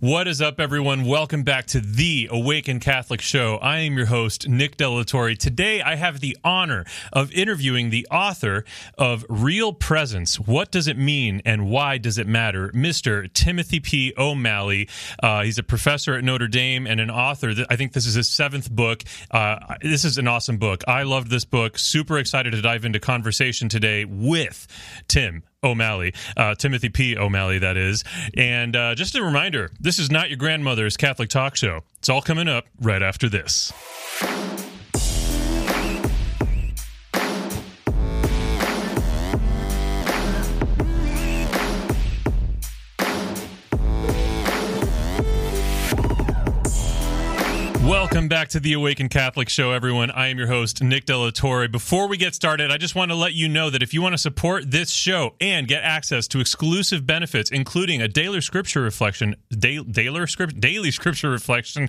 What 0.00 0.28
is 0.28 0.42
up, 0.42 0.60
everyone? 0.60 1.06
Welcome 1.06 1.42
back 1.42 1.64
to 1.68 1.80
the 1.80 2.28
Awaken 2.30 2.80
Catholic 2.80 3.22
Show. 3.22 3.56
I 3.62 3.78
am 3.78 3.96
your 3.96 4.04
host, 4.04 4.46
Nick 4.46 4.76
De 4.76 4.86
La 4.86 5.04
Torre. 5.04 5.34
Today, 5.34 5.80
I 5.80 5.94
have 5.94 6.20
the 6.20 6.36
honor 6.44 6.84
of 7.14 7.32
interviewing 7.32 7.88
the 7.88 8.06
author 8.10 8.66
of 8.98 9.24
Real 9.30 9.72
Presence 9.72 10.38
What 10.38 10.70
Does 10.70 10.86
It 10.86 10.98
Mean 10.98 11.40
and 11.46 11.70
Why 11.70 11.96
Does 11.96 12.18
It 12.18 12.26
Matter? 12.26 12.68
Mr. 12.74 13.32
Timothy 13.32 13.80
P. 13.80 14.12
O'Malley. 14.18 14.86
Uh, 15.22 15.44
he's 15.44 15.56
a 15.56 15.62
professor 15.62 16.12
at 16.12 16.22
Notre 16.22 16.48
Dame 16.48 16.86
and 16.86 17.00
an 17.00 17.10
author. 17.10 17.54
I 17.70 17.76
think 17.76 17.94
this 17.94 18.04
is 18.06 18.16
his 18.16 18.28
seventh 18.28 18.70
book. 18.70 19.02
Uh, 19.30 19.76
this 19.80 20.04
is 20.04 20.18
an 20.18 20.28
awesome 20.28 20.58
book. 20.58 20.84
I 20.86 21.04
loved 21.04 21.30
this 21.30 21.46
book. 21.46 21.78
Super 21.78 22.18
excited 22.18 22.52
to 22.52 22.60
dive 22.60 22.84
into 22.84 23.00
conversation 23.00 23.70
today 23.70 24.04
with 24.04 24.66
Tim. 25.08 25.42
O'Malley, 25.62 26.14
uh, 26.36 26.54
Timothy 26.54 26.88
P. 26.88 27.16
O'Malley, 27.16 27.58
that 27.58 27.76
is. 27.76 28.04
And 28.36 28.76
uh, 28.76 28.94
just 28.94 29.14
a 29.14 29.22
reminder 29.22 29.70
this 29.80 29.98
is 29.98 30.10
not 30.10 30.28
your 30.28 30.36
grandmother's 30.38 30.96
Catholic 30.96 31.28
talk 31.28 31.56
show. 31.56 31.80
It's 31.98 32.08
all 32.08 32.22
coming 32.22 32.48
up 32.48 32.66
right 32.80 33.02
after 33.02 33.28
this. 33.28 33.72
Welcome 47.86 48.26
back 48.26 48.48
to 48.48 48.58
the 48.58 48.72
Awaken 48.72 49.08
Catholic 49.08 49.48
Show, 49.48 49.70
everyone. 49.70 50.10
I 50.10 50.26
am 50.26 50.38
your 50.38 50.48
host, 50.48 50.82
Nick 50.82 51.04
De 51.04 51.16
La 51.16 51.30
Torre. 51.30 51.68
Before 51.68 52.08
we 52.08 52.16
get 52.16 52.34
started, 52.34 52.72
I 52.72 52.78
just 52.78 52.96
want 52.96 53.12
to 53.12 53.14
let 53.14 53.34
you 53.34 53.48
know 53.48 53.70
that 53.70 53.80
if 53.80 53.94
you 53.94 54.02
want 54.02 54.14
to 54.14 54.18
support 54.18 54.72
this 54.72 54.90
show 54.90 55.36
and 55.40 55.68
get 55.68 55.84
access 55.84 56.26
to 56.28 56.40
exclusive 56.40 57.06
benefits, 57.06 57.52
including 57.52 58.02
a 58.02 58.08
daily 58.08 58.40
scripture 58.40 58.82
reflection, 58.82 59.36
da- 59.50 59.84
daily, 59.84 60.26
daily 60.58 60.90
scripture 60.90 61.30
reflection 61.30 61.88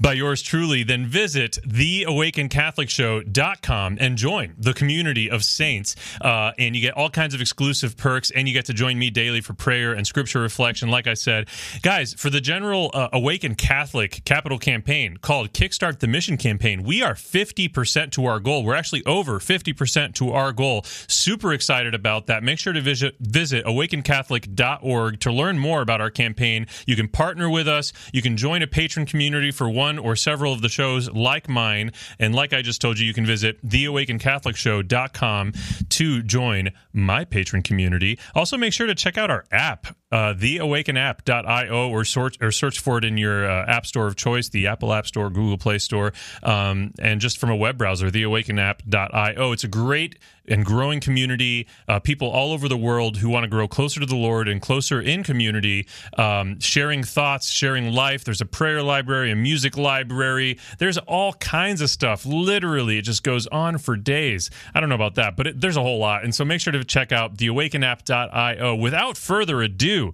by 0.00 0.12
yours 0.12 0.40
truly, 0.40 0.84
then 0.84 1.04
visit 1.04 1.58
theawakencatholicshow.com 1.66 3.98
and 4.00 4.16
join 4.16 4.54
the 4.56 4.72
community 4.72 5.28
of 5.28 5.42
saints. 5.42 5.96
Uh, 6.20 6.52
and 6.60 6.76
you 6.76 6.80
get 6.80 6.96
all 6.96 7.10
kinds 7.10 7.34
of 7.34 7.40
exclusive 7.40 7.96
perks, 7.96 8.30
and 8.30 8.46
you 8.46 8.54
get 8.54 8.66
to 8.66 8.72
join 8.72 8.96
me 8.96 9.10
daily 9.10 9.40
for 9.40 9.54
prayer 9.54 9.94
and 9.94 10.06
scripture 10.06 10.38
reflection. 10.38 10.90
Like 10.90 11.08
I 11.08 11.14
said, 11.14 11.48
guys, 11.82 12.14
for 12.14 12.30
the 12.30 12.40
general 12.40 12.92
uh, 12.94 13.08
Awaken 13.12 13.56
Catholic 13.56 14.22
capital 14.24 14.60
campaign, 14.60 15.18
called 15.24 15.52
Kickstart 15.52 15.98
the 16.00 16.06
Mission 16.06 16.36
campaign. 16.36 16.82
We 16.82 17.02
are 17.02 17.14
50% 17.14 18.10
to 18.12 18.26
our 18.26 18.38
goal. 18.38 18.62
We're 18.62 18.74
actually 18.74 19.02
over 19.06 19.40
50% 19.40 20.14
to 20.16 20.32
our 20.32 20.52
goal. 20.52 20.82
Super 20.84 21.52
excited 21.54 21.94
about 21.94 22.26
that. 22.26 22.42
Make 22.42 22.58
sure 22.58 22.74
to 22.74 22.80
visit, 22.82 23.16
visit 23.18 23.64
awakencatholic.org 23.64 25.20
to 25.20 25.32
learn 25.32 25.58
more 25.58 25.80
about 25.80 26.02
our 26.02 26.10
campaign. 26.10 26.66
You 26.86 26.94
can 26.94 27.08
partner 27.08 27.48
with 27.48 27.66
us. 27.66 27.94
You 28.12 28.20
can 28.20 28.36
join 28.36 28.62
a 28.62 28.66
patron 28.66 29.06
community 29.06 29.50
for 29.50 29.68
one 29.68 29.98
or 29.98 30.14
several 30.14 30.52
of 30.52 30.60
the 30.60 30.68
shows 30.68 31.10
like 31.10 31.48
mine. 31.48 31.92
And 32.18 32.34
like 32.34 32.52
I 32.52 32.60
just 32.60 32.82
told 32.82 32.98
you, 32.98 33.06
you 33.06 33.14
can 33.14 33.24
visit 33.24 33.66
theawakencatholicshow.com 33.66 35.52
to 35.88 36.22
join 36.22 36.70
my 36.92 37.24
patron 37.24 37.62
community. 37.62 38.18
Also, 38.34 38.58
make 38.58 38.74
sure 38.74 38.86
to 38.86 38.94
check 38.94 39.16
out 39.16 39.30
our 39.30 39.46
app, 39.50 39.86
uh, 40.14 40.32
theawakenapp.io, 40.34 41.90
or, 41.90 42.04
sort, 42.04 42.36
or 42.40 42.52
search 42.52 42.78
for 42.78 42.98
it 42.98 43.04
in 43.04 43.18
your 43.18 43.50
uh, 43.50 43.66
app 43.66 43.84
store 43.84 44.06
of 44.06 44.14
choice, 44.14 44.48
the 44.48 44.68
Apple 44.68 44.92
App 44.92 45.08
Store, 45.08 45.28
Google 45.28 45.58
Play 45.58 45.78
Store, 45.78 46.12
um, 46.44 46.92
and 47.00 47.20
just 47.20 47.38
from 47.38 47.50
a 47.50 47.56
web 47.56 47.76
browser, 47.76 48.10
theawakenapp.io. 48.10 49.50
It's 49.50 49.64
a 49.64 49.68
great 49.68 50.20
and 50.48 50.64
growing 50.64 51.00
community, 51.00 51.66
uh, 51.88 51.98
people 52.00 52.28
all 52.28 52.52
over 52.52 52.68
the 52.68 52.76
world 52.76 53.18
who 53.18 53.28
want 53.28 53.44
to 53.44 53.48
grow 53.48 53.66
closer 53.66 54.00
to 54.00 54.06
the 54.06 54.16
Lord 54.16 54.48
and 54.48 54.60
closer 54.60 55.00
in 55.00 55.22
community, 55.22 55.86
um, 56.18 56.58
sharing 56.60 57.02
thoughts, 57.02 57.48
sharing 57.50 57.92
life. 57.92 58.24
There's 58.24 58.40
a 58.40 58.46
prayer 58.46 58.82
library, 58.82 59.30
a 59.30 59.36
music 59.36 59.76
library. 59.76 60.58
There's 60.78 60.98
all 60.98 61.34
kinds 61.34 61.80
of 61.80 61.90
stuff. 61.90 62.26
Literally, 62.26 62.98
it 62.98 63.02
just 63.02 63.22
goes 63.22 63.46
on 63.48 63.78
for 63.78 63.96
days. 63.96 64.50
I 64.74 64.80
don't 64.80 64.88
know 64.88 64.94
about 64.94 65.14
that, 65.16 65.36
but 65.36 65.46
it, 65.46 65.60
there's 65.60 65.76
a 65.76 65.82
whole 65.82 65.98
lot. 65.98 66.24
And 66.24 66.34
so 66.34 66.44
make 66.44 66.60
sure 66.60 66.72
to 66.72 66.84
check 66.84 67.12
out 67.12 67.36
theawakenapp.io. 67.36 68.74
Without 68.76 69.16
further 69.16 69.62
ado, 69.62 70.12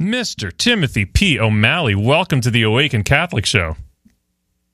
Mr. 0.00 0.56
Timothy 0.56 1.04
P. 1.04 1.38
O'Malley, 1.38 1.94
welcome 1.94 2.40
to 2.40 2.50
the 2.50 2.62
Awaken 2.62 3.04
Catholic 3.04 3.46
Show. 3.46 3.76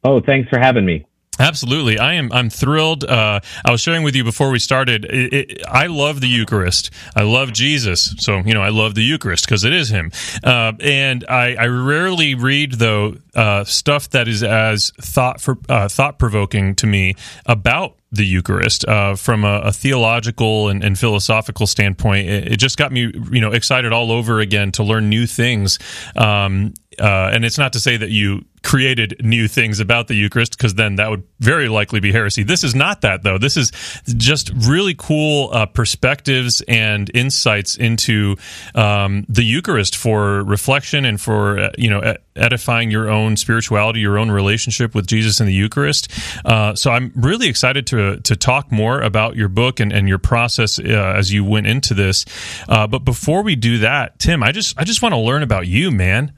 Oh, 0.02 0.20
thanks 0.20 0.48
for 0.50 0.58
having 0.58 0.84
me. 0.84 1.06
Absolutely, 1.38 1.98
I 1.98 2.14
am. 2.14 2.30
I'm 2.32 2.48
thrilled. 2.48 3.04
Uh, 3.04 3.40
I 3.64 3.70
was 3.70 3.80
sharing 3.80 4.02
with 4.04 4.14
you 4.14 4.22
before 4.22 4.50
we 4.50 4.58
started. 4.58 5.04
It, 5.04 5.32
it, 5.32 5.62
I 5.66 5.86
love 5.86 6.20
the 6.20 6.28
Eucharist. 6.28 6.90
I 7.16 7.22
love 7.22 7.52
Jesus. 7.52 8.14
So 8.18 8.38
you 8.38 8.54
know, 8.54 8.62
I 8.62 8.68
love 8.68 8.94
the 8.94 9.02
Eucharist 9.02 9.44
because 9.44 9.64
it 9.64 9.72
is 9.72 9.88
Him. 9.88 10.12
Uh, 10.44 10.72
and 10.80 11.24
I, 11.28 11.56
I, 11.56 11.66
rarely 11.66 12.34
read 12.34 12.72
though 12.72 13.16
uh, 13.34 13.64
stuff 13.64 14.10
that 14.10 14.28
is 14.28 14.42
as 14.42 14.92
thought 15.00 15.40
for 15.40 15.58
uh, 15.68 15.88
thought 15.88 16.18
provoking 16.18 16.76
to 16.76 16.86
me 16.86 17.16
about 17.46 17.96
the 18.14 18.24
Eucharist 18.24 18.86
uh, 18.86 19.16
from 19.16 19.44
a, 19.44 19.58
a 19.64 19.72
theological 19.72 20.68
and, 20.68 20.84
and, 20.84 20.98
philosophical 20.98 21.66
standpoint. 21.66 22.28
It, 22.28 22.52
it, 22.52 22.56
just 22.58 22.76
got 22.76 22.92
me, 22.92 23.12
you 23.32 23.40
know, 23.40 23.50
excited 23.50 23.92
all 23.92 24.12
over 24.12 24.38
again 24.38 24.70
to 24.72 24.84
learn 24.84 25.08
new 25.08 25.26
things. 25.26 25.78
Um, 26.14 26.74
uh, 26.98 27.30
and 27.32 27.44
it's 27.44 27.58
not 27.58 27.72
to 27.74 27.80
say 27.80 27.96
that 27.96 28.10
you 28.10 28.44
created 28.62 29.20
new 29.22 29.46
things 29.46 29.78
about 29.78 30.08
the 30.08 30.14
Eucharist, 30.14 30.56
because 30.56 30.74
then 30.74 30.96
that 30.96 31.10
would 31.10 31.22
very 31.38 31.68
likely 31.68 32.00
be 32.00 32.10
heresy. 32.10 32.42
This 32.42 32.64
is 32.64 32.74
not 32.74 33.02
that, 33.02 33.22
though. 33.22 33.38
This 33.38 33.56
is 33.56 33.70
just 34.16 34.50
really 34.66 34.94
cool 34.96 35.50
uh, 35.52 35.66
perspectives 35.66 36.62
and 36.66 37.10
insights 37.14 37.76
into 37.76 38.36
um, 38.74 39.26
the 39.28 39.44
Eucharist 39.44 39.96
for 39.96 40.42
reflection 40.44 41.04
and 41.04 41.20
for 41.20 41.58
uh, 41.58 41.70
you 41.76 41.90
know 41.90 42.16
edifying 42.36 42.90
your 42.90 43.08
own 43.10 43.36
spirituality, 43.36 44.00
your 44.00 44.18
own 44.18 44.30
relationship 44.30 44.94
with 44.94 45.06
Jesus 45.06 45.40
in 45.40 45.46
the 45.46 45.54
Eucharist. 45.54 46.10
Uh, 46.44 46.74
so 46.74 46.90
I'm 46.90 47.12
really 47.14 47.48
excited 47.48 47.86
to 47.88 48.20
to 48.20 48.34
talk 48.34 48.72
more 48.72 49.00
about 49.00 49.36
your 49.36 49.48
book 49.48 49.78
and, 49.78 49.92
and 49.92 50.08
your 50.08 50.18
process 50.18 50.78
uh, 50.78 50.82
as 51.16 51.32
you 51.32 51.44
went 51.44 51.66
into 51.66 51.92
this. 51.94 52.24
Uh, 52.68 52.86
but 52.86 53.00
before 53.00 53.42
we 53.42 53.56
do 53.56 53.78
that, 53.78 54.18
Tim, 54.18 54.42
I 54.42 54.52
just 54.52 54.78
I 54.78 54.84
just 54.84 55.02
want 55.02 55.12
to 55.12 55.20
learn 55.20 55.42
about 55.42 55.66
you, 55.66 55.90
man. 55.90 56.32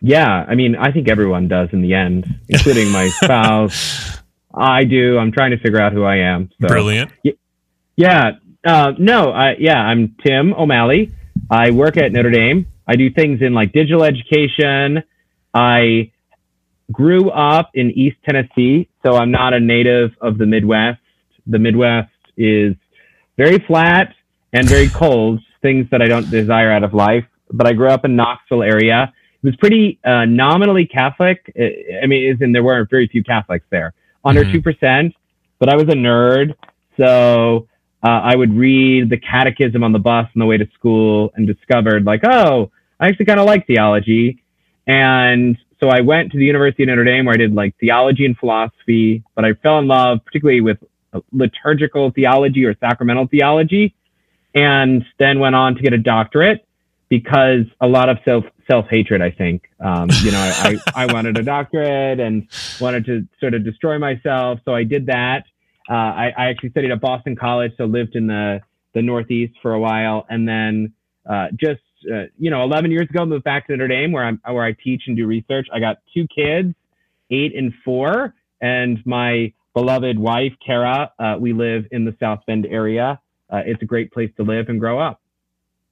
Yeah, 0.00 0.44
I 0.48 0.54
mean, 0.54 0.76
I 0.76 0.92
think 0.92 1.08
everyone 1.08 1.48
does 1.48 1.70
in 1.72 1.82
the 1.82 1.94
end, 1.94 2.26
including 2.48 2.90
my 2.90 3.08
spouse. 3.22 4.18
I 4.54 4.84
do. 4.84 5.18
I'm 5.18 5.32
trying 5.32 5.50
to 5.50 5.58
figure 5.58 5.80
out 5.80 5.92
who 5.92 6.04
I 6.04 6.16
am. 6.16 6.50
So. 6.60 6.68
Brilliant. 6.68 7.12
Yeah. 7.96 8.32
Uh, 8.64 8.92
no. 8.98 9.30
I, 9.30 9.56
yeah, 9.58 9.78
I'm 9.78 10.16
Tim 10.24 10.54
O'Malley. 10.54 11.12
I 11.50 11.70
work 11.70 11.96
at 11.96 12.12
Notre 12.12 12.30
Dame. 12.30 12.66
I 12.86 12.96
do 12.96 13.10
things 13.10 13.42
in 13.42 13.54
like 13.54 13.72
digital 13.72 14.04
education. 14.04 15.02
I 15.52 16.12
grew 16.90 17.30
up 17.30 17.70
in 17.74 17.90
East 17.90 18.16
Tennessee, 18.24 18.88
so 19.04 19.16
I'm 19.16 19.30
not 19.30 19.52
a 19.52 19.60
native 19.60 20.10
of 20.20 20.38
the 20.38 20.46
Midwest. 20.46 21.00
The 21.46 21.58
Midwest 21.58 22.10
is 22.36 22.74
very 23.36 23.58
flat 23.58 24.14
and 24.52 24.68
very 24.68 24.88
cold, 24.88 25.40
things 25.60 25.86
that 25.90 26.00
I 26.00 26.06
don't 26.06 26.30
desire 26.30 26.70
out 26.72 26.84
of 26.84 26.94
life. 26.94 27.24
But 27.52 27.66
I 27.66 27.72
grew 27.72 27.88
up 27.88 28.04
in 28.04 28.16
Knoxville 28.16 28.62
area 28.62 29.12
it 29.42 29.46
was 29.46 29.56
pretty 29.56 29.98
uh, 30.04 30.24
nominally 30.24 30.86
Catholic. 30.86 31.52
I 31.56 32.06
mean, 32.06 32.32
as 32.32 32.40
in 32.40 32.52
there 32.52 32.64
weren't 32.64 32.90
very 32.90 33.06
few 33.06 33.22
Catholics 33.22 33.66
there, 33.70 33.94
under 34.24 34.42
mm-hmm. 34.42 34.52
2 34.52 34.58
mm-hmm. 34.58 34.64
percent. 34.64 35.14
But 35.60 35.68
I 35.68 35.76
was 35.76 35.84
a 35.84 35.96
nerd, 35.96 36.54
so 36.96 37.68
uh, 38.04 38.08
I 38.08 38.36
would 38.36 38.52
read 38.54 39.10
the 39.10 39.16
Catechism 39.16 39.82
on 39.82 39.92
the 39.92 39.98
bus 39.98 40.26
on 40.34 40.38
the 40.40 40.46
way 40.46 40.56
to 40.56 40.68
school, 40.74 41.32
and 41.36 41.46
discovered 41.46 42.04
like, 42.04 42.22
oh, 42.24 42.70
I 43.00 43.08
actually 43.08 43.26
kind 43.26 43.40
of 43.40 43.46
like 43.46 43.66
theology, 43.66 44.42
and 44.86 45.56
so 45.80 45.88
I 45.88 46.00
went 46.00 46.32
to 46.32 46.38
the 46.38 46.44
University 46.44 46.82
of 46.82 46.88
Notre 46.88 47.04
Dame 47.04 47.24
where 47.24 47.34
I 47.34 47.38
did 47.38 47.54
like 47.54 47.76
theology 47.78 48.24
and 48.24 48.36
philosophy, 48.36 49.22
but 49.36 49.44
I 49.44 49.54
fell 49.54 49.78
in 49.78 49.86
love 49.86 50.18
particularly 50.24 50.60
with 50.60 50.78
liturgical 51.32 52.10
theology 52.10 52.64
or 52.64 52.76
sacramental 52.78 53.28
theology, 53.28 53.94
and 54.54 55.04
then 55.18 55.38
went 55.38 55.54
on 55.54 55.76
to 55.76 55.82
get 55.82 55.92
a 55.92 55.98
doctorate 55.98 56.67
because 57.08 57.64
a 57.80 57.86
lot 57.86 58.08
of 58.08 58.18
self 58.24 58.44
self 58.70 58.86
hatred. 58.88 59.22
I 59.22 59.30
think, 59.30 59.68
um, 59.80 60.08
you 60.22 60.30
know, 60.30 60.38
I, 60.40 60.78
I, 60.94 61.04
I 61.04 61.12
wanted 61.12 61.38
a 61.38 61.42
doctorate 61.42 62.20
and 62.20 62.46
wanted 62.80 63.06
to 63.06 63.26
sort 63.40 63.54
of 63.54 63.64
destroy 63.64 63.98
myself, 63.98 64.60
so 64.64 64.74
I 64.74 64.84
did 64.84 65.06
that. 65.06 65.44
Uh, 65.88 65.94
I, 65.94 66.32
I 66.36 66.46
actually 66.46 66.70
studied 66.70 66.90
at 66.90 67.00
Boston 67.00 67.34
College, 67.34 67.72
so 67.76 67.84
lived 67.84 68.14
in 68.14 68.26
the 68.26 68.60
the 68.94 69.02
Northeast 69.02 69.54
for 69.62 69.72
a 69.72 69.80
while, 69.80 70.26
and 70.28 70.46
then 70.48 70.92
uh, 71.28 71.48
just 71.54 71.80
uh, 72.12 72.24
you 72.38 72.50
know, 72.50 72.62
11 72.62 72.90
years 72.90 73.08
ago, 73.10 73.26
moved 73.26 73.44
back 73.44 73.66
to 73.66 73.72
Notre 73.72 73.88
Dame, 73.88 74.12
where 74.12 74.24
I'm 74.24 74.40
where 74.46 74.64
I 74.64 74.72
teach 74.72 75.02
and 75.06 75.16
do 75.16 75.26
research. 75.26 75.66
I 75.72 75.80
got 75.80 75.98
two 76.14 76.26
kids, 76.28 76.74
eight 77.30 77.56
and 77.56 77.72
four, 77.84 78.34
and 78.60 79.04
my 79.04 79.52
beloved 79.74 80.18
wife, 80.18 80.52
Kara. 80.64 81.12
Uh, 81.18 81.36
we 81.38 81.52
live 81.52 81.86
in 81.90 82.04
the 82.04 82.14
South 82.20 82.40
Bend 82.46 82.66
area. 82.66 83.20
Uh, 83.50 83.62
it's 83.64 83.82
a 83.82 83.86
great 83.86 84.12
place 84.12 84.30
to 84.36 84.42
live 84.42 84.68
and 84.68 84.78
grow 84.78 85.00
up 85.00 85.20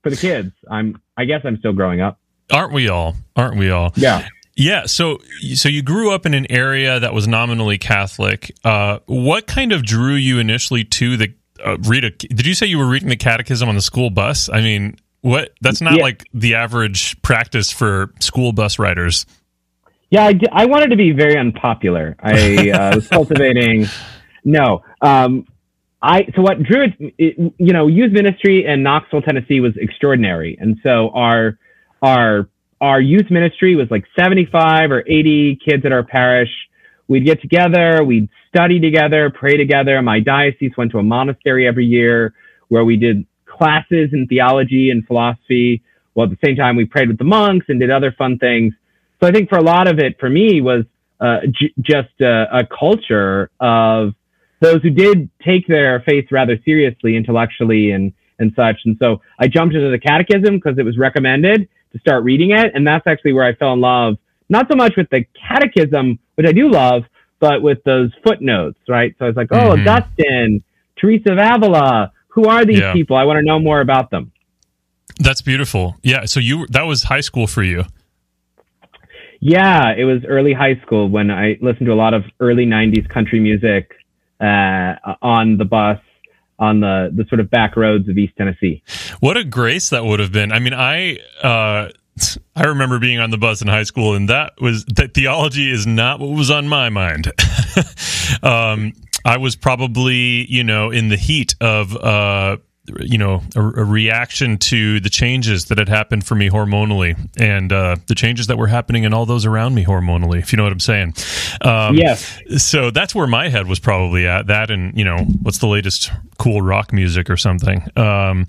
for 0.07 0.11
the 0.11 0.17
kids. 0.17 0.53
I'm 0.71 1.01
I 1.17 1.25
guess 1.25 1.41
I'm 1.45 1.57
still 1.59 1.73
growing 1.73 2.01
up. 2.01 2.21
Aren't 2.53 2.73
we 2.73 2.89
all? 2.89 3.17
Aren't 3.35 3.57
we 3.57 3.71
all? 3.71 3.93
Yeah. 3.97 4.29
Yeah, 4.55 4.87
so 4.87 5.19
so 5.55 5.69
you 5.69 5.83
grew 5.83 6.13
up 6.13 6.25
in 6.25 6.33
an 6.33 6.47
area 6.51 6.99
that 7.01 7.13
was 7.13 7.27
nominally 7.29 7.77
Catholic. 7.77 8.55
Uh, 8.65 9.01
what 9.07 9.47
kind 9.47 9.73
of 9.73 9.83
drew 9.85 10.15
you 10.15 10.39
initially 10.39 10.83
to 10.85 11.17
the 11.19 11.35
uh, 11.65 11.77
read 11.81 12.05
a? 12.05 12.11
Did 12.11 12.47
you 12.47 12.55
say 12.55 12.67
you 12.67 12.79
were 12.79 12.87
reading 12.89 13.09
the 13.11 13.17
Catechism 13.17 13.69
on 13.69 13.75
the 13.75 13.83
school 13.83 14.09
bus? 14.11 14.49
I 14.49 14.61
mean, 14.63 14.97
What? 15.23 15.53
That's 15.61 15.81
not 15.83 15.97
Yeah. 15.97 16.03
like 16.05 16.27
the 16.33 16.55
average 16.55 17.21
practice 17.23 17.71
for 17.71 18.13
school 18.21 18.53
bus 18.53 18.79
riders. 18.79 19.27
Yeah, 20.11 20.25
I, 20.25 20.33
d- 20.35 20.47
I 20.53 20.67
wanted 20.67 20.91
to 20.91 20.97
be 20.97 21.11
very 21.11 21.37
unpopular. 21.37 22.17
I 22.21 22.71
uh, 22.71 22.95
was 22.95 23.09
cultivating. 23.09 23.87
No, 24.49 24.83
um, 25.03 25.45
I 26.07 26.25
so 26.37 26.43
what 26.43 26.63
drew 26.63 26.87
it. 27.19 27.53
You 27.59 27.73
know, 27.73 27.89
youth 27.89 28.13
ministry 28.13 28.65
in 28.65 28.85
Knoxville, 28.85 29.23
Tennessee, 29.23 29.59
was 29.59 29.73
extraordinary, 29.77 30.57
and 30.61 30.79
so 30.85 31.11
our 31.11 31.59
our 32.01 32.49
our 32.81 33.01
youth 33.01 33.29
ministry 33.29 33.75
was 33.75 33.91
like 33.91 34.05
seventy 34.19 34.47
five 34.47 34.93
or 34.93 35.01
eighty 35.09 35.57
kids 35.57 35.85
at 35.85 35.91
our 35.91 36.05
parish. 36.05 36.51
We'd 37.09 37.25
get 37.25 37.41
together, 37.41 38.05
we'd 38.05 38.29
study 38.49 38.79
together, 38.79 39.31
pray 39.31 39.57
together. 39.57 40.01
My 40.01 40.21
diocese 40.21 40.73
went 40.77 40.93
to 40.93 40.99
a 40.99 41.03
monastery 41.03 41.67
every 41.67 41.87
year 41.87 42.35
where 42.69 42.85
we 42.85 42.97
did 42.97 43.27
classes 43.47 44.11
in 44.13 44.27
theology 44.29 44.91
and 44.91 45.05
philosophy. 45.07 45.83
While 46.15 46.27
at 46.27 46.31
the 46.31 46.47
same 46.47 46.57
time, 46.57 46.77
we 46.77 46.85
prayed 46.85 47.09
with 47.09 47.19
the 47.19 47.25
monks 47.25 47.67
and 47.69 47.81
did 47.81 47.91
other 47.91 48.13
fun 48.13 48.39
things. 48.39 48.75
So 49.21 49.29
I 49.29 49.33
think 49.33 49.49
for 49.49 49.59
a 49.59 49.63
lot 49.63 49.89
of 49.89 49.99
it, 49.99 50.19
for 50.21 50.31
me, 50.31 50.61
was 50.61 50.85
uh, 51.21 51.41
j- 51.51 51.75
just 51.81 52.21
a, 52.21 52.59
a 52.59 52.67
culture 52.67 53.51
of 53.61 54.15
those 54.61 54.83
who 54.83 54.91
did 54.91 55.29
take 55.45 55.67
their 55.67 56.01
faith 56.01 56.27
rather 56.31 56.59
seriously, 56.65 57.17
intellectually, 57.17 57.91
and 57.91 58.13
and 58.39 58.53
such. 58.55 58.81
And 58.85 58.97
so 58.99 59.23
I 59.39 59.49
jumped 59.49 59.75
into 59.75 59.91
the 59.91 59.99
catechism 59.99 60.57
because 60.57 60.79
it 60.79 60.85
was 60.85 60.99
recommended 60.99 61.69
to 61.93 61.99
start 61.99 62.23
reading 62.25 62.51
it, 62.51 62.73
and 62.75 62.87
that's 62.87 63.07
actually 63.07 63.33
where 63.33 63.45
I 63.45 63.55
fell 63.55 63.73
in 63.73 63.81
love. 63.81 64.17
Not 64.49 64.69
so 64.71 64.77
much 64.77 64.95
with 64.97 65.09
the 65.11 65.25
catechism, 65.49 66.19
which 66.35 66.47
I 66.47 66.53
do 66.53 66.69
love, 66.71 67.05
but 67.41 67.63
with 67.63 67.83
those 67.85 68.11
footnotes, 68.23 68.79
right? 68.89 69.15
So 69.19 69.25
I 69.25 69.29
was 69.29 69.37
like, 69.37 69.49
oh, 69.53 69.71
Mhm. 69.75 69.87
Augustine, 69.87 70.63
Teresa 70.97 71.33
of 71.33 71.39
Avila, 71.39 72.13
who 72.29 72.45
are 72.47 72.65
these 72.67 72.81
Yeah. 72.81 72.93
people? 72.93 73.17
I 73.17 73.25
want 73.25 73.39
to 73.39 73.45
know 73.45 73.59
more 73.59 73.81
about 73.81 74.11
them. 74.11 74.33
That's 75.19 75.41
beautiful. 75.41 75.97
Yeah. 76.03 76.27
So 76.27 76.41
you 76.41 76.67
that 76.71 76.83
was 76.87 77.05
high 77.05 77.21
school 77.23 77.47
for 77.47 77.63
you. 77.63 77.85
Yeah, 79.41 79.93
it 79.97 80.05
was 80.05 80.25
early 80.27 80.53
high 80.53 80.77
school 80.85 81.09
when 81.09 81.31
I 81.31 81.57
listened 81.61 81.87
to 81.87 81.93
a 81.93 81.95
lot 81.95 82.15
of 82.15 82.25
early 82.41 82.67
'90s 82.67 83.07
country 83.09 83.41
music 83.41 83.93
on 84.41 85.57
the 85.59 85.65
bus 85.65 85.99
on 86.59 86.81
the 86.81 87.11
the 87.15 87.25
sort 87.29 87.41
of 87.41 87.51
back 87.51 87.77
roads 87.77 88.09
of 88.09 88.17
East 88.17 88.35
Tennessee. 88.37 88.83
What 89.21 89.37
a 89.37 89.45
grace 89.45 89.91
that 89.91 90.05
would 90.05 90.21
have 90.21 90.33
been. 90.33 90.53
I 90.53 90.59
mean, 90.59 90.75
I 90.75 91.19
uh 91.43 91.91
I 92.55 92.65
remember 92.65 92.99
being 92.99 93.19
on 93.19 93.31
the 93.31 93.39
bus 93.39 93.61
in 93.61 93.69
high 93.69 93.83
school 93.83 94.15
and 94.15 94.29
that 94.29 94.61
was 94.61 94.85
that 94.87 95.15
theology 95.15 95.71
is 95.71 95.87
not 95.87 96.21
what 96.21 96.31
was 96.31 96.51
on 96.51 96.69
my 96.69 96.89
mind. 96.89 97.33
um 98.43 98.93
I 99.25 99.39
was 99.39 99.57
probably, 99.57 100.51
you 100.51 100.65
know, 100.65 100.91
in 100.91 101.09
the 101.09 101.17
heat 101.17 101.55
of 101.61 101.95
uh 101.97 102.57
you 103.01 103.19
know 103.19 103.43
a, 103.55 103.61
a 103.61 103.85
reaction 103.85 104.59
to 104.59 105.01
the 105.01 105.11
changes 105.11 105.67
that 105.67 105.79
had 105.79 105.89
happened 105.89 106.27
for 106.27 106.35
me 106.35 106.49
hormonally 106.49 107.17
and 107.37 107.73
uh, 107.73 107.97
the 108.07 108.15
changes 108.15 108.47
that 108.47 108.59
were 108.59 108.67
happening 108.67 109.05
in 109.05 109.13
all 109.13 109.27
those 109.27 109.45
around 109.45 109.75
me 109.75 109.85
hormonally 109.85 110.39
if 110.39 110.53
you 110.53 110.57
know 110.57 110.63
what 110.63 110.73
i'm 110.73 110.81
saying. 110.81 111.15
Um, 111.61 111.97
yes, 111.97 112.41
so 112.59 112.91
that's 112.91 113.15
where 113.15 113.27
my 113.27 113.49
head 113.49 113.67
was 113.67 113.79
probably 113.79 114.27
at 114.27 114.47
that 114.49 114.71
and 114.71 114.97
you 114.97 115.05
know 115.05 115.19
what's 115.43 115.59
the 115.59 115.69
latest 115.69 116.11
cool 116.39 116.61
rock 116.63 116.93
music 116.93 117.31
or 117.31 117.37
something. 117.37 117.83
Um, 117.97 118.47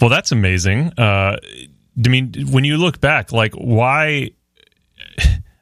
well 0.00 0.10
that's 0.10 0.32
amazing. 0.32 0.92
Uh, 0.98 1.36
i 2.02 2.08
mean 2.08 2.32
when 2.50 2.64
you 2.64 2.76
look 2.76 3.00
back 3.00 3.32
like 3.32 3.52
why 3.54 4.30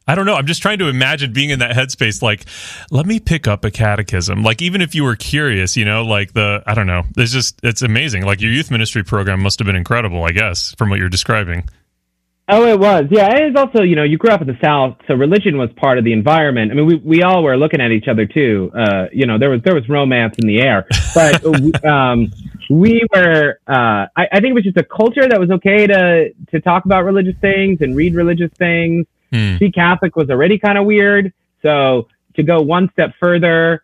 I 0.09 0.15
don't 0.15 0.25
know. 0.25 0.35
I'm 0.35 0.47
just 0.47 0.63
trying 0.63 0.79
to 0.79 0.89
imagine 0.89 1.35
being 1.35 1.51
in 1.51 1.59
that 1.59 1.77
headspace. 1.77 2.23
Like, 2.23 2.47
let 2.91 3.05
me 3.05 3.21
pick 3.21 3.47
up 3.47 3.65
a 3.67 3.71
catechism. 3.71 4.43
Like, 4.43 4.63
even 4.63 4.81
if 4.81 4.95
you 4.95 5.05
were 5.05 5.17
curious, 5.17 5.77
you 5.77 5.85
know, 5.85 6.03
like 6.03 6.33
the, 6.33 6.63
I 6.67 6.75
don't 6.75 6.87
know. 6.87 7.03
It's 7.19 7.31
just, 7.31 7.61
it's 7.63 7.83
amazing. 7.83 8.25
Like, 8.25 8.41
your 8.41 8.51
youth 8.51 8.71
ministry 8.71 9.05
program 9.05 9.43
must 9.43 9.59
have 9.59 9.67
been 9.67 9.77
incredible, 9.77 10.25
I 10.25 10.33
guess, 10.33 10.75
from 10.77 10.89
what 10.89 10.99
you're 10.99 11.11
describing. 11.11 11.69
Oh, 12.51 12.67
it 12.67 12.81
was. 12.81 13.05
Yeah, 13.11 13.29
it 13.37 13.51
is 13.51 13.57
also, 13.57 13.83
you 13.83 13.95
know, 13.95 14.05
you 14.05 14.17
grew 14.17 14.31
up 14.31 14.41
in 14.41 14.47
the 14.47 14.57
South, 14.65 14.97
so 15.07 15.13
religion 15.13 15.59
was 15.59 15.69
part 15.77 15.99
of 15.99 16.05
the 16.05 16.15
environment. 16.15 16.73
I 16.73 16.75
mean, 16.75 16.87
we, 16.87 16.95
we 16.97 17.23
all 17.23 17.43
were 17.43 17.59
looking 17.59 17.83
at 17.83 17.91
each 17.91 18.09
other 18.09 18.25
too. 18.25 18.73
Uh, 18.75 19.05
you 19.13 19.27
know, 19.27 19.39
there 19.39 19.51
was 19.51 19.61
there 19.65 19.75
was 19.75 19.87
romance 19.91 20.37
in 20.39 20.49
the 20.49 20.63
air, 20.63 20.87
but 21.15 21.45
um, 21.85 22.33
we 22.71 23.03
were. 23.15 23.59
Uh, 23.69 24.09
I, 24.17 24.29
I 24.33 24.41
think 24.41 24.53
it 24.53 24.55
was 24.55 24.65
just 24.65 24.79
a 24.79 24.83
culture 24.83 25.29
that 25.29 25.39
was 25.39 25.51
okay 25.51 25.87
to 25.87 26.33
to 26.53 26.61
talk 26.63 26.87
about 26.87 27.05
religious 27.05 27.37
things 27.43 27.83
and 27.83 27.95
read 27.95 28.15
religious 28.15 28.51
things. 28.57 29.07
Hmm. 29.33 29.57
Be 29.59 29.71
Catholic 29.71 30.17
was 30.17 30.31
already 30.31 30.59
kind 30.59 30.79
of 30.79 30.87
weird, 30.87 31.33
so 31.63 32.09
to 32.35 32.43
go 32.43 32.61
one 32.61 32.91
step 32.93 33.13
further 33.21 33.83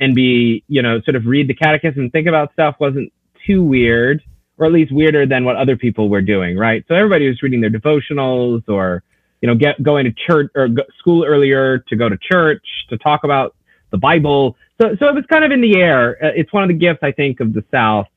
and 0.00 0.14
be, 0.14 0.64
you 0.68 0.82
know, 0.82 1.00
sort 1.02 1.14
of 1.14 1.26
read 1.26 1.48
the 1.48 1.54
catechism 1.54 2.02
and 2.02 2.12
think 2.12 2.26
about 2.26 2.52
stuff 2.52 2.76
wasn't 2.80 3.12
too 3.46 3.62
weird 3.62 4.22
or 4.58 4.66
at 4.66 4.72
least 4.72 4.92
weirder 4.92 5.26
than 5.26 5.44
what 5.44 5.56
other 5.56 5.76
people 5.76 6.08
were 6.08 6.20
doing, 6.20 6.56
right? 6.56 6.84
So 6.88 6.94
everybody 6.94 7.28
was 7.28 7.42
reading 7.42 7.60
their 7.60 7.70
devotionals 7.70 8.68
or, 8.68 9.02
you 9.40 9.46
know, 9.46 9.54
get 9.54 9.82
going 9.82 10.04
to 10.04 10.12
church 10.12 10.50
or 10.54 10.68
school 10.98 11.24
earlier 11.24 11.78
to 11.78 11.96
go 11.96 12.08
to 12.08 12.18
church 12.18 12.64
to 12.90 12.98
talk 12.98 13.24
about 13.24 13.54
the 13.90 13.98
Bible. 13.98 14.56
So, 14.80 14.96
so 14.98 15.08
it 15.08 15.14
was 15.14 15.24
kind 15.26 15.44
of 15.44 15.52
in 15.52 15.60
the 15.60 15.80
air. 15.80 16.18
Uh, 16.22 16.30
It's 16.34 16.52
one 16.52 16.62
of 16.64 16.68
the 16.68 16.74
gifts 16.74 17.00
I 17.02 17.12
think 17.12 17.40
of 17.40 17.52
the 17.52 17.64
South 17.70 18.08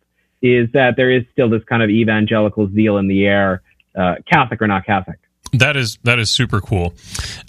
is 0.41 0.69
that 0.73 0.95
there 0.95 1.09
is 1.09 1.23
still 1.31 1.49
this 1.49 1.63
kind 1.63 1.81
of 1.81 1.89
evangelical 1.89 2.69
zeal 2.69 2.97
in 2.97 3.07
the 3.07 3.25
air, 3.25 3.61
uh, 3.95 4.15
Catholic 4.31 4.61
or 4.61 4.67
not 4.67 4.85
Catholic. 4.85 5.17
That 5.53 5.77
is 5.77 5.97
that 6.03 6.19
is 6.19 6.29
super 6.29 6.59
cool, 6.59 6.93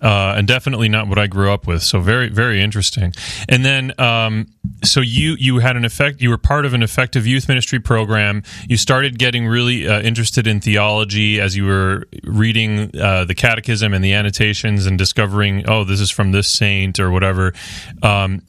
uh, 0.03 0.35
and 0.37 0.47
definitely 0.47 0.89
not 0.89 1.09
what 1.09 1.19
I 1.19 1.27
grew 1.27 1.51
up 1.51 1.67
with. 1.67 1.83
So 1.83 2.01
very 2.01 2.29
very 2.29 2.61
interesting. 2.61 3.13
And 3.49 3.65
then, 3.65 3.93
um, 3.99 4.47
so 4.85 5.01
you 5.01 5.37
you 5.39 5.59
had 5.59 5.77
an 5.77 5.85
effect. 5.85 6.21
You 6.21 6.31
were 6.31 6.39
part 6.39 6.67
of 6.67 6.75
an 6.75 6.83
effective 6.83 7.27
youth 7.27 7.49
ministry 7.49 7.81
program. 7.81 8.43
You 8.69 8.77
started 8.77 9.19
getting 9.19 9.47
really 9.47 9.89
uh, 9.89 10.03
interested 10.03 10.47
in 10.47 10.61
theology 10.61 11.41
as 11.41 11.57
you 11.57 11.65
were 11.65 12.07
reading 12.23 12.91
uh, 13.01 13.25
the 13.25 13.35
catechism 13.35 13.93
and 13.93 14.05
the 14.05 14.13
annotations 14.13 14.87
and 14.87 14.99
discovering, 14.99 15.69
oh, 15.69 15.85
this 15.85 16.01
is 16.01 16.11
from 16.11 16.33
this 16.33 16.49
saint 16.49 17.01
or 17.01 17.11
whatever. 17.11 17.55
Um, 18.03 18.43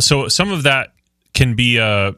so 0.00 0.28
some 0.28 0.52
of 0.52 0.64
that 0.64 0.92
can 1.32 1.54
be 1.54 1.78
uh, 1.78 2.12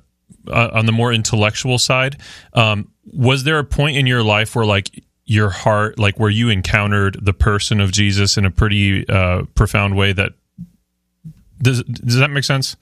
uh, 0.49 0.71
on 0.73 0.87
the 0.87 0.93
more 0.93 1.13
intellectual 1.13 1.79
side. 1.79 2.17
Um, 2.55 2.91
was 3.05 3.45
there 3.45 3.59
a 3.59 3.65
point 3.65 3.97
in 3.97 4.07
your 4.07 4.23
life 4.23 4.55
where 4.55 4.67
like 4.67 4.91
your 5.29 5.51
heart 5.51 5.99
like 5.99 6.19
where 6.19 6.31
you 6.31 6.49
encountered 6.49 7.17
the 7.23 7.33
person 7.33 7.81
of 7.81 7.93
jesus 7.93 8.37
in 8.37 8.45
a 8.45 8.51
pretty 8.51 9.09
uh, 9.09 9.43
profound 9.55 9.97
way 9.97 10.13
that 10.13 10.33
does 11.63 11.83
does 11.85 12.17
that 12.17 12.31
make 12.31 12.45
sense 12.45 12.77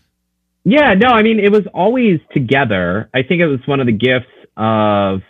Yeah, 0.69 0.95
no, 0.95 1.11
I 1.11 1.23
mean, 1.23 1.39
it 1.39 1.53
was 1.53 1.65
always 1.73 2.19
together. 2.33 3.09
I 3.15 3.23
think 3.23 3.41
it 3.41 3.47
was 3.47 3.61
one 3.67 3.79
of 3.79 3.87
the 3.87 3.93
gifts 3.93 4.27
of 4.57 5.23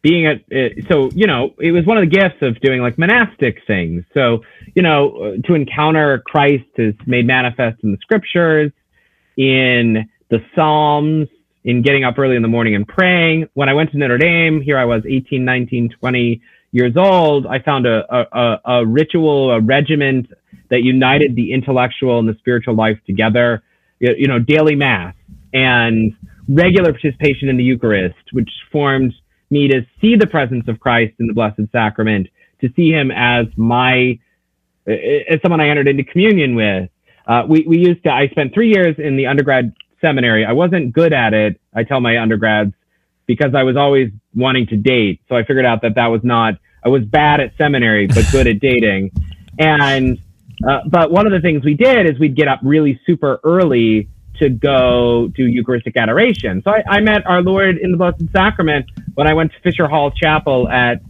being 0.00 0.26
at, 0.26 0.36
uh, 0.50 0.70
so, 0.88 1.10
you 1.10 1.26
know, 1.26 1.54
it 1.58 1.72
was 1.72 1.84
one 1.84 1.98
of 1.98 2.08
the 2.08 2.16
gifts 2.16 2.40
of 2.40 2.58
doing 2.62 2.80
like 2.80 2.96
monastic 2.96 3.58
things. 3.66 4.04
So, 4.14 4.42
you 4.74 4.82
know, 4.82 5.10
uh, 5.10 5.46
to 5.46 5.54
encounter 5.54 6.22
Christ 6.24 6.64
is 6.78 6.94
made 7.04 7.26
manifest 7.26 7.84
in 7.84 7.92
the 7.92 7.98
scriptures, 8.00 8.72
in 9.36 10.08
the 10.30 10.38
Psalms, 10.54 11.28
in 11.64 11.82
getting 11.82 12.04
up 12.04 12.18
early 12.18 12.36
in 12.36 12.42
the 12.42 12.48
morning 12.48 12.74
and 12.74 12.86
praying. 12.86 13.48
When 13.54 13.68
I 13.68 13.74
went 13.74 13.90
to 13.92 13.98
Notre 13.98 14.18
Dame, 14.18 14.60
here 14.60 14.78
I 14.78 14.84
was 14.84 15.02
18, 15.08 15.44
19, 15.44 15.90
20 16.00 16.42
years 16.72 16.96
old, 16.96 17.46
I 17.46 17.58
found 17.58 17.86
a, 17.86 18.04
a, 18.14 18.60
a, 18.64 18.86
ritual, 18.86 19.50
a 19.50 19.60
regiment 19.60 20.30
that 20.70 20.82
united 20.82 21.34
the 21.34 21.52
intellectual 21.52 22.18
and 22.20 22.28
the 22.28 22.36
spiritual 22.38 22.74
life 22.74 22.98
together 23.06 23.62
you 24.00 24.14
you 24.18 24.26
know, 24.26 24.38
daily 24.38 24.74
mass 24.74 25.14
and 25.52 26.14
regular 26.48 26.92
participation 26.92 27.48
in 27.48 27.56
the 27.56 27.62
Eucharist, 27.62 28.16
which 28.32 28.50
formed 28.72 29.14
me 29.50 29.68
to 29.68 29.86
see 30.00 30.16
the 30.16 30.26
presence 30.26 30.66
of 30.68 30.80
Christ 30.80 31.14
in 31.20 31.26
the 31.26 31.32
Blessed 31.32 31.70
Sacrament, 31.70 32.28
to 32.60 32.68
see 32.74 32.90
him 32.90 33.10
as 33.10 33.46
my, 33.56 34.18
as 34.86 35.40
someone 35.42 35.60
I 35.60 35.68
entered 35.68 35.88
into 35.88 36.04
communion 36.04 36.54
with. 36.54 36.88
Uh, 37.26 37.44
we, 37.48 37.64
we 37.66 37.78
used 37.78 38.02
to, 38.04 38.10
I 38.10 38.28
spent 38.28 38.54
three 38.54 38.70
years 38.70 38.96
in 38.98 39.16
the 39.16 39.26
undergrad 39.26 39.72
seminary. 40.00 40.44
I 40.44 40.52
wasn't 40.52 40.92
good 40.92 41.12
at 41.12 41.34
it. 41.34 41.60
I 41.74 41.84
tell 41.84 42.00
my 42.00 42.18
undergrads 42.18 42.74
because 43.26 43.54
I 43.54 43.62
was 43.62 43.76
always 43.76 44.10
wanting 44.34 44.66
to 44.68 44.76
date. 44.76 45.20
So 45.28 45.36
I 45.36 45.44
figured 45.44 45.64
out 45.64 45.82
that 45.82 45.94
that 45.94 46.08
was 46.08 46.22
not, 46.24 46.54
I 46.84 46.88
was 46.88 47.04
bad 47.04 47.40
at 47.40 47.56
seminary, 47.56 48.06
but 48.06 48.24
good 48.32 48.46
at 48.46 48.60
dating. 48.60 49.10
And, 49.58 50.18
uh, 50.66 50.78
but 50.86 51.10
one 51.10 51.26
of 51.26 51.32
the 51.32 51.40
things 51.40 51.62
we 51.64 51.74
did 51.74 52.08
is 52.08 52.18
we'd 52.18 52.34
get 52.34 52.48
up 52.48 52.60
really 52.62 52.98
super 53.04 53.40
early 53.44 54.08
to 54.38 54.48
go 54.48 55.28
do 55.28 55.44
Eucharistic 55.44 55.98
adoration. 55.98 56.62
So 56.64 56.70
I, 56.70 56.82
I 56.88 57.00
met 57.00 57.26
our 57.26 57.42
Lord 57.42 57.76
in 57.76 57.92
the 57.92 57.98
Blessed 57.98 58.32
Sacrament 58.32 58.86
when 59.14 59.26
I 59.26 59.34
went 59.34 59.52
to 59.52 59.60
Fisher 59.60 59.86
Hall 59.86 60.10
Chapel 60.10 60.66
at 60.68 61.02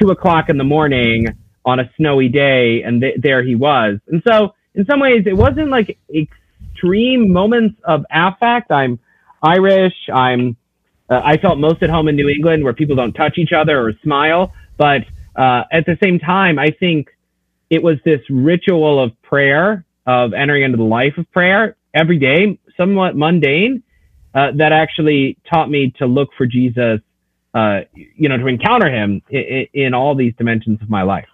two 0.00 0.08
o'clock 0.08 0.48
in 0.48 0.56
the 0.56 0.64
morning 0.64 1.26
on 1.64 1.80
a 1.80 1.90
snowy 1.96 2.28
day, 2.28 2.82
and 2.82 3.00
th- 3.00 3.16
there 3.18 3.42
he 3.42 3.54
was. 3.54 3.98
And 4.08 4.22
so, 4.26 4.54
in 4.74 4.86
some 4.86 5.00
ways, 5.00 5.24
it 5.26 5.36
wasn't 5.36 5.68
like 5.68 5.98
extreme 6.70 7.32
moments 7.32 7.78
of 7.84 8.04
affect. 8.10 8.70
I'm 8.70 8.98
Irish. 9.42 9.94
I'm. 10.12 10.56
Uh, 11.10 11.20
I 11.24 11.36
felt 11.36 11.58
most 11.58 11.82
at 11.82 11.90
home 11.90 12.08
in 12.08 12.16
New 12.16 12.28
England, 12.28 12.64
where 12.64 12.72
people 12.72 12.96
don't 12.96 13.12
touch 13.12 13.36
each 13.36 13.52
other 13.52 13.86
or 13.86 13.92
smile. 14.02 14.52
But 14.76 15.02
uh, 15.36 15.64
at 15.70 15.84
the 15.84 15.98
same 16.02 16.18
time, 16.18 16.58
I 16.58 16.70
think 16.70 17.08
it 17.68 17.82
was 17.82 17.96
this 18.04 18.20
ritual 18.30 19.02
of 19.02 19.10
prayer, 19.22 19.84
of 20.06 20.32
entering 20.32 20.62
into 20.62 20.78
the 20.78 20.84
life 20.84 21.18
of 21.18 21.30
prayer 21.32 21.76
every 21.92 22.18
day, 22.18 22.58
somewhat 22.76 23.16
mundane, 23.16 23.82
uh, 24.34 24.52
that 24.56 24.72
actually 24.72 25.36
taught 25.50 25.68
me 25.68 25.92
to 25.98 26.06
look 26.06 26.30
for 26.38 26.46
Jesus 26.46 27.00
uh, 27.54 27.80
you 27.94 28.28
know, 28.28 28.36
to 28.36 28.46
encounter 28.46 28.90
Him 28.90 29.22
in, 29.28 29.66
in, 29.74 29.94
all 29.94 30.14
these 30.14 30.34
dimensions 30.36 30.80
of 30.80 30.88
my 30.88 31.02
life. 31.02 31.28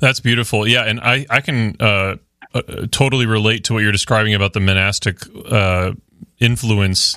That's 0.00 0.20
beautiful. 0.20 0.66
Yeah, 0.66 0.84
and 0.84 1.00
I 1.00 1.26
I 1.28 1.40
can 1.40 1.76
uh, 1.80 2.16
uh, 2.54 2.62
totally 2.90 3.26
relate 3.26 3.64
to 3.64 3.74
what 3.74 3.82
you're 3.82 3.92
describing 3.92 4.34
about 4.34 4.52
the 4.52 4.60
monastic 4.60 5.18
uh, 5.50 5.92
influence 6.38 7.16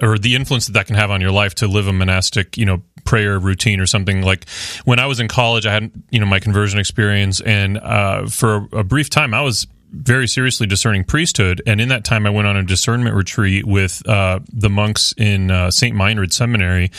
or 0.00 0.18
the 0.18 0.34
influence 0.34 0.66
that 0.66 0.72
that 0.72 0.86
can 0.86 0.94
have 0.94 1.10
on 1.10 1.20
your 1.20 1.32
life 1.32 1.54
to 1.56 1.66
live 1.66 1.88
a 1.88 1.92
monastic, 1.92 2.56
you 2.56 2.64
know, 2.64 2.82
prayer 3.04 3.38
routine 3.38 3.80
or 3.80 3.86
something. 3.86 4.22
Like 4.22 4.48
when 4.84 4.98
I 4.98 5.06
was 5.06 5.20
in 5.20 5.28
college, 5.28 5.66
I 5.66 5.72
had 5.72 5.90
you 6.10 6.20
know 6.20 6.26
my 6.26 6.40
conversion 6.40 6.78
experience, 6.78 7.40
and 7.40 7.78
uh, 7.78 8.26
for 8.26 8.68
a 8.72 8.84
brief 8.84 9.10
time, 9.10 9.34
I 9.34 9.40
was 9.40 9.66
very 9.92 10.26
seriously 10.26 10.66
discerning 10.66 11.04
priesthood. 11.04 11.60
And 11.66 11.80
in 11.80 11.88
that 11.90 12.04
time, 12.04 12.26
I 12.26 12.30
went 12.30 12.48
on 12.48 12.56
a 12.56 12.62
discernment 12.62 13.14
retreat 13.14 13.66
with 13.66 14.06
uh, 14.08 14.40
the 14.50 14.70
monks 14.70 15.12
in 15.18 15.50
uh, 15.50 15.70
St. 15.70 15.94
Meinrad 15.94 16.32
Seminary 16.32 16.90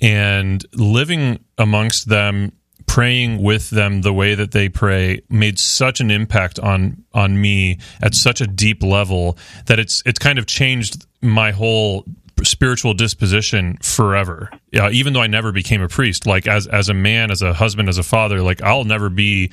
and 0.00 0.64
living 0.72 1.44
amongst 1.58 2.08
them 2.08 2.52
praying 2.86 3.42
with 3.42 3.70
them 3.70 4.02
the 4.02 4.12
way 4.12 4.34
that 4.34 4.52
they 4.52 4.68
pray 4.68 5.20
made 5.28 5.58
such 5.58 6.00
an 6.00 6.10
impact 6.10 6.58
on 6.58 7.04
on 7.12 7.40
me 7.40 7.78
at 8.02 8.14
such 8.14 8.40
a 8.40 8.46
deep 8.46 8.82
level 8.82 9.36
that 9.66 9.78
it's 9.78 10.02
it's 10.06 10.18
kind 10.18 10.38
of 10.38 10.46
changed 10.46 11.06
my 11.20 11.50
whole 11.50 12.04
spiritual 12.42 12.94
disposition 12.94 13.76
forever. 13.82 14.50
Uh, 14.76 14.90
even 14.90 15.12
though 15.12 15.22
I 15.22 15.26
never 15.26 15.52
became 15.52 15.82
a 15.82 15.88
priest, 15.88 16.26
like 16.26 16.46
as 16.46 16.66
as 16.66 16.88
a 16.88 16.94
man, 16.94 17.30
as 17.30 17.42
a 17.42 17.52
husband, 17.52 17.88
as 17.88 17.98
a 17.98 18.02
father, 18.02 18.42
like 18.42 18.62
I'll 18.62 18.84
never 18.84 19.08
be 19.08 19.52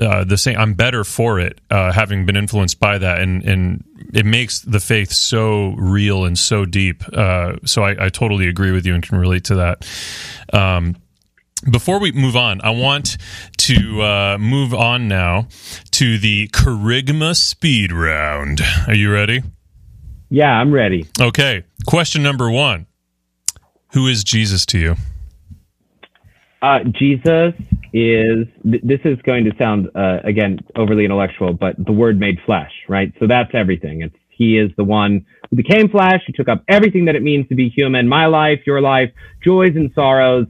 uh, 0.00 0.24
the 0.24 0.36
same. 0.36 0.58
I'm 0.58 0.74
better 0.74 1.04
for 1.04 1.38
it, 1.38 1.60
uh, 1.70 1.92
having 1.92 2.26
been 2.26 2.36
influenced 2.36 2.80
by 2.80 2.98
that, 2.98 3.20
and 3.20 3.44
and 3.44 3.84
it 4.12 4.26
makes 4.26 4.60
the 4.60 4.80
faith 4.80 5.12
so 5.12 5.74
real 5.78 6.24
and 6.24 6.38
so 6.38 6.64
deep. 6.64 7.04
Uh, 7.12 7.56
so 7.64 7.84
I, 7.84 8.06
I, 8.06 8.08
totally 8.08 8.48
agree 8.48 8.72
with 8.72 8.86
you 8.86 8.94
and 8.94 9.02
can 9.02 9.18
relate 9.18 9.44
to 9.44 9.56
that. 9.56 9.88
Um, 10.52 10.96
before 11.70 11.98
we 11.98 12.12
move 12.12 12.36
on, 12.36 12.60
I 12.62 12.70
want 12.70 13.16
to 13.58 14.02
uh, 14.02 14.38
move 14.38 14.74
on 14.74 15.08
now 15.08 15.48
to 15.92 16.18
the 16.18 16.48
Kerygma 16.48 17.34
Speed 17.36 17.92
Round. 17.92 18.60
Are 18.86 18.94
you 18.94 19.12
ready? 19.12 19.42
Yeah, 20.30 20.50
I'm 20.50 20.72
ready. 20.72 21.06
Okay. 21.20 21.64
Question 21.86 22.22
number 22.22 22.50
one 22.50 22.86
Who 23.92 24.06
is 24.06 24.24
Jesus 24.24 24.66
to 24.66 24.78
you? 24.78 24.96
Uh, 26.60 26.80
Jesus 26.84 27.52
is, 27.92 28.46
th- 28.62 28.82
this 28.82 29.00
is 29.04 29.20
going 29.22 29.44
to 29.44 29.52
sound, 29.58 29.88
uh, 29.94 30.18
again, 30.24 30.58
overly 30.76 31.04
intellectual, 31.04 31.52
but 31.52 31.76
the 31.78 31.92
word 31.92 32.18
made 32.18 32.38
flesh, 32.46 32.72
right? 32.88 33.12
So 33.20 33.26
that's 33.26 33.50
everything. 33.54 34.00
It's, 34.00 34.16
he 34.30 34.58
is 34.58 34.70
the 34.76 34.84
one 34.84 35.26
who 35.50 35.56
became 35.56 35.88
flesh, 35.88 36.22
who 36.26 36.32
took 36.32 36.48
up 36.48 36.64
everything 36.68 37.04
that 37.04 37.14
it 37.14 37.22
means 37.22 37.46
to 37.48 37.54
be 37.54 37.68
human, 37.68 38.08
my 38.08 38.26
life, 38.26 38.60
your 38.66 38.80
life, 38.80 39.12
joys 39.44 39.76
and 39.76 39.92
sorrows. 39.94 40.46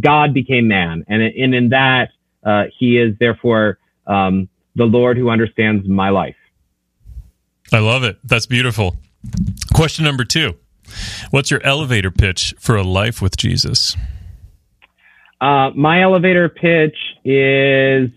God 0.00 0.34
became 0.34 0.68
man. 0.68 1.04
And, 1.08 1.22
and 1.22 1.54
in 1.54 1.68
that, 1.70 2.10
uh, 2.44 2.64
he 2.76 2.98
is 2.98 3.16
therefore 3.18 3.78
um, 4.06 4.48
the 4.76 4.84
Lord 4.84 5.16
who 5.16 5.30
understands 5.30 5.88
my 5.88 6.10
life. 6.10 6.36
I 7.72 7.78
love 7.78 8.04
it. 8.04 8.18
That's 8.24 8.46
beautiful. 8.46 8.96
Question 9.72 10.04
number 10.04 10.24
two 10.24 10.54
What's 11.30 11.50
your 11.50 11.62
elevator 11.64 12.10
pitch 12.10 12.54
for 12.58 12.76
a 12.76 12.82
life 12.82 13.22
with 13.22 13.36
Jesus? 13.36 13.96
Uh, 15.40 15.70
my 15.74 16.02
elevator 16.02 16.48
pitch 16.48 16.96
is 17.24 18.10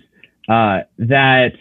uh, 0.48 0.82
that 1.00 1.54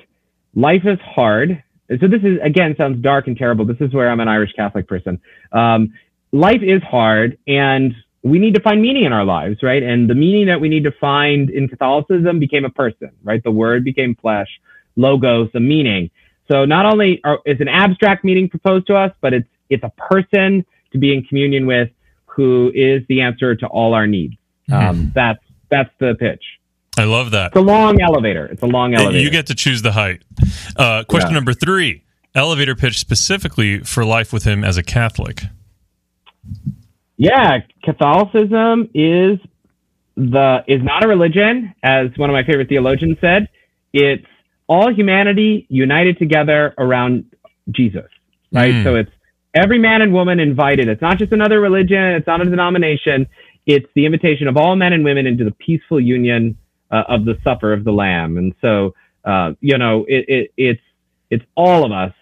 life 0.54 0.82
is 0.84 0.98
hard. 1.00 1.62
So 1.88 2.08
this 2.08 2.22
is 2.22 2.38
again 2.42 2.74
sounds 2.76 3.02
dark 3.02 3.28
and 3.28 3.36
terrible. 3.36 3.64
This 3.64 3.80
is 3.80 3.94
where 3.94 4.10
I'm 4.10 4.20
an 4.20 4.28
Irish 4.28 4.52
Catholic 4.52 4.88
person. 4.88 5.20
Um, 5.52 5.94
life 6.32 6.62
is 6.62 6.82
hard, 6.82 7.38
and 7.46 7.94
we 8.26 8.40
need 8.40 8.54
to 8.54 8.60
find 8.60 8.82
meaning 8.82 9.04
in 9.04 9.12
our 9.12 9.24
lives, 9.24 9.62
right? 9.62 9.82
And 9.82 10.10
the 10.10 10.14
meaning 10.14 10.46
that 10.46 10.60
we 10.60 10.68
need 10.68 10.82
to 10.84 10.92
find 10.92 11.48
in 11.48 11.68
Catholicism 11.68 12.40
became 12.40 12.64
a 12.64 12.70
person, 12.70 13.10
right? 13.22 13.42
The 13.42 13.52
Word 13.52 13.84
became 13.84 14.16
flesh, 14.16 14.48
logos, 14.96 15.48
a 15.54 15.60
meaning. 15.60 16.10
So 16.50 16.64
not 16.64 16.86
only 16.86 17.20
are, 17.22 17.38
is 17.46 17.60
an 17.60 17.68
abstract 17.68 18.24
meaning 18.24 18.48
proposed 18.48 18.88
to 18.88 18.96
us, 18.96 19.12
but 19.20 19.32
it's 19.32 19.48
it's 19.70 19.84
a 19.84 19.92
person 19.96 20.64
to 20.92 20.98
be 20.98 21.14
in 21.14 21.22
communion 21.24 21.66
with 21.66 21.90
who 22.26 22.72
is 22.74 23.02
the 23.08 23.20
answer 23.20 23.54
to 23.54 23.66
all 23.66 23.94
our 23.94 24.06
needs. 24.06 24.34
Um, 24.72 25.12
that's 25.14 25.42
that's 25.70 25.90
the 26.00 26.16
pitch. 26.18 26.42
I 26.98 27.04
love 27.04 27.30
that. 27.30 27.48
It's 27.48 27.56
a 27.56 27.60
long 27.60 28.00
elevator. 28.00 28.46
It's 28.46 28.62
a 28.62 28.66
long 28.66 28.94
elevator. 28.94 29.20
You 29.20 29.30
get 29.30 29.46
to 29.48 29.54
choose 29.54 29.82
the 29.82 29.92
height. 29.92 30.22
Uh, 30.76 31.04
question 31.04 31.30
yeah. 31.30 31.34
number 31.34 31.52
three: 31.52 32.02
elevator 32.34 32.74
pitch 32.74 32.98
specifically 32.98 33.80
for 33.80 34.04
life 34.04 34.32
with 34.32 34.42
him 34.44 34.64
as 34.64 34.76
a 34.76 34.82
Catholic. 34.82 35.42
Yeah, 37.16 37.60
Catholicism 37.82 38.90
is 38.94 39.38
the 40.16 40.64
is 40.66 40.82
not 40.82 41.04
a 41.04 41.08
religion, 41.08 41.74
as 41.82 42.08
one 42.16 42.30
of 42.30 42.34
my 42.34 42.44
favorite 42.44 42.68
theologians 42.68 43.18
said. 43.20 43.48
It's 43.92 44.26
all 44.66 44.92
humanity 44.92 45.66
united 45.68 46.18
together 46.18 46.74
around 46.78 47.24
Jesus, 47.70 48.10
right? 48.52 48.74
Mm. 48.74 48.84
So 48.84 48.96
it's 48.96 49.10
every 49.54 49.78
man 49.78 50.02
and 50.02 50.12
woman 50.12 50.40
invited. 50.40 50.88
It's 50.88 51.02
not 51.02 51.18
just 51.18 51.32
another 51.32 51.60
religion. 51.60 51.98
It's 51.98 52.26
not 52.26 52.40
a 52.40 52.44
denomination. 52.44 53.26
It's 53.64 53.86
the 53.94 54.04
invitation 54.06 54.48
of 54.48 54.56
all 54.56 54.76
men 54.76 54.92
and 54.92 55.04
women 55.04 55.26
into 55.26 55.44
the 55.44 55.52
peaceful 55.52 56.00
union 56.00 56.56
uh, 56.90 57.04
of 57.08 57.24
the 57.24 57.38
supper 57.42 57.72
of 57.72 57.84
the 57.84 57.92
Lamb. 57.92 58.36
And 58.36 58.54
so, 58.60 58.94
uh, 59.24 59.52
you 59.60 59.78
know, 59.78 60.04
it, 60.08 60.24
it, 60.28 60.52
it's 60.56 60.82
it's 61.30 61.44
all 61.56 61.84
of 61.84 61.92
us, 61.92 62.12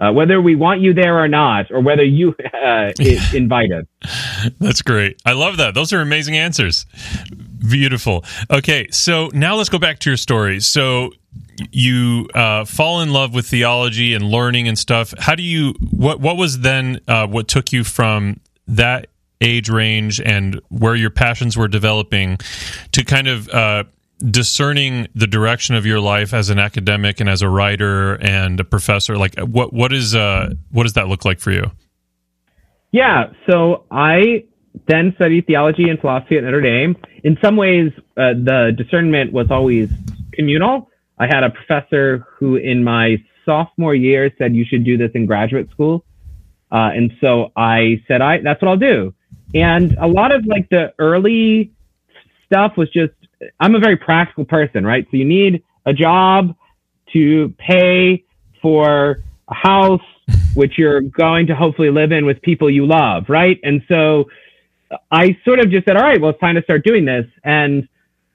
uh, 0.00 0.12
whether 0.12 0.40
we 0.40 0.56
want 0.56 0.80
you 0.80 0.94
there 0.94 1.22
or 1.22 1.28
not, 1.28 1.70
or 1.70 1.80
whether 1.80 2.04
you 2.04 2.34
uh, 2.54 2.92
invited. 3.34 3.86
That's 4.58 4.82
great. 4.82 5.20
I 5.24 5.32
love 5.32 5.58
that. 5.58 5.74
Those 5.74 5.92
are 5.92 6.00
amazing 6.00 6.36
answers. 6.36 6.86
Beautiful. 7.68 8.24
Okay, 8.50 8.88
so 8.90 9.28
now 9.34 9.56
let's 9.56 9.68
go 9.68 9.78
back 9.78 9.98
to 10.00 10.10
your 10.10 10.16
story. 10.16 10.60
So 10.60 11.10
you 11.70 12.28
uh, 12.34 12.64
fall 12.64 13.02
in 13.02 13.12
love 13.12 13.34
with 13.34 13.46
theology 13.46 14.14
and 14.14 14.24
learning 14.24 14.66
and 14.66 14.78
stuff. 14.78 15.12
How 15.18 15.34
do 15.34 15.42
you? 15.42 15.74
What 15.90 16.20
What 16.20 16.36
was 16.36 16.60
then? 16.60 17.00
Uh, 17.06 17.26
what 17.26 17.48
took 17.48 17.72
you 17.72 17.84
from 17.84 18.40
that 18.66 19.08
age 19.42 19.68
range 19.68 20.20
and 20.20 20.60
where 20.68 20.94
your 20.94 21.10
passions 21.10 21.56
were 21.56 21.68
developing 21.68 22.38
to 22.92 23.04
kind 23.04 23.26
of 23.26 23.48
uh, 23.48 23.84
discerning 24.30 25.08
the 25.14 25.26
direction 25.26 25.74
of 25.74 25.86
your 25.86 26.00
life 26.00 26.34
as 26.34 26.50
an 26.50 26.58
academic 26.58 27.20
and 27.20 27.28
as 27.28 27.42
a 27.42 27.48
writer 27.48 28.14
and 28.16 28.60
a 28.60 28.64
professor? 28.64 29.16
Like, 29.16 29.38
what 29.38 29.72
what 29.72 29.92
is 29.92 30.14
uh, 30.14 30.54
what 30.70 30.84
does 30.84 30.94
that 30.94 31.08
look 31.08 31.24
like 31.24 31.40
for 31.40 31.50
you? 31.50 31.70
Yeah, 32.92 33.32
so 33.48 33.84
I 33.90 34.44
then 34.86 35.12
studied 35.16 35.46
theology 35.46 35.88
and 35.88 36.00
philosophy 36.00 36.36
at 36.36 36.44
Notre 36.44 36.60
Dame. 36.60 36.96
In 37.22 37.38
some 37.42 37.56
ways, 37.56 37.92
uh, 38.16 38.34
the 38.34 38.72
discernment 38.76 39.32
was 39.32 39.50
always 39.50 39.90
communal. 40.32 40.90
I 41.18 41.26
had 41.26 41.44
a 41.44 41.50
professor 41.50 42.26
who, 42.38 42.56
in 42.56 42.82
my 42.82 43.22
sophomore 43.44 43.94
year, 43.94 44.30
said 44.38 44.54
you 44.54 44.64
should 44.64 44.84
do 44.84 44.96
this 44.96 45.10
in 45.14 45.26
graduate 45.26 45.70
school, 45.70 46.04
uh, 46.72 46.90
and 46.94 47.12
so 47.20 47.52
I 47.56 48.02
said, 48.08 48.20
"I 48.20 48.40
that's 48.40 48.60
what 48.62 48.68
I'll 48.68 48.76
do." 48.76 49.14
And 49.54 49.96
a 50.00 50.06
lot 50.06 50.32
of 50.32 50.46
like 50.46 50.68
the 50.68 50.92
early 50.98 51.72
stuff 52.46 52.76
was 52.76 52.90
just 52.90 53.12
I'm 53.58 53.74
a 53.74 53.78
very 53.78 53.96
practical 53.96 54.44
person, 54.44 54.84
right? 54.84 55.06
So 55.10 55.16
you 55.16 55.24
need 55.24 55.62
a 55.86 55.92
job 55.92 56.54
to 57.12 57.54
pay 57.58 58.24
for 58.60 59.22
a 59.48 59.54
house 59.54 60.00
which 60.54 60.78
you're 60.78 61.00
going 61.00 61.46
to 61.46 61.54
hopefully 61.54 61.90
live 61.90 62.12
in 62.12 62.26
with 62.26 62.40
people 62.42 62.70
you 62.70 62.86
love, 62.86 63.24
right? 63.28 63.58
And 63.62 63.82
so 63.88 64.28
I 65.10 65.36
sort 65.44 65.60
of 65.60 65.70
just 65.70 65.86
said, 65.86 65.96
all 65.96 66.02
right, 66.02 66.20
well, 66.20 66.30
it's 66.30 66.40
time 66.40 66.56
to 66.56 66.62
start 66.62 66.84
doing 66.84 67.04
this. 67.04 67.26
And 67.44 67.88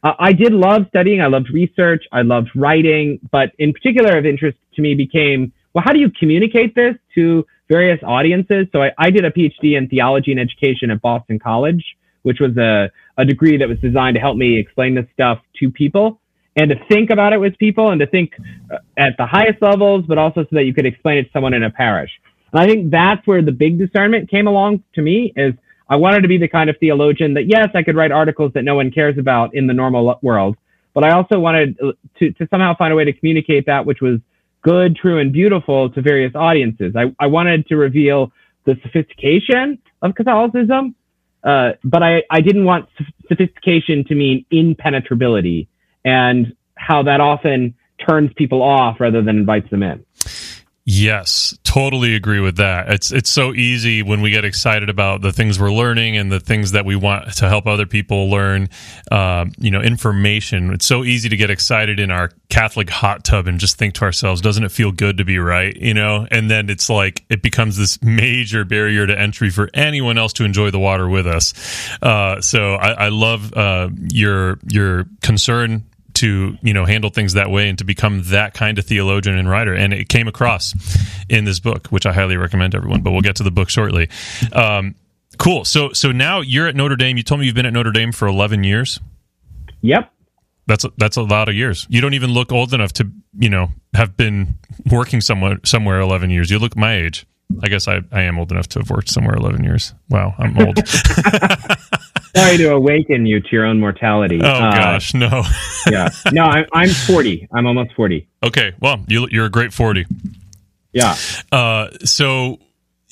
uh, 0.04 0.14
I 0.20 0.34
did 0.34 0.54
love 0.54 0.86
studying. 0.90 1.22
I 1.22 1.28
loved 1.28 1.50
research. 1.52 2.04
I 2.12 2.22
loved 2.22 2.50
writing. 2.56 3.20
But 3.32 3.52
in 3.60 3.74
particular, 3.74 4.18
of 4.18 4.26
interest 4.26 4.58
to 4.76 4.82
me 4.82 4.94
became, 4.96 5.52
well, 5.74 5.84
how 5.86 5.92
do 5.92 6.00
you 6.00 6.10
communicate 6.12 6.76
this 6.76 6.96
to 7.16 7.46
various 7.70 8.00
audiences? 8.04 8.68
So 8.72 8.84
I, 8.84 8.92
I 8.98 9.10
did 9.10 9.26
a 9.26 9.32
PhD 9.32 9.78
in 9.78 9.90
theology 9.90 10.32
and 10.32 10.40
education 10.40 10.92
at 10.92 11.02
Boston 11.02 11.40
College, 11.40 11.84
which 12.26 12.40
was 12.40 12.58
a, 12.58 12.90
a 13.18 13.26
degree 13.26 13.58
that 13.58 13.70
was 13.70 13.80
designed 13.80 14.16
to 14.16 14.20
help 14.20 14.36
me 14.36 14.58
explain 14.58 14.96
this 14.96 15.06
stuff 15.14 15.40
to 15.60 15.70
people 15.70 16.20
and 16.56 16.70
to 16.72 16.76
think 16.90 17.10
about 17.10 17.34
it 17.34 17.40
with 17.40 17.58
people 17.58 17.92
and 17.92 18.00
to 18.00 18.08
think 18.08 18.34
uh, 18.74 18.78
at 18.98 19.14
the 19.18 19.26
highest 19.26 19.62
levels, 19.62 20.06
but 20.08 20.18
also 20.18 20.42
so 20.44 20.50
that 20.52 20.64
you 20.64 20.74
could 20.74 20.86
explain 20.86 21.18
it 21.20 21.24
to 21.24 21.30
someone 21.34 21.54
in 21.54 21.64
a 21.64 21.70
parish. 21.70 22.12
And 22.52 22.60
I 22.62 22.66
think 22.66 22.90
that's 22.90 23.26
where 23.28 23.42
the 23.42 23.52
big 23.52 23.78
discernment 23.78 24.30
came 24.30 24.48
along 24.48 24.84
to 24.96 25.02
me 25.02 25.34
is 25.36 25.54
I 25.88 25.98
wanted 25.98 26.22
to 26.22 26.28
be 26.28 26.38
the 26.38 26.48
kind 26.48 26.70
of 26.70 26.78
theologian 26.80 27.36
that, 27.36 27.48
yes, 27.48 27.70
I 27.76 27.84
could 27.84 27.96
write 27.96 28.12
articles 28.12 28.52
that 28.54 28.64
no 28.64 28.76
one 28.76 28.90
cares 28.90 29.18
about 29.18 29.54
in 29.54 29.68
the 29.68 29.74
normal 29.74 30.18
world, 30.22 30.58
but 30.96 31.04
I 31.04 31.12
also 31.12 31.38
wanted 31.40 31.78
to, 32.20 32.32
to 32.32 32.48
somehow 32.50 32.76
find 32.76 32.92
a 32.92 32.96
way 32.96 33.06
to 33.06 33.14
communicate 33.14 33.68
that 33.68 33.86
which 33.86 34.02
was 34.02 34.20
good, 34.64 34.96
true, 34.96 35.20
and 35.20 35.32
beautiful 35.32 35.92
to 35.92 36.02
various 36.02 36.34
audiences. 36.34 36.96
I, 36.96 37.14
I 37.20 37.28
wanted 37.28 37.68
to 37.68 37.76
reveal 37.78 38.32
the 38.66 38.76
sophistication 38.82 39.78
of 40.02 40.16
Catholicism, 40.16 40.96
uh, 41.46 41.74
but 41.84 42.04
I, 42.04 42.24
I 42.30 42.42
didn't 42.42 42.66
want 42.66 42.90
sophistication 43.28 44.04
to 44.06 44.16
mean 44.16 44.46
impenetrability 44.52 45.68
and 46.04 46.56
how 46.76 47.04
that 47.04 47.22
often 47.22 47.76
turns 48.06 48.32
people 48.36 48.62
off 48.62 49.00
rather 49.00 49.22
than 49.22 49.38
invites 49.38 49.70
them 49.70 49.84
in. 49.84 50.04
Yes, 50.88 51.58
totally 51.64 52.14
agree 52.14 52.40
with 52.40 52.58
that. 52.58 52.92
It's 52.92 53.12
it's 53.12 53.32
so 53.32 53.56
easy 53.56 54.04
when 54.04 54.22
we 54.22 54.30
get 54.30 54.46
excited 54.46 54.88
about 54.88 55.22
the 55.22 55.32
things 55.32 55.60
we're 55.60 55.74
learning 55.74 56.16
and 56.16 56.32
the 56.32 56.40
things 56.40 56.74
that 56.74 56.86
we 56.86 56.96
want 56.96 57.34
to 57.38 57.50
help 57.50 57.66
other 57.66 57.88
people 57.88 58.30
learn. 58.30 58.70
Uh, 59.12 59.46
you 59.58 59.72
know, 59.72 59.82
information. 59.82 60.72
It's 60.72 60.86
so 60.86 61.04
easy 61.04 61.28
to 61.30 61.38
get 61.38 61.50
excited 61.50 62.00
in 62.00 62.12
our 62.12 62.30
Catholic 62.50 62.92
hot 62.92 63.24
tub 63.24 63.48
and 63.48 63.60
just 63.60 63.80
think 63.80 63.96
to 63.96 64.04
ourselves, 64.04 64.42
"Doesn't 64.42 64.64
it 64.64 64.72
feel 64.72 64.92
good 64.92 65.18
to 65.18 65.26
be 65.26 65.40
right?" 65.40 65.76
You 65.76 65.96
know, 65.96 66.28
and 66.30 66.52
then 66.52 66.70
it's 66.70 66.88
like 66.88 67.26
it 67.30 67.42
becomes 67.42 67.78
this 67.78 68.00
major 68.04 68.64
barrier 68.64 69.08
to 69.08 69.20
entry 69.20 69.50
for 69.50 69.72
anyone 69.74 70.20
else 70.20 70.34
to 70.34 70.44
enjoy 70.44 70.70
the 70.70 70.78
water 70.78 71.10
with 71.10 71.26
us. 71.26 71.56
Uh, 72.00 72.42
so 72.42 72.76
I, 72.76 73.06
I 73.06 73.10
love 73.10 73.52
uh, 73.56 73.90
your 74.12 74.60
your 74.68 75.06
concern 75.24 75.86
to 76.16 76.58
you 76.62 76.74
know 76.74 76.86
handle 76.86 77.10
things 77.10 77.34
that 77.34 77.50
way 77.50 77.70
and 77.70 77.78
to 77.78 77.84
become 77.84 78.24
that 78.26 78.54
kind 78.54 78.80
of 78.80 78.86
theologian 78.86 79.38
and 79.38 79.50
writer. 79.50 79.74
And 79.74 79.94
it 79.94 80.10
came 80.10 80.28
across 80.28 80.74
in 81.30 81.46
this 81.46 81.60
book 81.60 81.88
which 81.88 82.06
i 82.06 82.14
highly 82.14 82.38
recommend 82.38 82.72
to 82.72 82.78
everyone 82.78 83.02
but 83.02 83.12
we'll 83.12 83.22
get 83.22 83.36
to 83.38 83.44
the 83.44 83.52
book 83.52 83.70
shortly. 83.70 84.10
Um, 84.54 84.96
cool. 85.38 85.66
So 85.66 85.92
so 85.94 86.12
now 86.12 86.42
you're 86.42 86.68
at 86.68 86.76
notre 86.76 86.96
dame. 86.96 87.18
You 87.18 87.24
told 87.24 87.40
me 87.40 87.46
you've 87.46 87.56
been 87.56 87.66
at 87.66 87.74
notre 87.74 87.92
dame 87.92 88.12
for 88.12 88.28
11 88.28 88.64
years. 88.64 89.00
Yep. 89.82 90.12
that's 90.68 90.86
that's 90.98 91.18
a 91.18 91.22
lot 91.24 91.48
of 91.50 91.56
years. 91.56 91.86
You 91.90 92.02
don't 92.02 92.14
even 92.16 92.32
look 92.32 92.52
old 92.52 92.74
enough 92.74 92.94
to 92.94 93.12
you 93.38 93.50
know 93.50 93.70
have 93.94 94.18
been 94.18 94.58
working 94.92 95.22
somewhere 95.22 95.60
somewhere 95.64 96.00
11 96.00 96.30
years. 96.30 96.50
You 96.50 96.60
look 96.60 96.76
my 96.76 96.96
age. 96.96 97.26
I 97.62 97.68
guess 97.68 97.88
i, 97.88 98.02
I 98.12 98.24
am 98.24 98.40
old 98.40 98.52
enough 98.52 98.68
to 98.70 98.80
have 98.80 98.90
worked 98.90 99.10
somewhere 99.10 99.36
11 99.36 99.64
years. 99.64 99.94
Wow 100.10 100.34
i'm 100.40 100.58
old 100.58 100.78
Sorry 102.36 102.58
to 102.58 102.74
awaken 102.74 103.26
you 103.26 103.40
to 103.40 103.48
your 103.52 103.66
own 103.66 103.80
mortality. 103.80 104.40
oh 104.44 104.48
Uh, 104.48 104.76
gosh 104.76 105.14
no 105.14 105.44
yeah. 105.90 106.10
No, 106.32 106.44
I'm, 106.44 106.66
I'm 106.74 106.90
40. 106.90 107.48
I'm 107.54 107.66
almost 107.66 107.94
40. 107.96 108.28
okay 108.44 108.74
well 108.80 109.04
you, 109.08 109.28
you're 109.32 109.46
a 109.46 109.50
great 109.52 109.74
40 109.74 110.06
Yeah. 110.92 111.16
Uh, 111.52 111.90
so 112.04 112.60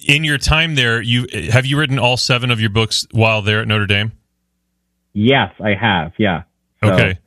in 0.06 0.24
your 0.26 0.38
time 0.38 0.76
there, 0.76 1.02
you 1.02 1.28
have 1.52 1.66
you 1.66 1.78
written 1.80 1.98
all 2.00 2.18
seven 2.18 2.52
of 2.52 2.60
your 2.60 2.70
books 2.70 3.08
while 3.12 3.42
there 3.42 3.62
at 3.62 3.68
Notre 3.68 3.86
Dame? 3.86 4.12
Yes, 5.14 5.54
I 5.64 5.74
have. 5.76 6.12
Yeah. 6.18 6.44
So- 6.84 6.92
Okay, 6.92 7.18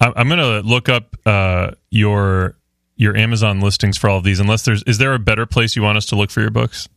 I'm 0.00 0.28
gonna 0.30 0.60
look 0.60 0.88
up 0.88 1.14
uh, 1.26 1.72
your 1.90 2.56
your 2.96 3.16
Amazon 3.16 3.60
listings 3.60 3.98
for 3.98 4.08
all 4.08 4.16
of 4.18 4.24
these. 4.24 4.38
Unless 4.40 4.64
there's, 4.64 4.82
is 4.84 4.96
there 4.98 5.12
a 5.12 5.18
better 5.18 5.44
place 5.44 5.74
you 5.76 5.82
want 5.82 5.98
us 5.98 6.06
to 6.06 6.16
look 6.16 6.30
for 6.30 6.40
your 6.40 6.50
books? 6.50 6.88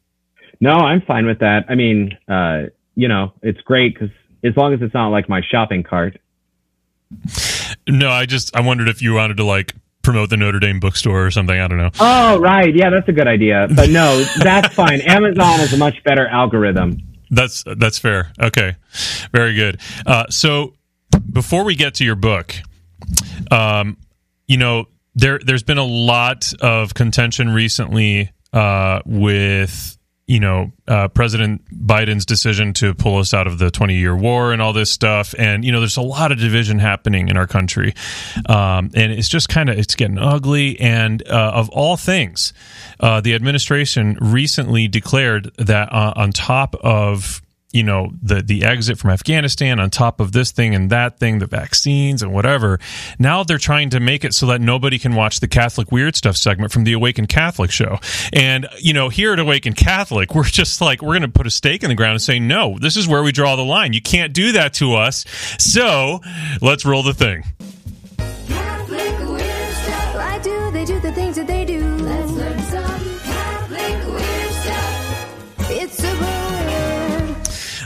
No, 0.61 0.71
I'm 0.71 1.01
fine 1.01 1.25
with 1.25 1.39
that. 1.39 1.65
I 1.67 1.75
mean, 1.75 2.17
uh, 2.29 2.63
you 2.95 3.07
know, 3.09 3.33
it's 3.41 3.59
great 3.61 3.93
because 3.93 4.11
as 4.45 4.55
long 4.55 4.73
as 4.73 4.81
it's 4.81 4.93
not 4.93 5.09
like 5.09 5.27
my 5.29 5.41
shopping 5.41 5.83
cart. 5.83 6.19
No, 7.87 8.09
I 8.09 8.25
just 8.25 8.55
I 8.55 8.61
wondered 8.61 8.87
if 8.89 9.01
you 9.01 9.13
wanted 9.13 9.37
to 9.37 9.43
like 9.43 9.73
promote 10.01 10.29
the 10.29 10.37
Notre 10.37 10.59
Dame 10.59 10.79
bookstore 10.79 11.25
or 11.25 11.31
something. 11.31 11.59
I 11.59 11.67
don't 11.67 11.77
know. 11.77 11.91
Oh, 11.99 12.39
right. 12.39 12.73
Yeah, 12.73 12.89
that's 12.89 13.07
a 13.09 13.11
good 13.11 13.27
idea. 13.27 13.67
But 13.75 13.89
no, 13.89 14.23
that's 14.41 14.73
fine. 14.75 15.01
Amazon 15.01 15.59
is 15.61 15.73
a 15.73 15.77
much 15.77 16.03
better 16.03 16.27
algorithm. 16.27 16.97
That's 17.31 17.63
that's 17.77 17.99
fair. 17.99 18.31
Okay, 18.39 18.75
very 19.31 19.55
good. 19.55 19.81
Uh, 20.05 20.25
so 20.29 20.75
before 21.31 21.63
we 21.63 21.75
get 21.75 21.95
to 21.95 22.05
your 22.05 22.15
book, 22.15 22.55
um, 23.51 23.97
you 24.47 24.57
know 24.57 24.85
there 25.15 25.39
there's 25.43 25.63
been 25.63 25.77
a 25.79 25.85
lot 25.85 26.53
of 26.61 26.93
contention 26.93 27.49
recently 27.49 28.31
uh, 28.53 29.01
with 29.05 29.94
you 30.27 30.39
know 30.39 30.71
uh, 30.87 31.07
President 31.09 31.63
Biden's 31.87 32.25
decision 32.25 32.73
to 32.73 32.93
pull 32.93 33.17
us 33.17 33.33
out 33.33 33.47
of 33.47 33.59
the 33.59 33.69
20 33.69 33.95
year 33.95 34.15
war 34.15 34.53
and 34.53 34.61
all 34.61 34.73
this 34.73 34.91
stuff, 34.91 35.35
and 35.37 35.63
you 35.63 35.71
know 35.71 35.79
there's 35.79 35.97
a 35.97 36.01
lot 36.01 36.31
of 36.31 36.39
division 36.39 36.79
happening 36.79 37.29
in 37.29 37.37
our 37.37 37.47
country, 37.47 37.93
um, 38.47 38.91
and 38.93 39.11
it's 39.11 39.29
just 39.29 39.49
kind 39.49 39.69
of 39.69 39.77
it's 39.77 39.95
getting 39.95 40.17
ugly. 40.17 40.79
And 40.79 41.25
uh, 41.27 41.51
of 41.53 41.69
all 41.69 41.97
things, 41.97 42.53
uh, 42.99 43.21
the 43.21 43.35
administration 43.35 44.17
recently 44.19 44.87
declared 44.87 45.53
that 45.57 45.91
uh, 45.91 46.13
on 46.15 46.31
top 46.31 46.75
of 46.75 47.41
you 47.75 47.83
know 47.83 48.11
the 48.23 48.41
the 48.41 48.63
exit 48.63 48.97
from 48.97 49.11
Afghanistan 49.11 49.79
on 49.79 49.89
top 49.89 50.21
of 50.21 50.31
this 50.31 50.51
thing 50.51 50.73
and 50.73 50.89
that 50.89 51.19
thing 51.19 51.39
the 51.39 51.45
vaccines 51.45 52.23
and 52.23 52.33
whatever. 52.33 52.79
Now 53.19 53.43
they're 53.43 53.57
trying 53.57 53.89
to 53.89 53.99
make 53.99 54.23
it 54.23 54.33
so 54.33 54.45
that 54.47 54.61
nobody 54.61 54.97
can 54.97 55.13
watch 55.13 55.41
the 55.41 55.47
Catholic 55.47 55.91
weird 55.91 56.15
stuff 56.15 56.37
segment 56.37 56.71
from 56.71 56.85
the 56.85 56.93
Awaken 56.93 57.27
Catholic 57.27 57.71
show. 57.71 57.99
And 58.31 58.67
you 58.79 58.93
know 58.93 59.09
here 59.09 59.33
at 59.33 59.39
Awaken 59.39 59.73
Catholic 59.73 60.33
we're 60.35 60.45
just 60.45 60.79
like 60.79 61.01
we're 61.01 61.19
going 61.19 61.21
to 61.23 61.27
put 61.27 61.45
a 61.45 61.51
stake 61.51 61.83
in 61.83 61.89
the 61.89 61.95
ground 61.95 62.13
and 62.13 62.21
say 62.21 62.39
no 62.39 62.77
this 62.79 62.95
is 62.95 63.07
where 63.07 63.21
we 63.21 63.33
draw 63.33 63.57
the 63.57 63.65
line. 63.65 63.91
You 63.91 64.01
can't 64.01 64.31
do 64.31 64.53
that 64.53 64.73
to 64.75 64.95
us. 64.95 65.25
So 65.59 66.21
let's 66.61 66.85
roll 66.85 67.03
the 67.03 67.13
thing 67.13 67.43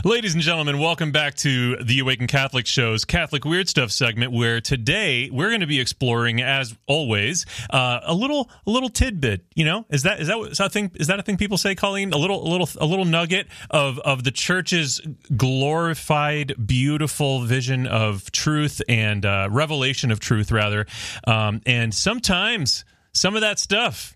Ladies 0.05 0.33
and 0.33 0.41
gentlemen, 0.41 0.79
welcome 0.79 1.11
back 1.11 1.35
to 1.35 1.75
the 1.83 1.99
Awaken 1.99 2.27
Catholic 2.27 2.65
Show's 2.65 3.03
Catholic 3.03 3.43
Weird 3.43 3.67
Stuff 3.67 3.91
segment, 3.91 4.31
where 4.31 4.61
today 4.61 5.29
we're 5.29 5.49
going 5.49 5.59
to 5.59 5.67
be 5.67 5.81
exploring, 5.81 6.41
as 6.41 6.73
always, 6.87 7.45
uh, 7.69 7.99
a 8.03 8.13
little 8.13 8.49
a 8.65 8.71
little 8.71 8.87
tidbit. 8.87 9.43
You 9.55 9.65
know, 9.65 9.85
is 9.89 10.03
that 10.03 10.21
is 10.21 10.27
that 10.27 10.37
is 10.39 10.57
that 10.59 10.67
a 10.67 10.69
thing? 10.69 10.91
Is 10.95 11.07
that 11.07 11.19
a 11.19 11.23
thing 11.23 11.35
people 11.35 11.57
say, 11.57 11.75
Colleen? 11.75 12.13
A 12.13 12.17
little 12.17 12.41
a 12.41 12.49
little 12.49 12.69
a 12.79 12.85
little 12.85 13.03
nugget 13.03 13.47
of 13.69 13.99
of 13.99 14.23
the 14.23 14.31
church's 14.31 15.01
glorified, 15.35 16.53
beautiful 16.65 17.41
vision 17.41 17.85
of 17.85 18.31
truth 18.31 18.81
and 18.87 19.25
uh, 19.25 19.49
revelation 19.51 20.11
of 20.11 20.21
truth, 20.21 20.49
rather. 20.49 20.85
Um, 21.27 21.59
and 21.65 21.93
sometimes 21.93 22.85
some 23.11 23.35
of 23.35 23.41
that 23.41 23.59
stuff 23.59 24.15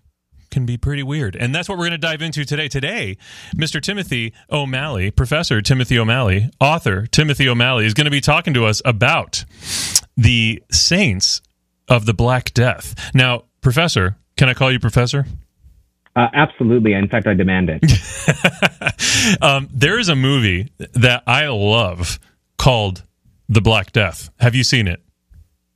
can 0.54 0.64
be 0.64 0.78
pretty 0.78 1.02
weird. 1.02 1.36
And 1.36 1.54
that's 1.54 1.68
what 1.68 1.76
we're 1.76 1.88
going 1.88 1.92
to 1.92 1.98
dive 1.98 2.22
into 2.22 2.44
today. 2.44 2.68
Today, 2.68 3.18
Mr. 3.56 3.82
Timothy 3.82 4.32
O'Malley, 4.50 5.10
Professor 5.10 5.60
Timothy 5.60 5.98
O'Malley, 5.98 6.48
author 6.60 7.06
Timothy 7.06 7.48
O'Malley, 7.48 7.84
is 7.84 7.92
going 7.92 8.04
to 8.04 8.10
be 8.10 8.20
talking 8.20 8.54
to 8.54 8.64
us 8.64 8.80
about 8.84 9.44
the 10.16 10.62
saints 10.70 11.42
of 11.88 12.06
the 12.06 12.14
Black 12.14 12.54
Death. 12.54 12.94
Now, 13.12 13.44
Professor, 13.60 14.16
can 14.36 14.48
I 14.48 14.54
call 14.54 14.70
you 14.70 14.78
Professor? 14.78 15.26
Uh, 16.16 16.28
absolutely. 16.32 16.92
In 16.92 17.08
fact, 17.08 17.26
I 17.26 17.34
demand 17.34 17.68
it. 17.68 17.82
um, 19.42 19.68
there 19.72 19.98
is 19.98 20.08
a 20.08 20.14
movie 20.14 20.70
that 20.92 21.24
I 21.26 21.48
love 21.48 22.20
called 22.58 23.02
The 23.48 23.60
Black 23.60 23.90
Death. 23.90 24.30
Have 24.38 24.54
you 24.54 24.62
seen 24.62 24.86
it? 24.86 25.00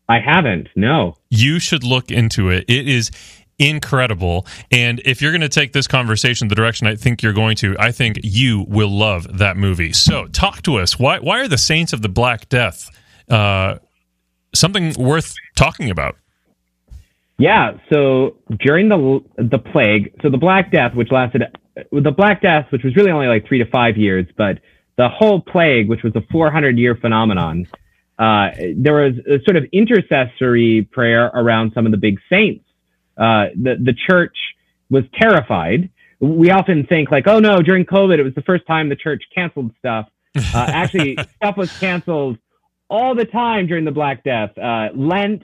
I 0.08 0.20
haven't. 0.20 0.68
No. 0.74 1.16
you 1.28 1.58
should 1.58 1.84
look 1.84 2.10
into 2.10 2.48
it. 2.48 2.64
It 2.66 2.88
is 2.88 3.10
incredible. 3.58 4.46
And 4.70 5.00
if 5.04 5.20
you're 5.20 5.32
going 5.32 5.42
to 5.42 5.48
take 5.48 5.72
this 5.72 5.86
conversation 5.86 6.48
the 6.48 6.54
direction 6.54 6.86
I 6.86 6.96
think 6.96 7.22
you're 7.22 7.32
going 7.32 7.56
to, 7.56 7.76
I 7.78 7.92
think 7.92 8.20
you 8.22 8.64
will 8.68 8.90
love 8.90 9.38
that 9.38 9.56
movie. 9.56 9.92
So, 9.92 10.26
talk 10.28 10.62
to 10.62 10.76
us. 10.76 10.98
Why 10.98 11.18
why 11.18 11.40
are 11.40 11.48
the 11.48 11.58
Saints 11.58 11.92
of 11.92 12.02
the 12.02 12.08
Black 12.08 12.48
Death 12.48 12.88
uh, 13.28 13.78
something 14.54 14.94
worth 14.94 15.34
talking 15.56 15.90
about? 15.90 16.16
Yeah. 17.38 17.78
So 17.92 18.36
during 18.58 18.88
the 18.88 19.20
the 19.36 19.58
plague, 19.58 20.12
so 20.22 20.28
the 20.28 20.38
Black 20.38 20.72
Death, 20.72 20.94
which 20.94 21.12
lasted 21.12 21.44
the 21.92 22.10
Black 22.10 22.42
Death, 22.42 22.66
which 22.70 22.82
was 22.82 22.96
really 22.96 23.10
only 23.10 23.28
like 23.28 23.46
three 23.46 23.58
to 23.58 23.70
five 23.70 23.96
years, 23.96 24.26
but 24.36 24.58
the 24.96 25.08
whole 25.08 25.40
plague, 25.40 25.88
which 25.88 26.02
was 26.02 26.14
a 26.16 26.22
400 26.32 26.76
year 26.76 26.96
phenomenon, 26.96 27.68
uh, 28.18 28.48
there 28.76 28.94
was 28.94 29.14
a 29.30 29.38
sort 29.44 29.56
of 29.56 29.64
intercessory 29.72 30.88
prayer 30.90 31.26
around 31.26 31.72
some 31.72 31.86
of 31.86 31.92
the 31.92 31.98
big 31.98 32.18
saints. 32.28 32.64
Uh, 33.18 33.46
the 33.54 33.76
the 33.82 33.94
church 34.08 34.36
was 34.90 35.04
terrified. 35.14 35.90
We 36.20 36.50
often 36.50 36.86
think 36.86 37.10
like, 37.10 37.26
oh 37.26 37.40
no, 37.40 37.60
during 37.62 37.84
COVID, 37.84 38.18
it 38.18 38.22
was 38.22 38.34
the 38.34 38.42
first 38.42 38.66
time 38.66 38.88
the 38.88 38.96
church 38.96 39.22
canceled 39.34 39.72
stuff. 39.78 40.08
Uh, 40.36 40.40
actually, 40.54 41.18
stuff 41.36 41.56
was 41.56 41.76
canceled 41.78 42.38
all 42.88 43.14
the 43.14 43.24
time 43.24 43.66
during 43.66 43.84
the 43.84 43.90
Black 43.90 44.24
Death. 44.24 44.56
Uh, 44.56 44.88
Lent 44.94 45.42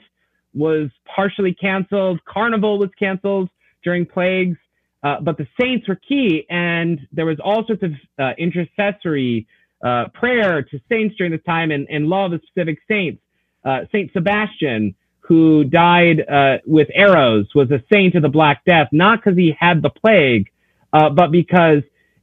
was 0.53 0.89
partially 1.13 1.53
canceled. 1.53 2.23
Carnival 2.25 2.79
was 2.79 2.89
canceled 2.97 3.49
during 3.83 4.05
plagues. 4.05 4.57
Uh, 5.03 5.19
but 5.21 5.37
the 5.37 5.47
saints 5.59 5.87
were 5.87 5.95
key, 5.95 6.45
and 6.49 6.99
there 7.11 7.27
was 7.27 7.37
all 7.43 7.63
sorts 7.67 7.83
of 7.83 7.91
uh, 8.17 8.31
intercessory 8.39 9.45
uh, 9.85 10.05
prayer 10.15 10.63
to 10.63 10.79
saints 10.89 11.15
during 11.15 11.31
this 11.31 11.43
time, 11.45 11.69
and, 11.69 11.85
and 11.91 12.07
love 12.07 12.33
of 12.33 12.41
specific 12.47 12.79
saints. 12.87 13.21
Uh, 13.63 13.81
saint 13.91 14.11
Sebastian, 14.13 14.95
who 15.27 15.63
died 15.63 16.21
uh, 16.29 16.57
with 16.65 16.87
arrows, 16.93 17.47
was 17.55 17.71
a 17.71 17.81
saint 17.91 18.15
of 18.15 18.21
the 18.21 18.29
Black 18.29 18.63
Death, 18.65 18.89
not 18.91 19.19
because 19.23 19.37
he 19.37 19.55
had 19.59 19.81
the 19.81 19.89
plague, 19.89 20.51
uh, 20.93 21.09
but 21.09 21.31
because 21.31 21.81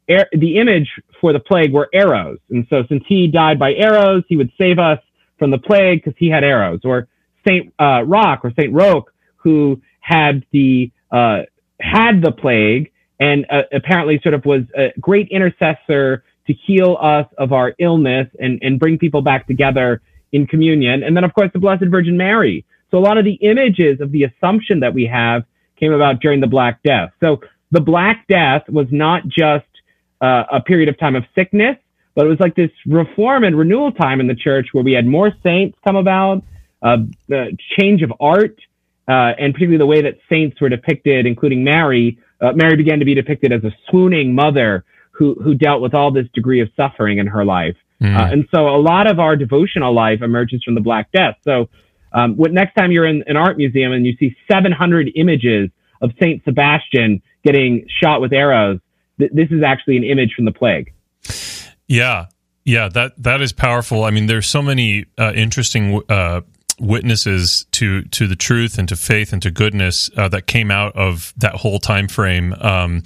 ar- 0.08 0.28
the 0.32 0.58
image 0.58 0.88
for 1.20 1.32
the 1.32 1.40
plague 1.40 1.72
were 1.72 1.88
arrows. 1.92 2.38
And 2.50 2.66
so, 2.70 2.84
since 2.88 3.02
he 3.06 3.26
died 3.26 3.58
by 3.58 3.74
arrows, 3.74 4.22
he 4.28 4.36
would 4.36 4.52
save 4.56 4.78
us 4.78 5.00
from 5.38 5.50
the 5.50 5.58
plague 5.58 6.04
because 6.04 6.16
he 6.18 6.28
had 6.28 6.44
arrows. 6.44 6.80
Or 6.84 7.08
Saint 7.46 7.74
uh, 7.80 8.02
Roch 8.04 8.44
or 8.44 8.52
Saint 8.56 8.72
Roch, 8.72 9.12
who 9.36 9.80
had 10.00 10.44
the 10.52 10.92
uh, 11.10 11.42
had 11.80 12.22
the 12.22 12.32
plague 12.32 12.92
and 13.18 13.46
uh, 13.50 13.62
apparently 13.72 14.20
sort 14.22 14.34
of 14.34 14.44
was 14.44 14.62
a 14.76 14.88
great 15.00 15.28
intercessor 15.28 16.24
to 16.46 16.52
heal 16.52 16.98
us 17.00 17.26
of 17.38 17.52
our 17.52 17.74
illness 17.78 18.28
and, 18.40 18.58
and 18.62 18.80
bring 18.80 18.98
people 18.98 19.22
back 19.22 19.46
together 19.46 20.02
in 20.32 20.46
communion. 20.46 21.02
And 21.02 21.16
then, 21.16 21.24
of 21.24 21.32
course, 21.34 21.50
the 21.52 21.60
Blessed 21.60 21.84
Virgin 21.88 22.16
Mary. 22.16 22.64
So 22.92 22.98
a 22.98 23.00
lot 23.00 23.18
of 23.18 23.24
the 23.24 23.35
images 23.35 24.00
of 24.00 24.12
the 24.12 24.24
Assumption 24.24 24.81
that 24.81 24.94
we 24.94 25.07
have 25.07 25.44
came 25.81 25.92
about 25.92 26.20
during 26.20 26.40
the 26.40 26.46
Black 26.46 26.83
Death. 26.85 27.11
So 27.20 27.40
the 27.70 27.81
Black 27.81 28.26
Death 28.28 28.68
was 28.68 28.87
not 28.90 29.26
just 29.26 29.66
uh, 30.20 30.44
a 30.52 30.61
period 30.61 30.88
of 30.88 30.98
time 30.98 31.16
of 31.16 31.24
sickness, 31.35 31.76
but 32.14 32.26
it 32.26 32.28
was 32.28 32.38
like 32.38 32.55
this 32.55 32.70
reform 32.87 33.44
and 33.44 33.57
renewal 33.57 33.90
time 33.90 34.20
in 34.20 34.26
the 34.26 34.35
church 34.35 34.68
where 34.72 34.85
we 34.85 34.92
had 34.92 35.07
more 35.07 35.33
saints 35.42 35.78
come 35.85 35.96
about, 35.96 36.44
uh, 36.83 36.98
the 37.28 37.57
change 37.78 38.02
of 38.02 38.12
art, 38.20 38.59
uh, 39.09 39.33
and 39.38 39.55
particularly 39.55 39.78
the 39.78 39.87
way 39.87 40.02
that 40.02 40.18
saints 40.28 40.61
were 40.61 40.68
depicted, 40.68 41.26
including 41.26 41.64
Mary. 41.64 42.18
Uh, 42.40 42.52
Mary 42.52 42.76
began 42.76 42.98
to 42.98 43.07
be 43.07 43.14
depicted 43.14 43.52
as 43.52 43.64
a 43.64 43.72
swooning 43.88 44.35
mother 44.35 44.85
who 45.12 45.35
who 45.42 45.55
dealt 45.55 45.81
with 45.81 45.94
all 45.94 46.11
this 46.11 46.26
degree 46.35 46.61
of 46.61 46.68
suffering 46.76 47.18
in 47.18 47.26
her 47.26 47.44
life. 47.44 47.76
Mm. 48.02 48.18
Uh, 48.18 48.33
and 48.33 48.48
so 48.55 48.68
a 48.68 48.76
lot 48.76 49.07
of 49.07 49.18
our 49.18 49.37
devotional 49.37 49.94
life 49.94 50.22
emerges 50.22 50.62
from 50.62 50.74
the 50.74 50.81
Black 50.81 51.11
Death. 51.12 51.37
So 51.44 51.68
um, 52.14 52.37
what 52.37 52.53
next 52.53 52.75
time 52.75 52.92
you're 52.92 53.07
in 53.07 53.25
an 53.27 53.37
art 53.37 53.57
museum 53.57 53.92
and 53.92 54.07
you 54.07 54.16
see 54.18 54.37
700 54.51 55.11
images 55.16 55.70
of 56.01 56.11
Saint 56.20 56.42
Sebastian 56.44 57.22
getting 57.44 57.87
shot 58.03 58.20
with 58.20 58.33
arrows, 58.33 58.81
th- 59.18 59.33
this 59.33 59.51
is 59.51 59.62
actually 59.62 59.96
an 59.96 60.05
image 60.05 60.35
from 60.35 60.44
the 60.44 60.53
plague. 60.53 60.92
Yeah, 61.87 62.27
yeah, 62.64 62.88
that 62.88 63.20
that 63.22 63.40
is 63.40 63.53
powerful. 63.53 64.05
I 64.05 64.11
mean, 64.11 64.27
there's 64.27 64.46
so 64.46 64.62
many 64.62 65.07
uh, 65.18 65.33
interesting 65.35 66.01
uh, 66.09 66.42
witnesses 66.79 67.66
to 67.72 68.03
to 68.03 68.27
the 68.27 68.37
truth 68.37 68.79
and 68.79 68.88
to 68.88 68.96
faith 68.96 69.33
and 69.33 69.42
to 69.42 69.51
goodness 69.51 70.11
uh, 70.16 70.29
that 70.29 70.46
came 70.46 70.70
out 70.70 70.94
of 70.96 71.33
that 71.37 71.57
whole 71.57 71.79
time 71.79 72.09
frame. 72.09 72.55
Um, 72.61 73.03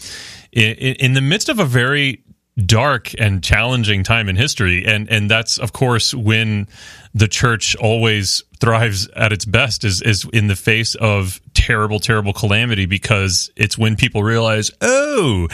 in, 0.52 0.94
in 0.96 1.12
the 1.14 1.20
midst 1.20 1.48
of 1.48 1.58
a 1.58 1.64
very 1.64 2.22
dark 2.64 3.12
and 3.18 3.44
challenging 3.44 4.02
time 4.02 4.30
in 4.30 4.36
history 4.36 4.86
and 4.86 5.10
and 5.10 5.30
that's 5.30 5.58
of 5.58 5.74
course 5.74 6.14
when 6.14 6.66
the 7.14 7.28
church 7.28 7.76
always 7.76 8.42
thrives 8.60 9.08
at 9.08 9.30
its 9.30 9.44
best 9.44 9.84
is 9.84 10.00
is 10.00 10.26
in 10.32 10.46
the 10.46 10.56
face 10.56 10.94
of 10.94 11.38
terrible 11.52 12.00
terrible 12.00 12.32
calamity 12.32 12.86
because 12.86 13.50
it's 13.56 13.76
when 13.76 13.94
people 13.94 14.22
realize 14.22 14.70
oh 14.80 15.48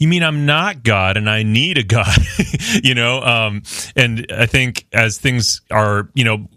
you 0.00 0.08
mean 0.08 0.24
I'm 0.24 0.44
not 0.44 0.82
God 0.82 1.16
and 1.16 1.30
I 1.30 1.44
need 1.44 1.78
a 1.78 1.84
God 1.84 2.18
you 2.82 2.96
know 2.96 3.20
um 3.20 3.62
and 3.94 4.26
I 4.36 4.46
think 4.46 4.86
as 4.92 5.18
things 5.18 5.60
are 5.70 6.08
you 6.14 6.24
know 6.24 6.48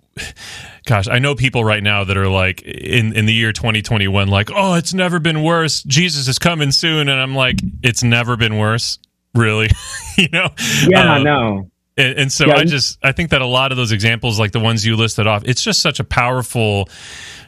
gosh, 0.85 1.07
I 1.07 1.19
know 1.19 1.35
people 1.35 1.63
right 1.63 1.81
now 1.81 2.03
that 2.03 2.17
are 2.17 2.27
like 2.27 2.61
in 2.61 3.13
in 3.13 3.25
the 3.25 3.33
year 3.33 3.51
2021 3.51 4.27
like, 4.27 4.49
"Oh, 4.53 4.75
it's 4.75 4.93
never 4.93 5.19
been 5.19 5.43
worse. 5.43 5.81
Jesus 5.83 6.27
is 6.27 6.39
coming 6.39 6.71
soon." 6.71 7.09
And 7.09 7.19
I'm 7.19 7.35
like, 7.35 7.55
"It's 7.81 8.03
never 8.03 8.35
been 8.37 8.57
worse." 8.57 8.99
Really? 9.35 9.69
you 10.17 10.27
know? 10.31 10.49
Yeah, 10.87 11.13
Uh, 11.15 11.19
no. 11.19 11.69
and, 11.97 12.19
and 12.19 12.31
so 12.31 12.47
Yeah, 12.47 12.55
I 12.55 12.63
just 12.65 12.99
I 13.03 13.11
think 13.11 13.31
that 13.31 13.41
a 13.41 13.47
lot 13.47 13.71
of 13.71 13.77
those 13.77 13.91
examples, 13.91 14.39
like 14.39 14.51
the 14.51 14.59
ones 14.59 14.85
you 14.85 14.95
listed 14.95 15.27
off, 15.27 15.43
it's 15.45 15.63
just 15.63 15.81
such 15.81 15.99
a 15.99 16.03
powerful 16.03 16.89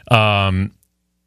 um, 0.09 0.71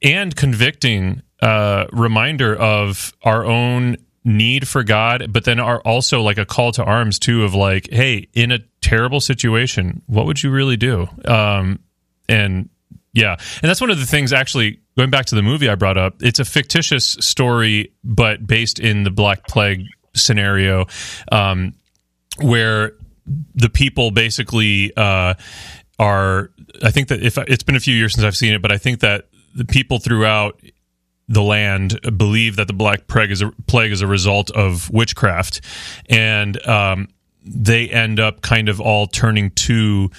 and 0.03 0.35
convicting 0.35 1.23
uh, 1.41 1.87
reminder 1.93 2.55
of 2.57 3.13
our 3.23 3.45
own 3.45 3.97
need 4.25 4.69
for 4.69 4.83
God, 4.83 5.33
but 5.33 5.45
then 5.45 5.59
are 5.59 5.81
also 5.81 6.21
like 6.21 6.39
a 6.39 6.45
call 6.45 6.73
to 6.73 6.85
arms 6.85 7.19
too 7.19 7.45
of 7.45 7.55
like, 7.55 7.89
hey, 7.91 8.29
in 8.35 8.53
a 8.53 8.59
terrible 8.81 9.21
situation, 9.21 10.03
what 10.07 10.27
would 10.27 10.43
you 10.43 10.51
really 10.51 10.77
do? 10.77 11.09
Um, 11.25 11.81
and 12.29 12.69
yeah, 13.15 13.33
and 13.63 13.69
that's 13.69 13.81
one 13.81 13.91
of 13.91 13.99
the 13.99 14.07
things. 14.07 14.33
Actually, 14.33 14.81
going 14.97 15.11
back 15.11 15.27
to 15.27 15.35
the 15.35 15.43
movie 15.43 15.69
I 15.69 15.75
brought 15.77 15.97
up, 15.97 16.17
it's 16.21 16.39
a 16.39 16.45
fictitious 16.45 17.07
story, 17.21 17.93
but 18.05 18.47
based 18.47 18.79
in 18.79 19.03
the 19.05 19.11
Black 19.11 19.47
Plague 19.49 19.87
scenario, 20.19 20.87
um, 21.33 21.75
where 22.41 22.93
the 23.55 23.69
people 23.69 24.11
basically 24.11 24.93
uh, 24.97 25.35
are. 25.99 26.51
I 26.83 26.91
think 26.91 27.09
that 27.09 27.23
if 27.23 27.39
it's 27.39 27.63
been 27.63 27.77
a 27.77 27.81
few 27.81 27.95
years 27.95 28.15
since 28.15 28.25
I've 28.25 28.37
seen 28.37 28.55
it, 28.55 28.63
but 28.63 28.73
I 28.73 28.79
think 28.79 29.01
that 29.01 29.29
the 29.55 29.65
people 29.65 29.99
throughout 29.99 30.61
the 31.29 31.43
land 31.43 32.01
believe 32.17 32.57
that 32.57 32.67
the 32.67 32.73
black 32.73 33.07
plague 33.07 33.31
is 33.31 33.43
a 33.43 33.53
plague 33.67 33.93
is 33.93 34.01
a 34.01 34.07
result 34.07 34.51
of 34.51 34.91
witchcraft, 34.91 35.61
and 36.09 36.67
um, 36.67 37.09
they 37.45 37.89
end 37.89 38.21
up 38.21 38.41
kind 38.41 38.69
of 38.69 38.81
all 38.81 39.07
turning 39.07 39.51
to 39.51 40.11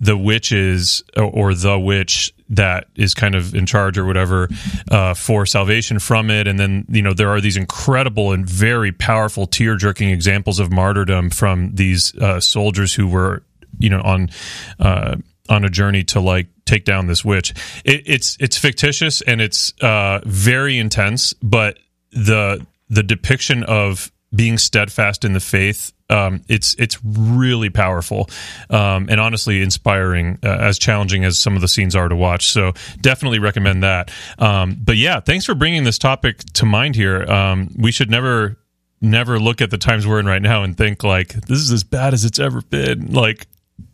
the 0.00 0.16
witches 0.16 1.02
or, 1.16 1.24
or 1.24 1.54
the 1.54 1.78
witch 1.78 2.33
that 2.56 2.86
is 2.96 3.14
kind 3.14 3.34
of 3.34 3.54
in 3.54 3.66
charge 3.66 3.98
or 3.98 4.04
whatever 4.04 4.48
uh, 4.90 5.14
for 5.14 5.46
salvation 5.46 5.98
from 5.98 6.30
it. 6.30 6.46
And 6.46 6.58
then, 6.58 6.86
you 6.88 7.02
know, 7.02 7.14
there 7.14 7.30
are 7.30 7.40
these 7.40 7.56
incredible 7.56 8.32
and 8.32 8.48
very 8.48 8.92
powerful 8.92 9.46
tear 9.46 9.76
jerking 9.76 10.10
examples 10.10 10.58
of 10.58 10.70
martyrdom 10.70 11.30
from 11.30 11.74
these 11.74 12.14
uh, 12.16 12.40
soldiers 12.40 12.94
who 12.94 13.08
were, 13.08 13.42
you 13.78 13.90
know, 13.90 14.00
on, 14.02 14.30
uh, 14.78 15.16
on 15.48 15.64
a 15.64 15.70
journey 15.70 16.04
to 16.04 16.20
like 16.20 16.48
take 16.64 16.84
down 16.84 17.06
this 17.06 17.24
witch. 17.24 17.52
It, 17.84 18.02
it's, 18.06 18.36
it's 18.40 18.56
fictitious 18.56 19.20
and 19.20 19.40
it's 19.40 19.72
uh, 19.82 20.20
very 20.24 20.78
intense, 20.78 21.32
but 21.42 21.78
the, 22.12 22.66
the 22.88 23.02
depiction 23.02 23.64
of 23.64 24.10
being 24.34 24.58
steadfast 24.58 25.24
in 25.24 25.32
the 25.32 25.40
faith 25.40 25.92
um, 26.10 26.42
it's 26.48 26.74
it's 26.78 26.98
really 27.02 27.70
powerful 27.70 28.28
um, 28.68 29.06
and 29.08 29.20
honestly 29.20 29.62
inspiring 29.62 30.38
uh, 30.42 30.48
as 30.48 30.78
challenging 30.78 31.24
as 31.24 31.38
some 31.38 31.54
of 31.54 31.62
the 31.62 31.68
scenes 31.68 31.96
are 31.96 32.08
to 32.08 32.16
watch. 32.16 32.48
So 32.48 32.72
definitely 33.00 33.38
recommend 33.38 33.82
that. 33.82 34.12
Um, 34.38 34.76
but 34.82 34.96
yeah 34.96 35.20
thanks 35.20 35.46
for 35.46 35.54
bringing 35.54 35.84
this 35.84 35.98
topic 35.98 36.38
to 36.54 36.66
mind 36.66 36.94
here. 36.94 37.22
Um, 37.24 37.70
we 37.78 37.90
should 37.90 38.10
never 38.10 38.58
never 39.00 39.38
look 39.38 39.60
at 39.60 39.70
the 39.70 39.78
times 39.78 40.06
we're 40.06 40.20
in 40.20 40.26
right 40.26 40.42
now 40.42 40.62
and 40.62 40.76
think 40.76 41.04
like 41.04 41.28
this 41.32 41.58
is 41.58 41.72
as 41.72 41.84
bad 41.84 42.14
as 42.14 42.24
it's 42.24 42.38
ever 42.38 42.62
been. 42.62 43.12
Like 43.12 43.46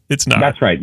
it's 0.09 0.27
not. 0.27 0.41
That's 0.41 0.61
right. 0.63 0.79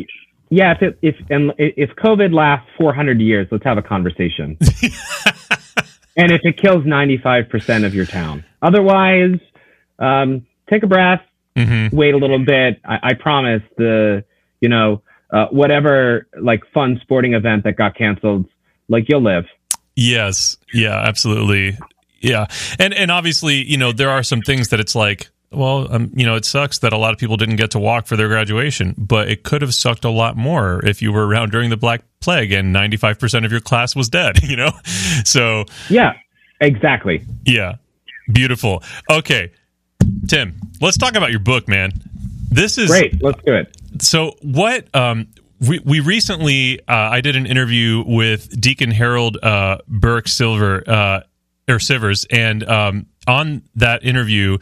Yeah, 0.49 0.73
if 0.73 0.81
it, 0.81 0.99
if 1.01 1.15
and 1.29 1.53
if 1.57 1.89
COVID 1.97 2.33
lasts 2.33 2.69
400 2.77 3.19
years, 3.19 3.47
let's 3.51 3.65
have 3.65 3.77
a 3.77 3.81
conversation. 3.81 4.57
and 6.17 6.31
if 6.31 6.41
it 6.43 6.57
kills 6.57 6.83
95% 6.83 7.85
of 7.85 7.93
your 7.95 8.05
town, 8.05 8.43
otherwise, 8.61 9.39
um, 9.99 10.45
take 10.69 10.83
a 10.83 10.87
breath, 10.87 11.21
Mhm. 11.55 11.91
wait 11.93 12.13
a 12.13 12.17
little 12.17 12.43
bit. 12.43 12.79
I, 12.85 12.99
I 13.03 13.13
promise 13.13 13.63
the 13.77 14.23
you 14.61 14.69
know 14.69 15.01
uh, 15.31 15.47
whatever 15.47 16.27
like 16.39 16.61
fun 16.73 16.99
sporting 17.01 17.33
event 17.33 17.63
that 17.63 17.75
got 17.77 17.95
canceled, 17.95 18.45
like 18.89 19.05
you'll 19.09 19.21
live. 19.23 19.45
Yes. 19.95 20.55
Yeah, 20.73 20.95
absolutely. 20.95 21.77
Yeah. 22.21 22.45
And 22.79 22.93
and 22.93 23.09
obviously, 23.11 23.55
you 23.55 23.77
know, 23.77 23.91
there 23.91 24.09
are 24.09 24.23
some 24.23 24.41
things 24.41 24.69
that 24.69 24.79
it's 24.79 24.95
like, 24.95 25.29
well, 25.51 25.91
um, 25.93 26.11
you 26.15 26.25
know, 26.25 26.35
it 26.35 26.45
sucks 26.45 26.79
that 26.79 26.93
a 26.93 26.97
lot 26.97 27.13
of 27.13 27.19
people 27.19 27.37
didn't 27.37 27.55
get 27.55 27.71
to 27.71 27.79
walk 27.79 28.05
for 28.07 28.15
their 28.17 28.27
graduation, 28.27 28.93
but 28.97 29.29
it 29.29 29.43
could 29.43 29.61
have 29.61 29.73
sucked 29.73 30.03
a 30.05 30.09
lot 30.09 30.35
more 30.35 30.85
if 30.85 31.01
you 31.01 31.11
were 31.13 31.25
around 31.25 31.51
during 31.51 31.69
the 31.69 31.77
Black 31.77 32.03
Plague 32.19 32.51
and 32.51 32.75
95% 32.75 33.45
of 33.45 33.51
your 33.51 33.61
class 33.61 33.95
was 33.95 34.09
dead, 34.09 34.43
you 34.43 34.55
know? 34.57 34.71
So, 35.23 35.65
Yeah, 35.89 36.13
exactly. 36.59 37.23
yeah. 37.45 37.75
Beautiful. 38.31 38.83
Okay. 39.09 39.51
Tim, 40.27 40.59
let's 40.81 40.97
talk 40.97 41.15
about 41.15 41.31
your 41.31 41.39
book, 41.39 41.67
man. 41.69 41.91
This 42.49 42.77
is 42.77 42.89
Great. 42.89 43.21
Let's 43.21 43.41
do 43.43 43.53
it. 43.53 43.73
so 44.01 44.33
what 44.41 44.93
um 44.95 45.27
we, 45.59 45.79
we 45.79 45.99
recently 46.01 46.79
uh, 46.87 46.93
I 46.93 47.21
did 47.21 47.35
an 47.35 47.45
interview 47.45 48.03
with 48.05 48.59
Deacon 48.59 48.91
Harold 48.91 49.37
uh, 49.41 49.77
Burke 49.87 50.27
Silver 50.27 50.83
uh, 50.87 51.21
or 51.69 51.75
Sivers 51.77 52.25
and 52.31 52.63
um, 52.67 53.05
on 53.27 53.63
that 53.75 54.03
interview 54.03 54.57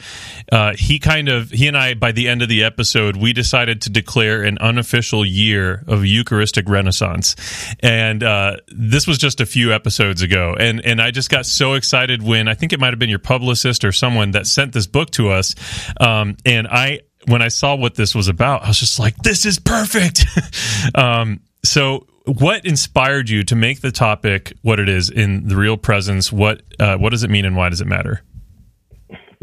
uh, 0.51 0.73
he 0.78 0.99
kind 0.99 1.30
of 1.30 1.49
he 1.51 1.67
and 1.67 1.78
I 1.78 1.93
by 1.93 2.12
the 2.12 2.28
end 2.28 2.41
of 2.41 2.49
the 2.49 2.63
episode 2.63 3.15
we 3.15 3.34
decided 3.34 3.82
to 3.82 3.89
declare 3.89 4.43
an 4.43 4.58
unofficial 4.58 5.25
year 5.25 5.84
of 5.88 6.06
Eucharistic 6.06 6.67
Renaissance 6.67 7.36
and 7.82 8.23
uh, 8.23 8.58
this 8.67 9.08
was 9.08 9.17
just 9.17 9.41
a 9.41 9.45
few 9.45 9.73
episodes 9.73 10.21
ago 10.21 10.56
and 10.60 10.84
and 10.84 11.01
I 11.01 11.12
just 11.12 11.30
got 11.30 11.45
so 11.45 11.73
excited 11.73 12.21
when 12.23 12.47
I 12.47 12.54
think 12.54 12.73
it 12.73 12.80
might 12.80 12.91
have 12.91 12.99
been 12.99 13.10
your 13.10 13.19
publicist 13.19 13.84
or 13.86 13.91
someone 13.91 14.32
that 14.32 14.47
sent 14.47 14.73
this 14.73 14.88
book 14.88 15.12
to 15.12 15.30
us 15.30 15.56
um, 15.99 16.38
and 16.45 16.67
I 16.67 17.01
when 17.28 17.41
I 17.41 17.47
saw 17.47 17.75
what 17.75 17.95
this 17.95 18.13
was 18.13 18.28
about, 18.28 18.63
I 18.63 18.67
was 18.69 18.80
just 18.80 18.99
like, 18.99 19.15
this 19.17 19.45
is 19.45 19.60
perfect. 19.60 20.25
um, 20.95 21.41
so, 21.63 22.08
what 22.25 22.65
inspired 22.65 23.30
you 23.30 23.43
to 23.43 23.56
make 23.56 23.82
the 23.82 23.91
topic 23.91 24.54
what 24.62 24.80
it 24.80 24.89
is 24.89 25.10
in 25.10 25.47
the 25.47 25.56
real 25.56 25.78
presence? 25.78 26.32
What 26.32 26.63
uh, 26.80 26.97
what 26.97 27.12
does 27.12 27.23
it 27.23 27.30
mean, 27.30 27.45
and 27.45 27.56
why 27.56 27.69
does 27.69 27.82
it 27.82 27.88
matter? 27.88 28.21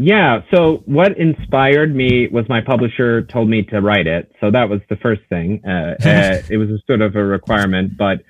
Yeah. 0.03 0.43
So 0.53 0.83
what 0.87 1.17
inspired 1.17 1.95
me 1.95 2.29
was 2.29 2.49
my 2.49 2.61
publisher 2.61 3.23
told 3.23 3.49
me 3.49 3.63
to 3.65 3.81
write 3.81 4.07
it. 4.07 4.33
So 4.41 4.51
that 4.51 4.69
was 4.69 4.81
the 4.89 4.97
first 4.97 5.23
thing. 5.29 5.65
Uh, 5.65 5.97
uh, 6.05 6.43
it 6.51 6.57
was 6.57 6.71
a 6.71 6.79
sort 6.87 7.01
of 7.01 7.15
a 7.17 7.25
requirement, 7.25 7.97
but 7.97 8.23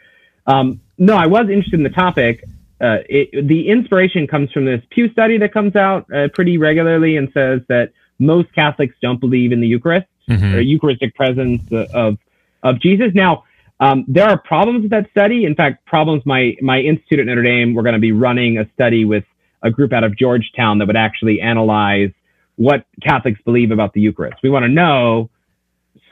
um, 0.46 0.80
no, 0.98 1.16
I 1.16 1.26
was 1.26 1.48
interested 1.48 1.74
in 1.74 1.82
the 1.82 1.90
topic. 1.90 2.44
Uh, 2.80 2.98
it, 3.08 3.46
the 3.48 3.68
inspiration 3.68 4.26
comes 4.26 4.50
from 4.50 4.64
this 4.64 4.82
Pew 4.90 5.10
study 5.12 5.38
that 5.38 5.52
comes 5.52 5.76
out 5.76 6.12
uh, 6.12 6.28
pretty 6.34 6.58
regularly 6.58 7.16
and 7.16 7.30
says 7.32 7.60
that 7.68 7.92
most 8.18 8.52
Catholics 8.54 8.94
don't 9.00 9.20
believe 9.20 9.52
in 9.52 9.60
the 9.60 9.68
Eucharist 9.68 10.06
Mhm. 10.28 10.54
or 10.54 10.60
Eucharistic 10.60 11.14
presence 11.14 11.62
uh, 11.72 11.86
of 11.92 12.18
of 12.62 12.80
Jesus. 12.80 13.12
Now, 13.14 13.44
um, 13.80 14.04
there 14.06 14.28
are 14.28 14.38
problems 14.38 14.82
with 14.82 14.90
that 14.92 15.10
study. 15.10 15.44
In 15.44 15.54
fact, 15.54 15.84
problems. 15.86 16.24
My 16.24 16.56
my 16.60 16.78
institute 16.80 17.18
at 17.18 17.26
Notre 17.26 17.42
Dame, 17.42 17.74
we're 17.74 17.82
going 17.82 17.94
to 17.94 18.00
be 18.00 18.12
running 18.12 18.58
a 18.58 18.68
study 18.74 19.04
with 19.04 19.24
a 19.62 19.70
group 19.70 19.92
out 19.92 20.04
of 20.04 20.16
Georgetown 20.16 20.78
that 20.78 20.86
would 20.86 20.96
actually 20.96 21.40
analyze 21.40 22.10
what 22.56 22.84
Catholics 23.02 23.40
believe 23.44 23.70
about 23.70 23.92
the 23.92 24.00
Eucharist. 24.00 24.38
We 24.42 24.50
want 24.50 24.64
to 24.64 24.68
know 24.68 25.30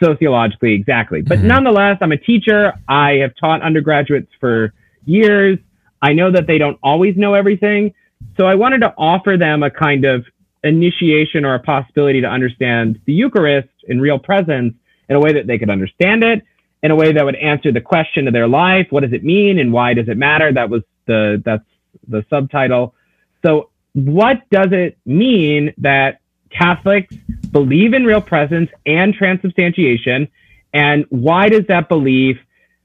sociologically 0.02 0.72
exactly. 0.72 1.20
But 1.20 1.40
Mhm. 1.40 1.44
nonetheless, 1.44 1.98
I'm 2.00 2.12
a 2.12 2.16
teacher. 2.16 2.72
I 2.88 3.14
have 3.16 3.34
taught 3.36 3.60
undergraduates 3.62 4.32
for 4.40 4.72
years. 5.04 5.58
I 6.02 6.14
know 6.14 6.30
that 6.30 6.46
they 6.46 6.58
don't 6.58 6.78
always 6.82 7.16
know 7.16 7.34
everything. 7.34 7.92
So 8.38 8.46
I 8.46 8.54
wanted 8.54 8.80
to 8.80 8.94
offer 8.96 9.36
them 9.36 9.62
a 9.62 9.70
kind 9.70 10.04
of 10.04 10.24
initiation 10.64 11.44
or 11.44 11.54
a 11.54 11.58
possibility 11.58 12.20
to 12.20 12.26
understand 12.26 12.98
the 13.06 13.12
Eucharist 13.12 13.68
in 13.88 14.00
real 14.00 14.18
presence 14.18 14.74
in 15.08 15.16
a 15.16 15.20
way 15.20 15.32
that 15.32 15.46
they 15.46 15.58
could 15.58 15.70
understand 15.70 16.22
it, 16.22 16.42
in 16.82 16.90
a 16.90 16.96
way 16.96 17.12
that 17.12 17.24
would 17.24 17.36
answer 17.36 17.72
the 17.72 17.80
question 17.80 18.26
of 18.26 18.32
their 18.32 18.48
life. 18.48 18.86
What 18.90 19.02
does 19.02 19.12
it 19.12 19.24
mean 19.24 19.58
and 19.58 19.72
why 19.72 19.94
does 19.94 20.08
it 20.08 20.16
matter? 20.16 20.52
That 20.52 20.70
was 20.70 20.82
the, 21.06 21.42
that's 21.44 21.64
the 22.08 22.24
subtitle. 22.30 22.94
So 23.44 23.70
what 23.92 24.48
does 24.50 24.68
it 24.72 24.98
mean 25.04 25.74
that 25.78 26.20
Catholics 26.50 27.14
believe 27.50 27.94
in 27.94 28.04
real 28.04 28.20
presence 28.20 28.70
and 28.86 29.14
transubstantiation? 29.14 30.28
And 30.72 31.04
why 31.10 31.48
does 31.48 31.66
that 31.68 31.88
belief 31.88 32.38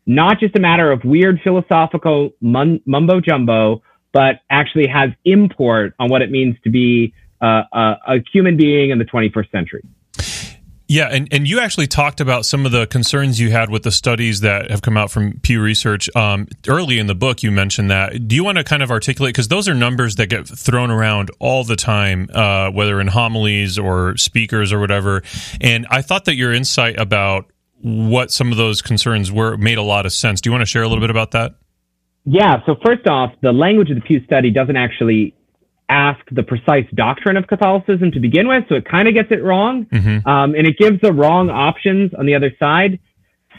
not 0.05 0.39
just 0.39 0.55
a 0.55 0.59
matter 0.59 0.91
of 0.91 1.03
weird 1.03 1.41
philosophical 1.43 2.31
mumbo 2.41 3.19
jumbo, 3.19 3.81
but 4.11 4.41
actually 4.49 4.87
has 4.87 5.09
import 5.25 5.93
on 5.99 6.09
what 6.09 6.21
it 6.21 6.31
means 6.31 6.55
to 6.63 6.69
be 6.69 7.13
uh, 7.41 7.63
a, 7.73 7.95
a 8.07 8.23
human 8.31 8.55
being 8.55 8.91
in 8.91 8.99
the 8.99 9.05
21st 9.05 9.51
century? 9.51 9.83
Yeah, 10.87 11.07
and, 11.11 11.27
and 11.31 11.47
you 11.47 11.59
actually 11.59 11.87
talked 11.87 12.21
about 12.21 12.45
some 12.45 12.65
of 12.65 12.71
the 12.71 12.85
concerns 12.85 13.39
you 13.39 13.49
had 13.49 13.71
with 13.71 13.81
the 13.81 13.91
studies 13.91 14.41
that 14.41 14.69
have 14.69 14.83
come 14.83 14.97
out 14.97 15.09
from 15.09 15.39
Pew 15.39 15.59
Research. 15.59 16.15
Um, 16.15 16.47
early 16.67 16.99
in 16.99 17.07
the 17.07 17.15
book, 17.15 17.41
you 17.41 17.49
mentioned 17.51 17.89
that. 17.89 18.27
Do 18.27 18.35
you 18.35 18.43
want 18.43 18.59
to 18.59 18.63
kind 18.63 18.83
of 18.83 18.91
articulate? 18.91 19.33
Because 19.33 19.47
those 19.47 19.67
are 19.67 19.73
numbers 19.73 20.15
that 20.17 20.29
get 20.29 20.47
thrown 20.47 20.91
around 20.91 21.31
all 21.39 21.63
the 21.63 21.75
time, 21.75 22.29
uh, 22.31 22.69
whether 22.69 23.01
in 23.01 23.07
homilies 23.07 23.79
or 23.79 24.15
speakers 24.17 24.71
or 24.71 24.79
whatever. 24.79 25.23
And 25.59 25.87
I 25.89 26.03
thought 26.03 26.25
that 26.25 26.35
your 26.35 26.53
insight 26.53 26.99
about 26.99 27.51
what 27.81 28.31
some 28.31 28.51
of 28.51 28.57
those 28.57 28.83
concerns 28.83 29.31
were 29.31 29.57
made 29.57 29.79
a 29.79 29.83
lot 29.83 30.05
of 30.05 30.13
sense. 30.13 30.39
Do 30.39 30.49
you 30.49 30.51
want 30.51 30.61
to 30.61 30.67
share 30.67 30.83
a 30.83 30.87
little 30.87 31.01
bit 31.01 31.09
about 31.09 31.31
that? 31.31 31.55
Yeah. 32.25 32.57
So, 32.67 32.75
first 32.85 33.07
off, 33.07 33.31
the 33.41 33.51
language 33.51 33.89
of 33.89 33.95
the 33.95 34.01
Pew 34.01 34.23
study 34.25 34.51
doesn't 34.51 34.75
actually 34.75 35.33
ask 35.89 36.19
the 36.31 36.43
precise 36.43 36.85
doctrine 36.93 37.37
of 37.37 37.47
Catholicism 37.47 38.11
to 38.11 38.19
begin 38.19 38.47
with, 38.47 38.63
so 38.69 38.75
it 38.75 38.85
kind 38.85 39.07
of 39.07 39.13
gets 39.13 39.31
it 39.31 39.43
wrong, 39.43 39.85
mm-hmm. 39.85 40.27
um, 40.27 40.55
and 40.55 40.65
it 40.65 40.77
gives 40.77 40.99
the 41.01 41.13
wrong 41.13 41.49
options 41.49 42.13
on 42.13 42.25
the 42.25 42.35
other 42.35 42.51
side. 42.59 42.99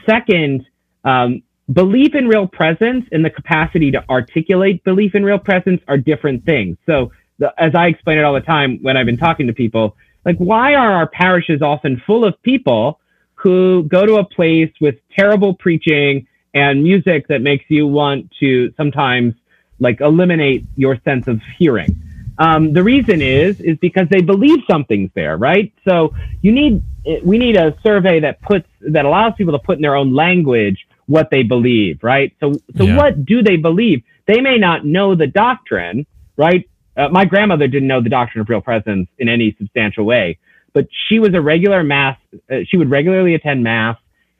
Second, 0.04 0.66
um, 1.04 1.42
belief 1.72 2.14
in 2.14 2.28
real 2.28 2.46
presence 2.46 3.06
and 3.12 3.24
the 3.24 3.30
capacity 3.30 3.90
to 3.92 4.04
articulate 4.08 4.82
belief 4.84 5.14
in 5.14 5.24
real 5.24 5.38
presence 5.38 5.80
are 5.88 5.98
different 5.98 6.44
things. 6.44 6.76
So, 6.86 7.12
the, 7.38 7.52
as 7.58 7.74
I 7.74 7.88
explain 7.88 8.18
it 8.18 8.24
all 8.24 8.34
the 8.34 8.40
time 8.40 8.78
when 8.82 8.96
I've 8.96 9.06
been 9.06 9.18
talking 9.18 9.46
to 9.46 9.52
people, 9.52 9.96
like 10.24 10.36
why 10.38 10.74
are 10.74 10.92
our 10.92 11.06
parishes 11.06 11.62
often 11.62 12.02
full 12.06 12.24
of 12.24 12.40
people 12.42 12.98
who 13.34 13.84
go 13.84 14.06
to 14.06 14.16
a 14.16 14.24
place 14.24 14.72
with 14.80 14.96
terrible 15.16 15.54
preaching 15.54 16.26
and 16.54 16.82
music 16.82 17.28
that 17.28 17.42
makes 17.42 17.64
you 17.68 17.86
want 17.86 18.32
to 18.40 18.72
sometimes 18.76 19.34
like 19.78 20.00
eliminate 20.00 20.64
your 20.76 20.98
sense 21.04 21.28
of 21.28 21.40
hearing? 21.58 22.02
Um, 22.38 22.72
the 22.72 22.82
reason 22.82 23.22
is 23.22 23.60
is 23.60 23.78
because 23.78 24.08
they 24.10 24.20
believe 24.20 24.58
something's 24.68 25.10
there, 25.14 25.36
right? 25.36 25.72
So 25.88 26.14
you 26.42 26.52
need 26.52 26.82
we 27.22 27.38
need 27.38 27.56
a 27.56 27.76
survey 27.82 28.20
that 28.20 28.40
puts 28.42 28.68
that 28.80 29.04
allows 29.04 29.34
people 29.36 29.52
to 29.52 29.58
put 29.58 29.76
in 29.76 29.82
their 29.82 29.96
own 29.96 30.14
language 30.14 30.86
what 31.06 31.30
they 31.30 31.42
believe, 31.42 32.02
right? 32.02 32.34
So 32.40 32.54
so 32.76 32.84
yeah. 32.84 32.96
what 32.96 33.24
do 33.24 33.42
they 33.42 33.56
believe? 33.56 34.02
They 34.26 34.40
may 34.40 34.58
not 34.58 34.84
know 34.84 35.14
the 35.14 35.26
doctrine, 35.26 36.06
right? 36.36 36.68
Uh, 36.96 37.08
my 37.08 37.24
grandmother 37.24 37.68
didn't 37.68 37.88
know 37.88 38.02
the 38.02 38.08
doctrine 38.08 38.40
of 38.40 38.48
real 38.48 38.60
presence 38.60 39.08
in 39.18 39.28
any 39.28 39.54
substantial 39.58 40.04
way, 40.04 40.38
but 40.72 40.88
she 41.08 41.18
was 41.18 41.32
a 41.34 41.40
regular 41.40 41.82
mass. 41.82 42.18
Uh, 42.50 42.58
she 42.66 42.76
would 42.76 42.90
regularly 42.90 43.34
attend 43.34 43.62
mass, 43.62 43.96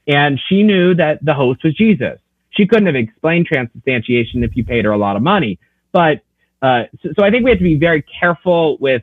and 0.07 0.39
she 0.49 0.63
knew 0.63 0.95
that 0.95 1.25
the 1.25 1.35
host 1.35 1.65
was 1.65 1.75
Jesus. 1.75 2.19
She 2.51 2.67
couldn't 2.67 2.87
have 2.87 2.97
explained 2.97 3.47
transubstantiation 3.47 4.43
if 4.43 4.57
you 4.57 4.65
paid 4.65 4.85
her 4.85 4.91
a 4.91 4.99
lot 4.99 5.17
of 5.17 5.23
money, 5.23 5.59
but 5.93 6.23
uh, 6.63 6.85
so, 7.03 7.11
so, 7.19 7.25
I 7.25 7.31
think 7.31 7.45
we 7.45 7.51
have 7.51 7.59
to 7.59 7.65
be 7.65 7.77
very 7.77 8.03
careful 8.03 8.79
with 8.81 9.03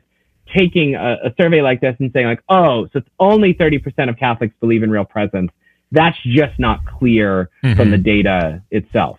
taking 0.56 0.94
a, 0.94 1.16
a, 1.24 1.34
survey 1.40 1.62
like 1.62 1.80
this 1.80 1.96
and 2.00 2.10
saying 2.12 2.26
like, 2.26 2.42
oh, 2.48 2.86
so 2.92 2.98
it's 2.98 3.08
only 3.18 3.54
30% 3.54 4.08
of 4.08 4.16
Catholics 4.16 4.54
believe 4.60 4.82
in 4.82 4.90
real 4.90 5.04
presence. 5.04 5.50
That's 5.92 6.16
just 6.24 6.58
not 6.58 6.84
clear 6.84 7.50
mm-hmm. 7.62 7.76
from 7.76 7.90
the 7.90 7.98
data 7.98 8.62
itself. 8.70 9.18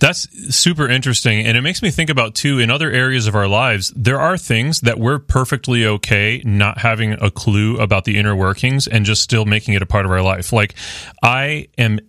That's 0.00 0.28
super 0.54 0.88
interesting. 0.88 1.46
And 1.46 1.56
it 1.56 1.60
makes 1.60 1.80
me 1.80 1.90
think 1.90 2.10
about, 2.10 2.34
too, 2.34 2.58
in 2.58 2.70
other 2.70 2.90
areas 2.90 3.28
of 3.28 3.36
our 3.36 3.46
lives, 3.46 3.92
there 3.94 4.18
are 4.18 4.36
things 4.36 4.80
that 4.80 4.98
we're 4.98 5.20
perfectly 5.20 5.86
okay 5.86 6.42
not 6.44 6.78
having 6.78 7.12
a 7.12 7.30
clue 7.30 7.76
about 7.78 8.04
the 8.04 8.18
inner 8.18 8.34
workings 8.34 8.88
and 8.88 9.04
just 9.04 9.22
still 9.22 9.44
making 9.44 9.74
it 9.74 9.82
a 9.82 9.86
part 9.86 10.04
of 10.04 10.10
our 10.10 10.22
life. 10.22 10.52
Like, 10.52 10.74
I 11.22 11.68
am 11.78 12.00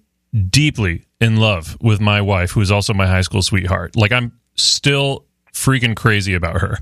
deeply 0.50 1.06
in 1.22 1.36
love 1.36 1.78
with 1.82 2.02
my 2.02 2.22
wife, 2.22 2.52
who 2.52 2.62
is 2.62 2.72
also 2.72 2.94
my 2.94 3.06
high 3.06 3.22
school 3.22 3.44
sweetheart. 3.44 3.96
Like, 3.96 4.12
I'm 4.12 4.40
still 4.56 5.26
freaking 5.54 5.96
crazy 5.96 6.34
about 6.34 6.62
her. 6.62 6.80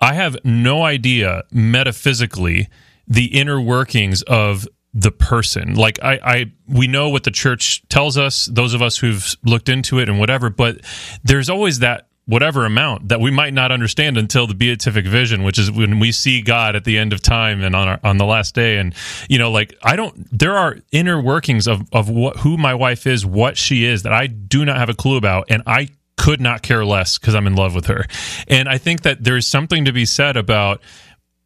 I 0.00 0.14
have 0.14 0.36
no 0.44 0.82
idea 0.82 1.44
metaphysically 1.50 2.68
the 3.06 3.26
inner 3.26 3.60
workings 3.60 4.22
of 4.22 4.68
the 4.92 5.10
person. 5.10 5.74
Like 5.74 6.02
I, 6.02 6.20
I, 6.22 6.52
we 6.66 6.86
know 6.86 7.10
what 7.10 7.24
the 7.24 7.30
church 7.30 7.86
tells 7.88 8.18
us, 8.18 8.46
those 8.46 8.74
of 8.74 8.82
us 8.82 8.98
who've 8.98 9.36
looked 9.44 9.68
into 9.68 9.98
it 9.98 10.08
and 10.08 10.18
whatever, 10.18 10.50
but 10.50 10.80
there's 11.22 11.48
always 11.48 11.80
that 11.80 12.08
whatever 12.26 12.64
amount 12.64 13.08
that 13.08 13.20
we 13.20 13.30
might 13.30 13.52
not 13.52 13.72
understand 13.72 14.16
until 14.16 14.46
the 14.46 14.54
beatific 14.54 15.04
vision, 15.04 15.42
which 15.42 15.58
is 15.58 15.70
when 15.70 15.98
we 15.98 16.12
see 16.12 16.40
God 16.40 16.76
at 16.76 16.84
the 16.84 16.96
end 16.96 17.12
of 17.12 17.20
time 17.20 17.62
and 17.62 17.74
on 17.74 17.88
our, 17.88 18.00
on 18.04 18.18
the 18.18 18.24
last 18.24 18.54
day. 18.54 18.78
And 18.78 18.94
you 19.28 19.38
know, 19.38 19.50
like 19.50 19.76
I 19.82 19.96
don't, 19.96 20.26
there 20.36 20.56
are 20.56 20.76
inner 20.92 21.20
workings 21.20 21.66
of 21.66 21.82
of 21.92 22.08
what 22.08 22.38
who 22.38 22.56
my 22.56 22.74
wife 22.74 23.06
is, 23.06 23.26
what 23.26 23.56
she 23.56 23.84
is 23.84 24.04
that 24.04 24.12
I 24.12 24.28
do 24.28 24.64
not 24.64 24.76
have 24.76 24.88
a 24.88 24.94
clue 24.94 25.16
about, 25.16 25.46
and 25.50 25.62
I 25.66 25.88
could 26.20 26.40
not 26.40 26.60
care 26.60 26.84
less 26.84 27.16
because 27.16 27.34
I'm 27.34 27.46
in 27.46 27.56
love 27.56 27.74
with 27.74 27.86
her. 27.86 28.04
And 28.46 28.68
I 28.68 28.76
think 28.76 29.02
that 29.02 29.24
there's 29.24 29.46
something 29.46 29.86
to 29.86 29.92
be 29.92 30.04
said 30.04 30.36
about 30.36 30.82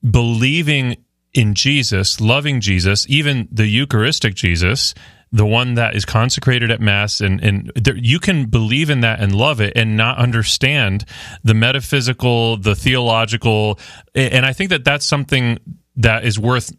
believing 0.03 0.97
in 1.33 1.55
Jesus, 1.55 2.21
loving 2.21 2.61
Jesus, 2.61 3.07
even 3.09 3.47
the 3.53 3.67
Eucharistic 3.67 4.35
Jesus, 4.35 4.93
the 5.31 5.47
one 5.47 5.75
that 5.75 5.95
is 5.95 6.05
consecrated 6.05 6.73
at 6.73 6.81
Mass, 6.81 7.21
and, 7.21 7.41
and 7.41 7.71
there, 7.77 7.97
you 7.97 8.19
can 8.19 8.47
believe 8.47 8.91
in 8.91 9.03
that 9.03 9.21
and 9.21 9.33
love 9.33 9.61
it 9.61 9.75
and 9.77 9.97
not 9.97 10.19
understand 10.19 11.05
the 11.45 11.55
metaphysical, 11.55 12.57
the 12.57 12.75
theological. 12.75 13.79
And 14.13 14.45
I 14.45 14.53
think 14.53 14.71
that 14.71 14.83
that's 14.83 15.07
something 15.07 15.59
that 15.97 16.25
is 16.25 16.37
worth 16.37 16.73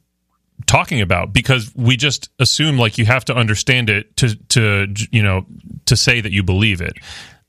talking 0.68 1.00
about 1.00 1.32
because 1.32 1.72
we 1.76 1.96
just 1.96 2.30
assume 2.40 2.78
like 2.78 2.98
you 2.98 3.06
have 3.06 3.24
to 3.26 3.36
understand 3.36 3.90
it 3.90 4.18
to 4.18 4.36
to 4.48 4.88
you 5.12 5.22
know 5.22 5.46
to 5.86 5.96
say 5.96 6.22
that 6.22 6.32
you 6.32 6.44
believe 6.44 6.82
it 6.82 6.94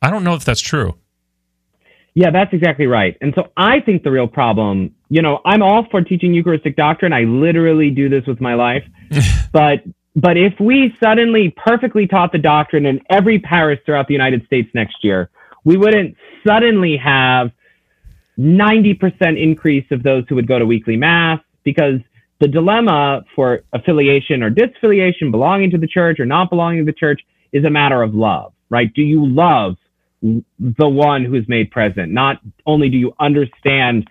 I 0.06 0.10
don't 0.10 0.22
know 0.22 0.34
if 0.34 0.44
that's 0.44 0.60
true. 0.60 0.94
Yeah, 2.14 2.30
that's 2.30 2.52
exactly 2.54 2.86
right. 2.86 3.16
And 3.20 3.34
so 3.34 3.48
I 3.56 3.80
think 3.80 4.04
the 4.04 4.12
real 4.12 4.28
problem, 4.28 4.94
you 5.08 5.20
know, 5.20 5.40
I'm 5.44 5.62
all 5.62 5.84
for 5.90 6.00
teaching 6.00 6.32
Eucharistic 6.32 6.76
doctrine. 6.76 7.12
I 7.12 7.22
literally 7.22 7.90
do 7.90 8.08
this 8.08 8.24
with 8.24 8.40
my 8.40 8.54
life. 8.54 8.84
but 9.52 9.82
but 10.14 10.36
if 10.36 10.54
we 10.60 10.96
suddenly 11.02 11.52
perfectly 11.56 12.06
taught 12.06 12.30
the 12.30 12.38
doctrine 12.38 12.86
in 12.86 13.00
every 13.10 13.40
parish 13.40 13.80
throughout 13.84 14.06
the 14.06 14.14
United 14.14 14.46
States 14.46 14.70
next 14.74 15.02
year, 15.02 15.28
we 15.64 15.76
wouldn't 15.76 16.16
suddenly 16.46 16.96
have 16.96 17.50
90% 18.38 19.42
increase 19.42 19.86
of 19.90 20.04
those 20.04 20.24
who 20.28 20.36
would 20.36 20.46
go 20.46 20.60
to 20.60 20.66
weekly 20.66 20.96
mass 20.96 21.40
because 21.64 21.98
the 22.38 22.46
dilemma 22.46 23.24
for 23.34 23.64
affiliation 23.72 24.44
or 24.44 24.52
disaffiliation, 24.52 25.32
belonging 25.32 25.72
to 25.72 25.78
the 25.78 25.88
church 25.88 26.20
or 26.20 26.26
not 26.26 26.48
belonging 26.48 26.86
to 26.86 26.92
the 26.92 26.96
church 26.96 27.20
is 27.50 27.64
a 27.64 27.70
matter 27.70 28.02
of 28.02 28.14
love, 28.14 28.52
right? 28.70 28.94
Do 28.94 29.02
you 29.02 29.26
love 29.26 29.76
the 30.22 30.88
one 30.88 31.24
who's 31.24 31.48
made 31.48 31.70
present. 31.70 32.12
Not 32.12 32.40
only 32.64 32.88
do 32.88 32.96
you 32.96 33.14
understand 33.20 34.08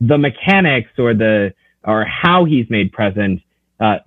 the 0.00 0.18
mechanics 0.18 0.90
or 0.98 1.14
the 1.14 1.54
or 1.84 2.04
how 2.04 2.44
he's 2.44 2.68
made 2.70 2.92
present, 2.92 3.42
uh, 3.80 3.98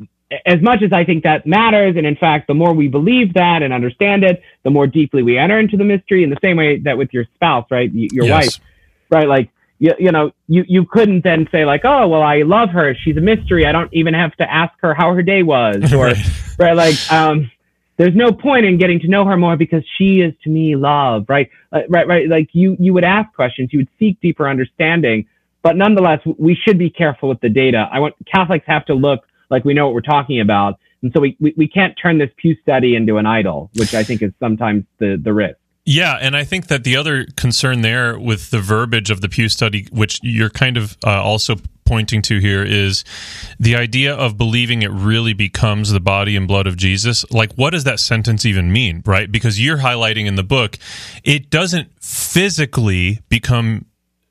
as 0.45 0.61
much 0.61 0.81
as 0.81 0.91
I 0.91 1.03
think 1.03 1.23
that 1.23 1.45
matters, 1.45 1.95
and 1.97 2.05
in 2.05 2.15
fact, 2.15 2.47
the 2.47 2.53
more 2.53 2.73
we 2.73 2.87
believe 2.87 3.33
that 3.35 3.61
and 3.61 3.73
understand 3.73 4.23
it, 4.23 4.41
the 4.63 4.69
more 4.69 4.87
deeply 4.87 5.23
we 5.23 5.37
enter 5.37 5.59
into 5.59 5.77
the 5.77 5.83
mystery. 5.83 6.23
In 6.23 6.29
the 6.29 6.39
same 6.43 6.57
way 6.57 6.79
that 6.79 6.97
with 6.97 7.13
your 7.13 7.25
spouse, 7.35 7.65
right, 7.69 7.91
your 7.93 8.25
yes. 8.25 8.31
wife, 8.31 8.65
right, 9.09 9.27
like 9.27 9.49
you, 9.79 9.93
you 9.99 10.11
know, 10.11 10.31
you, 10.47 10.63
you 10.67 10.85
couldn't 10.85 11.23
then 11.23 11.47
say 11.51 11.65
like, 11.65 11.81
oh, 11.83 12.07
well, 12.07 12.21
I 12.21 12.43
love 12.43 12.69
her. 12.69 12.95
She's 12.95 13.17
a 13.17 13.21
mystery. 13.21 13.65
I 13.65 13.71
don't 13.71 13.93
even 13.93 14.13
have 14.13 14.35
to 14.37 14.51
ask 14.51 14.73
her 14.79 14.93
how 14.93 15.13
her 15.13 15.21
day 15.21 15.43
was 15.43 15.93
or, 15.93 16.13
right. 16.57 16.75
Like, 16.75 17.11
um, 17.11 17.51
there's 17.97 18.15
no 18.15 18.31
point 18.31 18.65
in 18.65 18.77
getting 18.77 18.99
to 19.01 19.07
know 19.07 19.25
her 19.25 19.37
more 19.37 19.55
because 19.55 19.83
she 19.97 20.21
is 20.21 20.33
to 20.43 20.49
me 20.49 20.75
love, 20.75 21.25
right? 21.29 21.49
Uh, 21.71 21.81
right, 21.89 22.07
right. 22.07 22.27
Like 22.27 22.49
you, 22.53 22.75
you 22.79 22.93
would 22.93 23.03
ask 23.03 23.33
questions, 23.33 23.69
you 23.71 23.79
would 23.79 23.89
seek 23.97 24.19
deeper 24.21 24.49
understanding, 24.49 25.27
but 25.61 25.75
nonetheless, 25.77 26.19
we 26.37 26.55
should 26.55 26.77
be 26.77 26.89
careful 26.89 27.29
with 27.29 27.39
the 27.39 27.49
data. 27.49 27.87
I 27.91 27.99
want 27.99 28.15
Catholics 28.31 28.65
have 28.67 28.85
to 28.85 28.93
look 28.93 29.21
like 29.49 29.65
we 29.65 29.73
know 29.73 29.85
what 29.85 29.93
we're 29.93 30.01
talking 30.01 30.41
about. 30.41 30.79
And 31.01 31.11
so 31.13 31.21
we, 31.21 31.37
we, 31.39 31.53
we 31.55 31.67
can't 31.67 31.97
turn 32.01 32.17
this 32.17 32.29
Pew 32.37 32.55
study 32.61 32.95
into 32.95 33.17
an 33.17 33.25
idol, 33.25 33.69
which 33.75 33.93
I 33.93 34.03
think 34.03 34.21
is 34.21 34.31
sometimes 34.39 34.85
the, 34.99 35.19
the 35.23 35.33
risk. 35.33 35.57
Yeah, 35.85 36.17
and 36.19 36.35
I 36.35 36.43
think 36.43 36.67
that 36.67 36.83
the 36.83 36.97
other 36.97 37.27
concern 37.37 37.81
there 37.81 38.17
with 38.19 38.49
the 38.49 38.59
verbiage 38.59 39.11
of 39.11 39.21
the 39.21 39.29
Pew 39.29 39.49
study, 39.49 39.87
which 39.91 40.19
you're 40.23 40.49
kind 40.49 40.77
of 40.77 40.97
uh, 41.05 41.21
also 41.21 41.57
pointing 41.85 42.21
to 42.23 42.39
here 42.39 42.63
is 42.63 43.03
the 43.59 43.75
idea 43.75 44.13
of 44.13 44.37
believing 44.37 44.81
it 44.81 44.91
really 44.91 45.33
becomes 45.33 45.91
the 45.91 45.99
body 45.99 46.35
and 46.35 46.47
blood 46.47 46.67
of 46.67 46.75
Jesus. 46.75 47.29
Like, 47.31 47.53
what 47.53 47.71
does 47.71 47.83
that 47.83 47.99
sentence 47.99 48.45
even 48.45 48.71
mean, 48.71 49.03
right? 49.05 49.31
Because 49.31 49.61
you're 49.61 49.77
highlighting 49.77 50.25
in 50.25 50.35
the 50.35 50.43
book, 50.43 50.77
it 51.23 51.49
doesn't 51.49 51.89
physically 52.01 53.19
become 53.29 53.85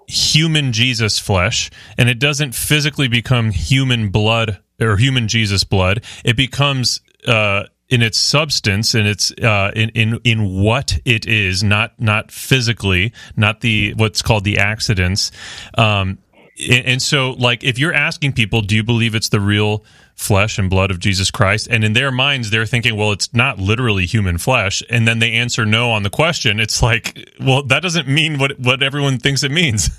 human 0.06 0.72
Jesus 0.72 1.18
flesh, 1.18 1.70
and 1.96 2.08
it 2.08 2.18
doesn't 2.18 2.54
physically 2.54 3.08
become 3.08 3.50
human 3.50 4.10
blood 4.10 4.60
or 4.80 4.96
human 4.96 5.28
Jesus 5.28 5.64
blood. 5.64 6.04
It 6.24 6.36
becomes 6.36 7.00
uh, 7.26 7.64
in 7.88 8.02
its 8.02 8.18
substance 8.18 8.94
and 8.94 9.06
its 9.06 9.30
uh, 9.32 9.70
in 9.74 9.90
in 9.90 10.20
in 10.24 10.62
what 10.62 10.98
it 11.04 11.26
is, 11.26 11.62
not 11.62 11.98
not 12.00 12.30
physically, 12.30 13.12
not 13.36 13.60
the 13.60 13.94
what's 13.94 14.22
called 14.22 14.44
the 14.44 14.58
accidents. 14.58 15.30
Um, 15.76 16.18
and 16.70 17.02
so, 17.02 17.32
like, 17.32 17.64
if 17.64 17.78
you're 17.78 17.94
asking 17.94 18.32
people, 18.34 18.60
do 18.60 18.76
you 18.76 18.84
believe 18.84 19.14
it's 19.14 19.28
the 19.28 19.40
real 19.40 19.84
flesh 20.14 20.58
and 20.58 20.70
blood 20.70 20.90
of 20.92 21.00
Jesus 21.00 21.30
Christ? 21.30 21.66
And 21.70 21.82
in 21.82 21.92
their 21.94 22.12
minds, 22.12 22.50
they're 22.50 22.66
thinking, 22.66 22.96
well, 22.96 23.10
it's 23.12 23.32
not 23.34 23.58
literally 23.58 24.06
human 24.06 24.38
flesh. 24.38 24.82
And 24.88 25.06
then 25.08 25.18
they 25.18 25.32
answer 25.32 25.66
no 25.66 25.90
on 25.90 26.04
the 26.04 26.10
question. 26.10 26.60
It's 26.60 26.80
like, 26.82 27.28
well, 27.40 27.62
that 27.64 27.82
doesn't 27.82 28.06
mean 28.06 28.38
what 28.38 28.58
what 28.60 28.82
everyone 28.82 29.18
thinks 29.18 29.42
it 29.42 29.50
means. 29.50 29.90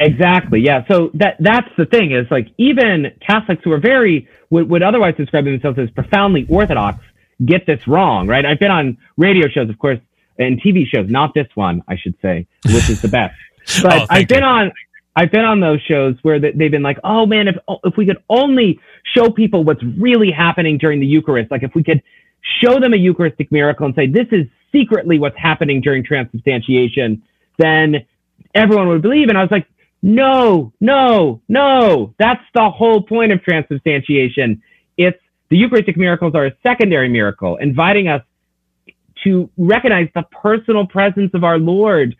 Exactly. 0.00 0.60
Yeah. 0.60 0.84
So 0.88 1.10
that 1.14 1.36
that's 1.38 1.68
the 1.78 1.86
thing 1.86 2.10
is 2.12 2.26
like 2.30 2.48
even 2.58 3.12
Catholics 3.24 3.62
who 3.62 3.70
are 3.72 3.78
very 3.78 4.28
would, 4.50 4.68
would 4.68 4.82
otherwise 4.82 5.14
describe 5.16 5.44
themselves 5.44 5.78
as 5.78 5.90
profoundly 5.90 6.44
orthodox 6.48 7.04
get 7.44 7.66
this 7.66 7.86
wrong, 7.86 8.26
right? 8.26 8.44
I've 8.44 8.58
been 8.58 8.72
on 8.72 8.98
radio 9.16 9.46
shows, 9.48 9.70
of 9.70 9.78
course, 9.78 10.00
and 10.38 10.60
TV 10.60 10.86
shows, 10.86 11.08
not 11.08 11.34
this 11.34 11.46
one, 11.54 11.82
I 11.86 11.96
should 11.96 12.14
say, 12.20 12.46
which 12.64 12.90
is 12.90 13.00
the 13.00 13.08
best. 13.08 13.36
But 13.82 13.92
Oh, 13.92 14.06
I've 14.10 14.28
been 14.28 14.42
you. 14.42 14.48
on 14.48 14.72
I've 15.16 15.30
been 15.32 15.46
on 15.46 15.60
those 15.60 15.80
shows 15.80 16.14
where 16.22 16.38
they- 16.38 16.52
they've 16.52 16.70
been 16.70 16.82
like, 16.82 16.98
"Oh 17.02 17.24
man, 17.26 17.48
if 17.48 17.56
if 17.84 17.96
we 17.96 18.04
could 18.04 18.18
only 18.28 18.78
show 19.14 19.30
people 19.30 19.64
what's 19.64 19.82
really 19.82 20.30
happening 20.30 20.76
during 20.76 21.00
the 21.00 21.06
Eucharist, 21.06 21.50
like 21.50 21.62
if 21.62 21.74
we 21.74 21.82
could 21.82 22.02
show 22.62 22.78
them 22.78 22.92
a 22.92 22.96
Eucharistic 22.96 23.50
miracle 23.50 23.86
and 23.86 23.94
say 23.94 24.06
this 24.06 24.28
is 24.30 24.46
secretly 24.70 25.18
what's 25.18 25.38
happening 25.38 25.80
during 25.80 26.04
transubstantiation, 26.04 27.22
then 27.56 28.04
everyone 28.54 28.88
would 28.88 29.02
believe." 29.02 29.28
And 29.30 29.38
I 29.38 29.42
was 29.42 29.50
like, 29.50 29.66
"No, 30.02 30.72
no, 30.80 31.40
no. 31.48 32.14
That's 32.18 32.44
the 32.54 32.68
whole 32.70 33.00
point 33.00 33.32
of 33.32 33.42
transubstantiation. 33.42 34.60
It's 34.98 35.18
the 35.48 35.56
Eucharistic 35.56 35.96
miracles 35.96 36.34
are 36.34 36.46
a 36.46 36.52
secondary 36.62 37.08
miracle, 37.08 37.56
inviting 37.56 38.08
us 38.08 38.22
to 39.24 39.48
recognize 39.56 40.08
the 40.14 40.24
personal 40.42 40.86
presence 40.86 41.32
of 41.32 41.42
our 41.42 41.58
Lord. 41.58 42.14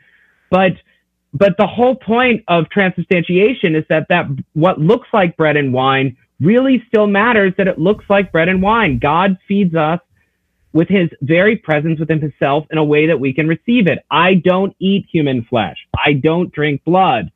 But 0.50 0.76
but 1.36 1.56
the 1.58 1.66
whole 1.66 1.94
point 1.94 2.42
of 2.48 2.70
transubstantiation 2.70 3.74
is 3.74 3.84
that 3.88 4.06
that 4.08 4.26
what 4.54 4.80
looks 4.80 5.08
like 5.12 5.36
bread 5.36 5.56
and 5.56 5.72
wine 5.72 6.16
really 6.40 6.82
still 6.88 7.06
matters 7.06 7.52
that 7.58 7.68
it 7.68 7.78
looks 7.78 8.04
like 8.08 8.32
bread 8.32 8.48
and 8.48 8.62
wine. 8.62 8.98
God 8.98 9.36
feeds 9.46 9.74
us 9.74 10.00
with 10.72 10.88
his 10.88 11.08
very 11.20 11.56
presence 11.56 11.98
within 12.00 12.20
himself 12.20 12.66
in 12.70 12.78
a 12.78 12.84
way 12.84 13.06
that 13.06 13.18
we 13.18 13.32
can 13.32 13.48
receive 13.48 13.86
it. 13.86 13.98
I 14.10 14.34
don't 14.34 14.74
eat 14.78 15.06
human 15.10 15.44
flesh. 15.44 15.76
I 15.94 16.14
don't 16.14 16.52
drink 16.52 16.84
blood. 16.84 17.30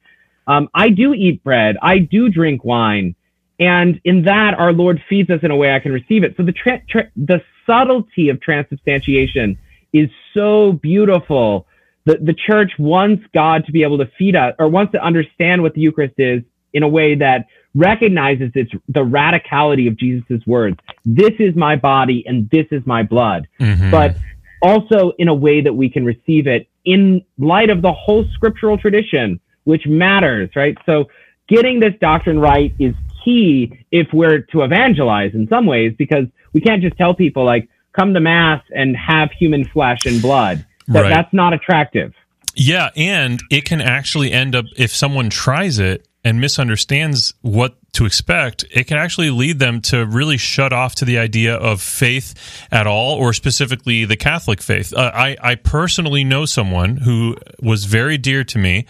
Um, 0.46 0.68
I 0.74 0.88
do 0.90 1.12
eat 1.12 1.42
bread. 1.44 1.76
I 1.82 1.98
do 1.98 2.30
drink 2.30 2.64
wine. 2.64 3.14
And 3.58 4.00
in 4.04 4.22
that, 4.24 4.54
our 4.54 4.72
Lord 4.72 5.02
feeds 5.08 5.28
us 5.28 5.40
in 5.42 5.50
a 5.50 5.56
way 5.56 5.74
I 5.74 5.80
can 5.80 5.92
receive 5.92 6.24
it. 6.24 6.34
So 6.36 6.42
the 6.42 6.52
tra- 6.52 6.82
tra- 6.88 7.10
the 7.16 7.42
subtlety 7.66 8.30
of 8.30 8.40
transubstantiation 8.40 9.58
is 9.92 10.08
so 10.34 10.72
beautiful. 10.72 11.66
The 12.10 12.24
the 12.24 12.34
church 12.34 12.72
wants 12.78 13.24
God 13.32 13.64
to 13.66 13.72
be 13.72 13.82
able 13.82 13.98
to 13.98 14.10
feed 14.18 14.36
us, 14.36 14.54
or 14.58 14.68
wants 14.68 14.92
to 14.92 15.04
understand 15.04 15.62
what 15.62 15.74
the 15.74 15.80
Eucharist 15.80 16.14
is 16.18 16.42
in 16.72 16.82
a 16.82 16.88
way 16.88 17.14
that 17.14 17.46
recognizes 17.74 18.50
its 18.54 18.72
the 18.88 19.00
radicality 19.00 19.86
of 19.86 19.96
Jesus' 19.96 20.44
words. 20.46 20.76
This 21.04 21.32
is 21.38 21.54
my 21.54 21.76
body, 21.76 22.24
and 22.26 22.48
this 22.50 22.66
is 22.70 22.84
my 22.86 23.02
blood. 23.02 23.46
Mhm. 23.60 23.90
But 23.90 24.16
also 24.62 25.12
in 25.18 25.28
a 25.28 25.34
way 25.34 25.60
that 25.60 25.72
we 25.72 25.88
can 25.88 26.04
receive 26.04 26.46
it 26.46 26.68
in 26.84 27.22
light 27.38 27.70
of 27.70 27.82
the 27.82 27.92
whole 27.92 28.24
scriptural 28.34 28.76
tradition, 28.76 29.38
which 29.64 29.86
matters, 29.86 30.50
right? 30.56 30.76
So 30.86 31.08
getting 31.48 31.80
this 31.80 31.94
doctrine 32.00 32.38
right 32.38 32.72
is 32.78 32.94
key 33.24 33.72
if 33.90 34.12
we're 34.12 34.40
to 34.52 34.62
evangelize 34.62 35.34
in 35.34 35.46
some 35.48 35.66
ways, 35.66 35.94
because 35.96 36.26
we 36.52 36.60
can't 36.60 36.82
just 36.82 36.96
tell 36.96 37.14
people 37.14 37.44
like, 37.44 37.68
come 37.92 38.14
to 38.14 38.20
mass 38.20 38.62
and 38.74 38.96
have 38.96 39.30
human 39.32 39.64
flesh 39.64 40.00
and 40.06 40.22
blood. 40.22 40.64
That, 40.90 41.02
Right. 41.02 41.10
That's 41.10 41.32
not 41.32 41.52
attractive. 41.52 42.12
Yeah, 42.54 42.90
and 42.96 43.40
it 43.50 43.64
can 43.64 43.80
actually 43.80 44.32
end 44.32 44.54
up 44.54 44.66
if 44.76 44.94
someone 44.94 45.30
tries 45.30 45.78
it 45.78 46.06
and 46.24 46.40
misunderstands 46.40 47.32
what 47.40 47.76
to 47.92 48.04
expect, 48.04 48.64
it 48.70 48.86
can 48.86 48.98
actually 48.98 49.30
lead 49.30 49.58
them 49.58 49.80
to 49.80 50.04
really 50.04 50.36
shut 50.36 50.72
off 50.72 50.94
to 50.96 51.04
the 51.04 51.18
idea 51.18 51.54
of 51.54 51.80
faith 51.80 52.34
at 52.70 52.86
all, 52.86 53.16
or 53.16 53.32
specifically 53.32 54.04
the 54.04 54.16
Catholic 54.16 54.60
faith. 54.60 54.92
Uh, 54.92 55.10
I, 55.14 55.36
I 55.42 55.54
personally 55.54 56.22
know 56.22 56.44
someone 56.44 56.98
who 56.98 57.36
was 57.60 57.84
very 57.84 58.18
dear 58.18 58.44
to 58.44 58.58
me 58.58 58.86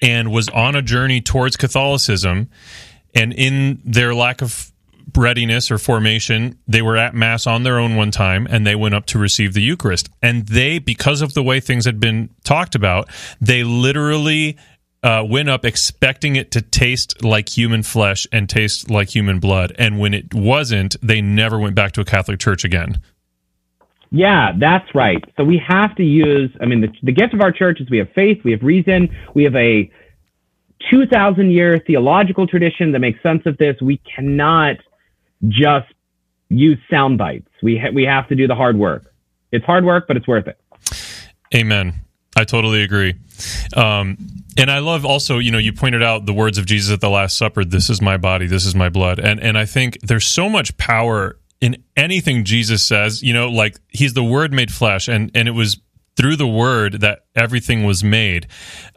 and 0.00 0.32
was 0.32 0.48
on 0.48 0.74
a 0.74 0.82
journey 0.82 1.20
towards 1.20 1.56
Catholicism, 1.56 2.48
and 3.14 3.32
in 3.32 3.80
their 3.84 4.14
lack 4.14 4.42
of 4.42 4.72
readiness 5.14 5.70
or 5.70 5.78
formation, 5.78 6.58
they 6.66 6.82
were 6.82 6.96
at 6.96 7.14
mass 7.14 7.46
on 7.46 7.62
their 7.62 7.78
own 7.78 7.96
one 7.96 8.10
time 8.10 8.46
and 8.50 8.66
they 8.66 8.74
went 8.74 8.94
up 8.94 9.06
to 9.06 9.18
receive 9.18 9.54
the 9.54 9.62
Eucharist. 9.62 10.08
And 10.22 10.46
they, 10.46 10.78
because 10.78 11.22
of 11.22 11.34
the 11.34 11.42
way 11.42 11.60
things 11.60 11.84
had 11.84 12.00
been 12.00 12.30
talked 12.44 12.74
about, 12.74 13.08
they 13.40 13.64
literally 13.64 14.56
uh, 15.02 15.24
went 15.28 15.48
up 15.48 15.64
expecting 15.64 16.36
it 16.36 16.50
to 16.50 16.60
taste 16.60 17.22
like 17.22 17.48
human 17.48 17.82
flesh 17.82 18.26
and 18.32 18.48
taste 18.48 18.90
like 18.90 19.14
human 19.14 19.38
blood. 19.38 19.72
And 19.78 19.98
when 19.98 20.14
it 20.14 20.34
wasn't, 20.34 20.96
they 21.00 21.20
never 21.20 21.58
went 21.58 21.76
back 21.76 21.92
to 21.92 22.00
a 22.00 22.04
Catholic 22.04 22.40
church 22.40 22.64
again. 22.64 23.00
Yeah, 24.10 24.52
that's 24.58 24.94
right. 24.94 25.22
So 25.36 25.44
we 25.44 25.60
have 25.66 25.94
to 25.96 26.04
use, 26.04 26.50
I 26.60 26.66
mean, 26.66 26.80
the, 26.80 26.88
the 27.02 27.12
gift 27.12 27.34
of 27.34 27.40
our 27.40 27.52
church 27.52 27.80
is 27.80 27.90
we 27.90 27.98
have 27.98 28.10
faith, 28.14 28.38
we 28.44 28.52
have 28.52 28.62
reason, 28.62 29.08
we 29.34 29.44
have 29.44 29.54
a 29.56 29.90
2,000 30.90 31.50
year 31.50 31.78
theological 31.86 32.46
tradition 32.46 32.92
that 32.92 33.00
makes 33.00 33.22
sense 33.22 33.42
of 33.46 33.56
this. 33.58 33.76
We 33.80 33.98
cannot 33.98 34.76
just 35.48 35.92
use 36.48 36.78
sound 36.90 37.18
bites. 37.18 37.48
We, 37.62 37.78
ha- 37.78 37.90
we 37.92 38.04
have 38.04 38.28
to 38.28 38.34
do 38.34 38.46
the 38.46 38.54
hard 38.54 38.76
work. 38.76 39.12
It's 39.52 39.64
hard 39.64 39.84
work, 39.84 40.06
but 40.06 40.16
it's 40.16 40.28
worth 40.28 40.46
it. 40.46 40.60
Amen. 41.54 41.94
I 42.36 42.44
totally 42.44 42.82
agree. 42.82 43.14
Um, 43.74 44.18
and 44.58 44.70
I 44.70 44.78
love 44.78 45.04
also, 45.04 45.38
you 45.38 45.50
know, 45.50 45.58
you 45.58 45.72
pointed 45.72 46.02
out 46.02 46.26
the 46.26 46.32
words 46.32 46.58
of 46.58 46.66
Jesus 46.66 46.92
at 46.92 47.00
the 47.00 47.08
Last 47.08 47.38
Supper, 47.38 47.64
this 47.64 47.88
is 47.88 48.00
my 48.00 48.16
body, 48.16 48.46
this 48.46 48.66
is 48.66 48.74
my 48.74 48.88
blood. 48.88 49.18
And 49.18 49.40
and 49.40 49.56
I 49.56 49.64
think 49.64 49.98
there's 50.02 50.26
so 50.26 50.48
much 50.48 50.76
power 50.76 51.38
in 51.60 51.82
anything 51.96 52.44
Jesus 52.44 52.86
says, 52.86 53.22
you 53.22 53.32
know, 53.32 53.48
like 53.48 53.76
he's 53.88 54.14
the 54.14 54.24
word 54.24 54.52
made 54.52 54.72
flesh 54.72 55.08
and 55.08 55.30
and 55.34 55.48
it 55.48 55.52
was 55.52 55.78
through 56.16 56.36
the 56.36 56.46
word 56.46 57.00
that 57.00 57.26
everything 57.34 57.84
was 57.84 58.02
made. 58.02 58.46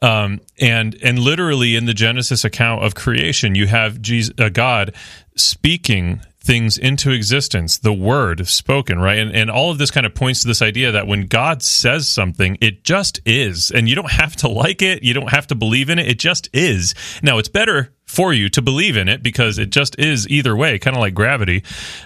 Um, 0.01 0.39
and 0.59 0.97
and 1.03 1.19
literally 1.19 1.75
in 1.75 1.85
the 1.85 1.93
Genesis 1.93 2.43
account 2.45 2.83
of 2.83 2.95
creation, 2.95 3.55
you 3.55 3.67
have 3.67 4.01
Jesus, 4.01 4.33
uh, 4.39 4.49
God 4.49 4.95
speaking 5.35 6.21
things 6.41 6.77
into 6.77 7.11
existence, 7.11 7.77
the 7.77 7.93
word 7.93 8.47
spoken, 8.47 8.99
right? 8.99 9.19
And, 9.19 9.35
and 9.35 9.51
all 9.51 9.71
of 9.71 9.77
this 9.77 9.91
kind 9.91 10.05
of 10.05 10.15
points 10.15 10.41
to 10.41 10.47
this 10.47 10.61
idea 10.61 10.91
that 10.91 11.07
when 11.07 11.27
God 11.27 11.61
says 11.61 12.07
something, 12.07 12.57
it 12.61 12.83
just 12.83 13.19
is. 13.25 13.71
And 13.71 13.89
you 13.89 13.95
don't 13.95 14.11
have 14.11 14.35
to 14.37 14.47
like 14.47 14.81
it, 14.81 15.03
you 15.03 15.13
don't 15.13 15.31
have 15.31 15.47
to 15.47 15.55
believe 15.55 15.89
in 15.89 15.99
it, 15.99 16.07
it 16.07 16.19
just 16.19 16.49
is. 16.53 16.95
Now, 17.21 17.37
it's 17.37 17.49
better 17.49 17.93
for 18.05 18.33
you 18.33 18.49
to 18.49 18.61
believe 18.61 18.97
in 18.97 19.09
it 19.09 19.21
because 19.21 19.59
it 19.59 19.69
just 19.69 19.99
is 19.99 20.27
either 20.29 20.55
way, 20.55 20.79
kind 20.79 20.95
of 20.95 21.01
like 21.01 21.13
gravity. 21.13 21.63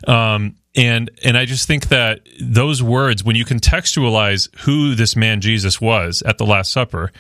Um, 0.08 0.56
and 0.76 1.12
and 1.24 1.38
I 1.38 1.46
just 1.46 1.68
think 1.68 1.90
that 1.90 2.28
those 2.42 2.82
words, 2.82 3.24
when 3.24 3.36
you 3.36 3.46
contextualize 3.46 4.50
who 4.62 4.96
this 4.96 5.16
man 5.16 5.40
Jesus 5.40 5.80
was 5.80 6.24
at 6.24 6.40
the 6.40 6.46
Last 6.46 6.72
Supper, 6.72 7.12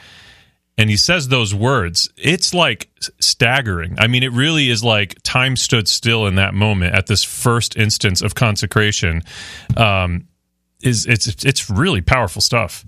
and 0.77 0.89
he 0.89 0.97
says 0.97 1.27
those 1.27 1.53
words, 1.53 2.09
it's 2.17 2.53
like 2.53 2.89
staggering. 3.19 3.95
I 3.99 4.07
mean, 4.07 4.23
it 4.23 4.31
really 4.31 4.69
is 4.69 4.83
like 4.83 5.21
time 5.23 5.55
stood 5.55 5.87
still 5.87 6.25
in 6.25 6.35
that 6.35 6.53
moment 6.53 6.95
at 6.95 7.07
this 7.07 7.23
first 7.23 7.77
instance 7.77 8.21
of 8.21 8.35
consecration. 8.35 9.21
Um, 9.77 10.27
is 10.81 11.05
it's 11.05 11.27
it's 11.45 11.69
really 11.69 12.01
powerful 12.01 12.41
stuff. 12.41 12.85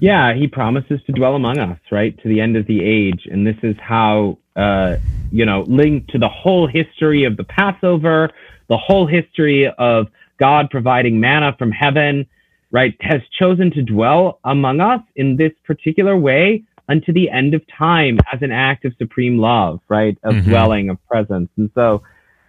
Yeah, 0.00 0.34
he 0.34 0.48
promises 0.48 1.00
to 1.06 1.12
dwell 1.12 1.36
among 1.36 1.58
us, 1.58 1.78
right, 1.90 2.20
to 2.22 2.28
the 2.28 2.40
end 2.40 2.56
of 2.56 2.66
the 2.66 2.82
age. 2.82 3.28
And 3.30 3.46
this 3.46 3.56
is 3.62 3.76
how, 3.80 4.38
uh, 4.56 4.96
you 5.30 5.46
know, 5.46 5.62
linked 5.68 6.10
to 6.10 6.18
the 6.18 6.28
whole 6.28 6.66
history 6.66 7.24
of 7.24 7.36
the 7.36 7.44
Passover, 7.44 8.30
the 8.68 8.76
whole 8.76 9.06
history 9.06 9.72
of 9.78 10.08
God 10.38 10.70
providing 10.70 11.20
manna 11.20 11.54
from 11.56 11.70
heaven, 11.70 12.26
right, 12.72 12.94
has 13.00 13.20
chosen 13.38 13.70
to 13.70 13.82
dwell 13.82 14.40
among 14.44 14.80
us 14.80 15.00
in 15.14 15.36
this 15.36 15.52
particular 15.64 16.16
way 16.16 16.64
unto 16.88 17.12
the 17.12 17.30
end 17.30 17.54
of 17.54 17.62
time 17.68 18.18
as 18.32 18.42
an 18.42 18.50
act 18.50 18.84
of 18.84 18.92
supreme 18.98 19.38
love, 19.38 19.80
right, 19.88 20.18
of 20.24 20.34
Mhm. 20.34 20.44
dwelling, 20.44 20.88
of 20.90 20.98
presence. 21.06 21.48
And 21.56 21.70
so, 21.74 22.02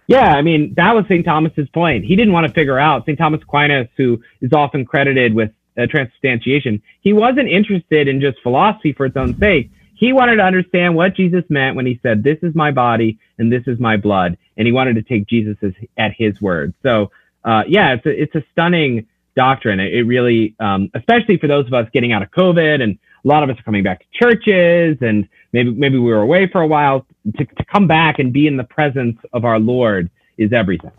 yeah, 0.08 0.34
I 0.34 0.42
mean, 0.42 0.74
that 0.76 0.94
was 0.94 1.04
St. 1.06 1.24
Thomas's 1.24 1.68
point. 1.70 2.04
He 2.04 2.16
didn't 2.16 2.32
want 2.32 2.46
to 2.46 2.52
figure 2.52 2.78
out, 2.78 3.04
St. 3.06 3.16
Thomas 3.16 3.40
Aquinas, 3.42 3.86
who 3.96 4.20
is 4.40 4.52
often 4.52 4.84
credited 4.84 5.32
with 5.34 5.50
uh, 5.78 5.86
transubstantiation, 5.86 6.80
he 7.00 7.12
wasn't 7.12 7.48
interested 7.48 8.06
in 8.08 8.20
just 8.20 8.38
philosophy 8.42 8.92
for 8.92 9.06
its 9.06 9.16
own 9.16 9.36
sake. 9.38 9.70
he 9.96 10.12
wanted 10.12 10.36
to 10.36 10.42
understand 10.42 10.94
what 10.96 11.14
Jesus 11.14 11.44
meant 11.48 11.76
when 11.76 11.86
he 11.86 11.98
said, 12.02 12.22
"This 12.24 12.38
is 12.42 12.52
my 12.56 12.72
body 12.72 13.16
and 13.38 13.50
this 13.50 13.62
is 13.68 13.78
my 13.78 13.96
blood," 13.96 14.36
and 14.56 14.66
he 14.66 14.72
wanted 14.72 14.96
to 14.96 15.02
take 15.02 15.26
Jesus 15.28 15.56
as, 15.62 15.72
at 15.96 16.12
his 16.12 16.42
word. 16.42 16.74
So, 16.82 17.12
uh, 17.44 17.62
yeah, 17.68 17.94
it's 17.94 18.04
a, 18.04 18.22
it's 18.22 18.34
a 18.34 18.42
stunning 18.50 19.06
doctrine. 19.36 19.80
It, 19.80 19.94
it 19.94 20.02
really, 20.04 20.54
um, 20.60 20.90
especially 20.94 21.38
for 21.38 21.46
those 21.46 21.66
of 21.66 21.74
us 21.74 21.88
getting 21.92 22.12
out 22.12 22.22
of 22.22 22.30
COVID, 22.30 22.82
and 22.82 22.98
a 23.24 23.28
lot 23.28 23.42
of 23.42 23.50
us 23.50 23.58
are 23.58 23.62
coming 23.62 23.82
back 23.82 24.00
to 24.00 24.06
churches, 24.12 24.98
and 25.00 25.28
maybe 25.52 25.70
maybe 25.70 25.98
we 25.98 26.10
were 26.10 26.22
away 26.22 26.48
for 26.50 26.60
a 26.60 26.66
while. 26.66 27.06
To, 27.38 27.44
to 27.44 27.64
come 27.72 27.86
back 27.86 28.18
and 28.18 28.32
be 28.32 28.46
in 28.46 28.56
the 28.56 28.64
presence 28.64 29.18
of 29.32 29.44
our 29.44 29.58
Lord 29.58 30.10
is 30.36 30.52
everything. 30.52 30.90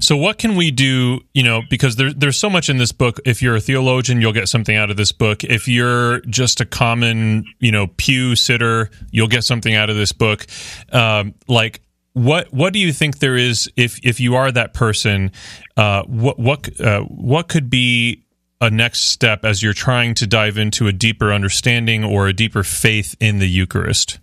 So, 0.00 0.16
what 0.16 0.38
can 0.38 0.56
we 0.56 0.70
do? 0.70 1.20
You 1.34 1.42
know, 1.42 1.62
because 1.68 1.96
there, 1.96 2.12
there's 2.12 2.38
so 2.38 2.48
much 2.48 2.68
in 2.68 2.78
this 2.78 2.92
book. 2.92 3.20
If 3.24 3.42
you're 3.42 3.56
a 3.56 3.60
theologian, 3.60 4.20
you'll 4.20 4.32
get 4.32 4.48
something 4.48 4.74
out 4.74 4.90
of 4.90 4.96
this 4.96 5.12
book. 5.12 5.44
If 5.44 5.68
you're 5.68 6.20
just 6.20 6.60
a 6.60 6.64
common, 6.64 7.44
you 7.58 7.70
know, 7.70 7.88
pew 7.96 8.34
sitter, 8.34 8.90
you'll 9.10 9.28
get 9.28 9.44
something 9.44 9.74
out 9.74 9.90
of 9.90 9.96
this 9.96 10.12
book. 10.12 10.46
Um, 10.92 11.34
like, 11.46 11.82
what 12.18 12.52
what 12.52 12.72
do 12.72 12.78
you 12.78 12.92
think 12.92 13.18
there 13.18 13.36
is 13.36 13.70
if 13.76 13.98
if 14.04 14.20
you 14.20 14.34
are 14.34 14.50
that 14.50 14.74
person? 14.74 15.30
Uh, 15.76 16.02
what 16.04 16.38
what 16.38 16.80
uh, 16.80 17.02
what 17.02 17.48
could 17.48 17.70
be 17.70 18.24
a 18.60 18.70
next 18.70 19.02
step 19.02 19.44
as 19.44 19.62
you're 19.62 19.72
trying 19.72 20.14
to 20.14 20.26
dive 20.26 20.58
into 20.58 20.88
a 20.88 20.92
deeper 20.92 21.32
understanding 21.32 22.04
or 22.04 22.26
a 22.26 22.32
deeper 22.32 22.64
faith 22.64 23.14
in 23.20 23.38
the 23.38 23.48
Eucharist? 23.48 24.18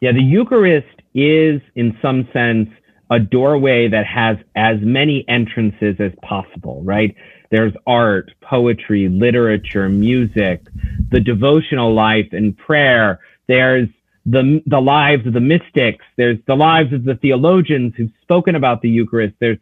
Yeah, 0.00 0.12
the 0.12 0.22
Eucharist 0.22 0.88
is, 1.14 1.60
in 1.76 1.96
some 2.02 2.28
sense, 2.32 2.68
a 3.10 3.20
doorway 3.20 3.88
that 3.88 4.06
has 4.06 4.38
as 4.56 4.78
many 4.80 5.24
entrances 5.28 5.96
as 6.00 6.12
possible, 6.22 6.82
right? 6.82 7.14
There's 7.50 7.74
art, 7.86 8.32
poetry, 8.40 9.08
literature, 9.08 9.88
music, 9.88 10.62
the 11.10 11.20
devotional 11.20 11.94
life 11.94 12.28
and 12.32 12.56
prayer. 12.56 13.20
There's 13.46 13.88
the, 14.26 14.62
the 14.66 14.80
lives 14.80 15.26
of 15.26 15.32
the 15.32 15.40
mystics. 15.40 16.04
There's 16.16 16.38
the 16.46 16.54
lives 16.54 16.92
of 16.92 17.04
the 17.04 17.16
theologians 17.16 17.94
who've 17.96 18.10
spoken 18.22 18.54
about 18.54 18.82
the 18.82 18.88
Eucharist. 18.88 19.34
There's 19.40 19.58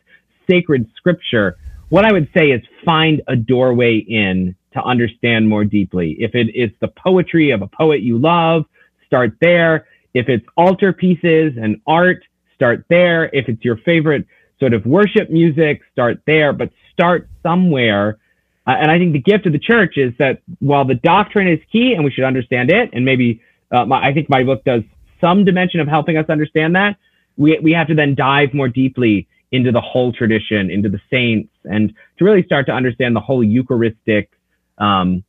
sacred 0.48 0.88
scripture. 0.96 1.56
What 1.88 2.04
I 2.04 2.12
would 2.12 2.28
say 2.36 2.50
is 2.50 2.62
find 2.84 3.22
a 3.26 3.36
doorway 3.36 3.98
in 3.98 4.54
to 4.74 4.82
understand 4.82 5.48
more 5.48 5.64
deeply. 5.64 6.16
If 6.18 6.34
it 6.34 6.54
is 6.54 6.70
the 6.80 6.88
poetry 6.88 7.50
of 7.50 7.62
a 7.62 7.66
poet 7.66 8.02
you 8.02 8.18
love, 8.18 8.64
start 9.06 9.32
there. 9.40 9.86
If 10.14 10.28
it's 10.28 10.46
altar 10.56 10.92
pieces 10.92 11.54
and 11.60 11.80
art, 11.86 12.24
start 12.54 12.84
there. 12.88 13.24
If 13.32 13.48
it's 13.48 13.64
your 13.64 13.78
favorite 13.78 14.26
sort 14.60 14.74
of 14.74 14.84
worship 14.84 15.30
music, 15.30 15.80
start 15.90 16.20
there, 16.26 16.52
but 16.52 16.70
start 16.92 17.28
somewhere. 17.42 18.18
Uh, 18.66 18.72
and 18.78 18.90
I 18.90 18.98
think 18.98 19.12
the 19.12 19.20
gift 19.20 19.46
of 19.46 19.52
the 19.52 19.58
church 19.58 19.96
is 19.96 20.12
that 20.18 20.42
while 20.60 20.84
the 20.84 20.94
doctrine 20.94 21.48
is 21.48 21.58
key 21.72 21.94
and 21.94 22.04
we 22.04 22.10
should 22.10 22.24
understand 22.24 22.70
it, 22.70 22.90
and 22.92 23.04
maybe 23.04 23.40
uh, 23.70 23.84
my, 23.84 24.08
I 24.08 24.12
think 24.12 24.28
my 24.28 24.42
book 24.44 24.64
does 24.64 24.82
some 25.20 25.44
dimension 25.44 25.80
of 25.80 25.88
helping 25.88 26.16
us 26.16 26.26
understand 26.28 26.76
that, 26.76 26.96
we, 27.36 27.58
we 27.60 27.72
have 27.72 27.88
to 27.88 27.94
then 27.94 28.14
dive 28.14 28.52
more 28.54 28.68
deeply 28.68 29.28
into 29.52 29.72
the 29.72 29.80
whole 29.80 30.12
tradition, 30.12 30.70
into 30.70 30.88
the 30.88 31.00
saints, 31.10 31.52
and 31.64 31.92
to 32.18 32.24
really 32.24 32.42
start 32.42 32.66
to 32.66 32.72
understand 32.72 33.16
the 33.16 33.20
whole 33.20 33.42
Eucharistic 33.42 34.30
um, 34.78 35.24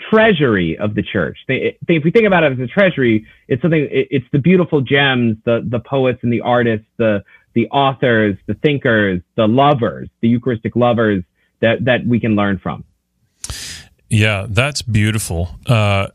treasury 0.00 0.78
of 0.78 0.94
the 0.94 1.02
church. 1.02 1.38
If 1.48 2.04
we 2.04 2.10
think 2.10 2.26
about 2.26 2.42
it 2.42 2.52
as 2.52 2.58
a 2.58 2.66
treasury, 2.66 3.26
it's 3.48 3.62
something. 3.62 3.86
It's 3.90 4.26
the 4.32 4.38
beautiful 4.38 4.80
gems, 4.80 5.36
the 5.44 5.64
the 5.68 5.80
poets 5.80 6.20
and 6.22 6.32
the 6.32 6.40
artists, 6.40 6.86
the 6.96 7.22
the 7.54 7.68
authors, 7.68 8.36
the 8.46 8.54
thinkers, 8.54 9.20
the 9.36 9.46
lovers, 9.46 10.08
the 10.20 10.28
Eucharistic 10.28 10.74
lovers 10.76 11.22
that 11.60 11.84
that 11.84 12.06
we 12.06 12.18
can 12.18 12.34
learn 12.34 12.58
from. 12.58 12.84
Yeah, 14.08 14.46
that's 14.48 14.82
beautiful. 14.82 15.50
Uh, 15.66 16.08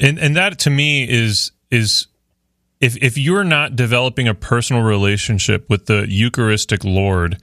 and 0.00 0.18
and 0.18 0.36
that 0.36 0.58
to 0.60 0.70
me 0.70 1.08
is 1.08 1.52
is 1.70 2.06
if 2.80 2.96
if 3.02 3.16
you're 3.16 3.44
not 3.44 3.76
developing 3.76 4.28
a 4.28 4.34
personal 4.34 4.82
relationship 4.82 5.68
with 5.68 5.86
the 5.86 6.06
Eucharistic 6.08 6.84
Lord, 6.84 7.38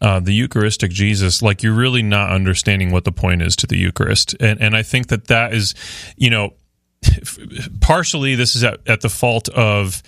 uh, 0.00 0.20
the 0.20 0.32
Eucharistic 0.32 0.90
Jesus, 0.90 1.42
like 1.42 1.62
you're 1.62 1.74
really 1.74 2.02
not 2.02 2.30
understanding 2.30 2.92
what 2.92 3.04
the 3.04 3.12
point 3.12 3.42
is 3.42 3.56
to 3.56 3.66
the 3.66 3.76
Eucharist. 3.76 4.36
And, 4.40 4.60
and 4.60 4.76
I 4.76 4.82
think 4.82 5.08
that 5.08 5.26
that 5.26 5.52
is, 5.52 5.74
you 6.16 6.30
know, 6.30 6.54
partially 7.80 8.34
this 8.34 8.54
is 8.54 8.62
at, 8.62 8.78
at 8.86 9.00
the 9.00 9.08
fault 9.08 9.48
of 9.48 10.02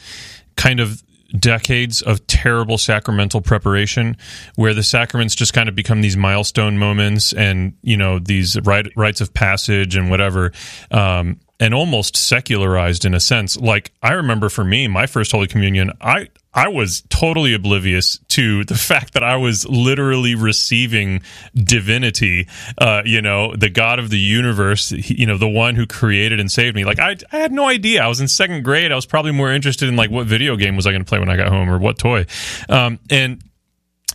kind 0.57 0.81
of 0.81 1.03
decades 1.39 2.03
of 2.03 2.27
terrible 2.27 2.79
sacramental 2.79 3.41
preparation 3.41 4.17
where 4.57 4.75
the 4.75 4.83
sacraments 4.83 5.35
just 5.35 5.53
kind 5.53 5.69
of 5.69 5.75
become 5.75 6.01
these 6.01 6.17
milestone 6.17 6.79
moments 6.79 7.33
and 7.33 7.75
you 7.83 7.97
know 7.97 8.19
these 8.19 8.61
rite, 8.63 8.89
rites 8.97 9.21
of 9.21 9.33
passage 9.33 9.97
and 9.97 10.11
whatever. 10.11 10.53
Um, 10.91 11.39
and 11.61 11.73
almost 11.73 12.17
secularized 12.17 13.05
in 13.05 13.15
a 13.15 13.21
sense 13.21 13.57
like 13.57 13.93
i 14.03 14.13
remember 14.13 14.49
for 14.49 14.65
me 14.65 14.89
my 14.89 15.07
first 15.07 15.31
holy 15.31 15.47
communion 15.47 15.93
i 16.01 16.27
I 16.53 16.69
was 16.69 17.03
totally 17.09 17.55
oblivious 17.55 18.19
to 18.29 18.65
the 18.65 18.75
fact 18.91 19.15
that 19.15 19.23
I 19.23 19.37
was 19.37 19.69
literally 19.69 20.35
receiving 20.35 21.23
divinity, 21.55 22.49
uh, 22.79 23.03
you 23.05 23.23
know, 23.23 23.55
the 23.55 23.71
God 23.71 23.99
of 23.99 24.11
the 24.11 24.19
universe, 24.19 24.91
you 24.91 25.27
know, 25.27 25.39
the 25.39 25.49
one 25.49 25.77
who 25.77 25.87
created 25.87 26.41
and 26.41 26.51
saved 26.51 26.75
me. 26.75 26.85
Like, 26.85 26.99
I, 26.99 27.17
I 27.33 27.37
had 27.37 27.53
no 27.53 27.69
idea. 27.69 28.03
I 28.03 28.09
was 28.09 28.21
in 28.21 28.29
second 28.29 28.65
grade. 28.65 28.91
I 28.91 28.97
was 28.97 29.07
probably 29.07 29.33
more 29.33 29.53
interested 29.53 29.89
in, 29.89 29.97
like, 29.97 30.11
what 30.11 30.27
video 30.27 30.57
game 30.57 30.77
was 30.77 30.87
I 30.87 30.91
going 30.91 31.05
to 31.05 31.09
play 31.09 31.21
when 31.21 31.31
I 31.31 31.37
got 31.37 31.49
home 31.49 31.71
or 31.71 31.79
what 31.79 31.99
toy. 31.99 32.27
Um, 32.69 32.99
and, 33.11 33.43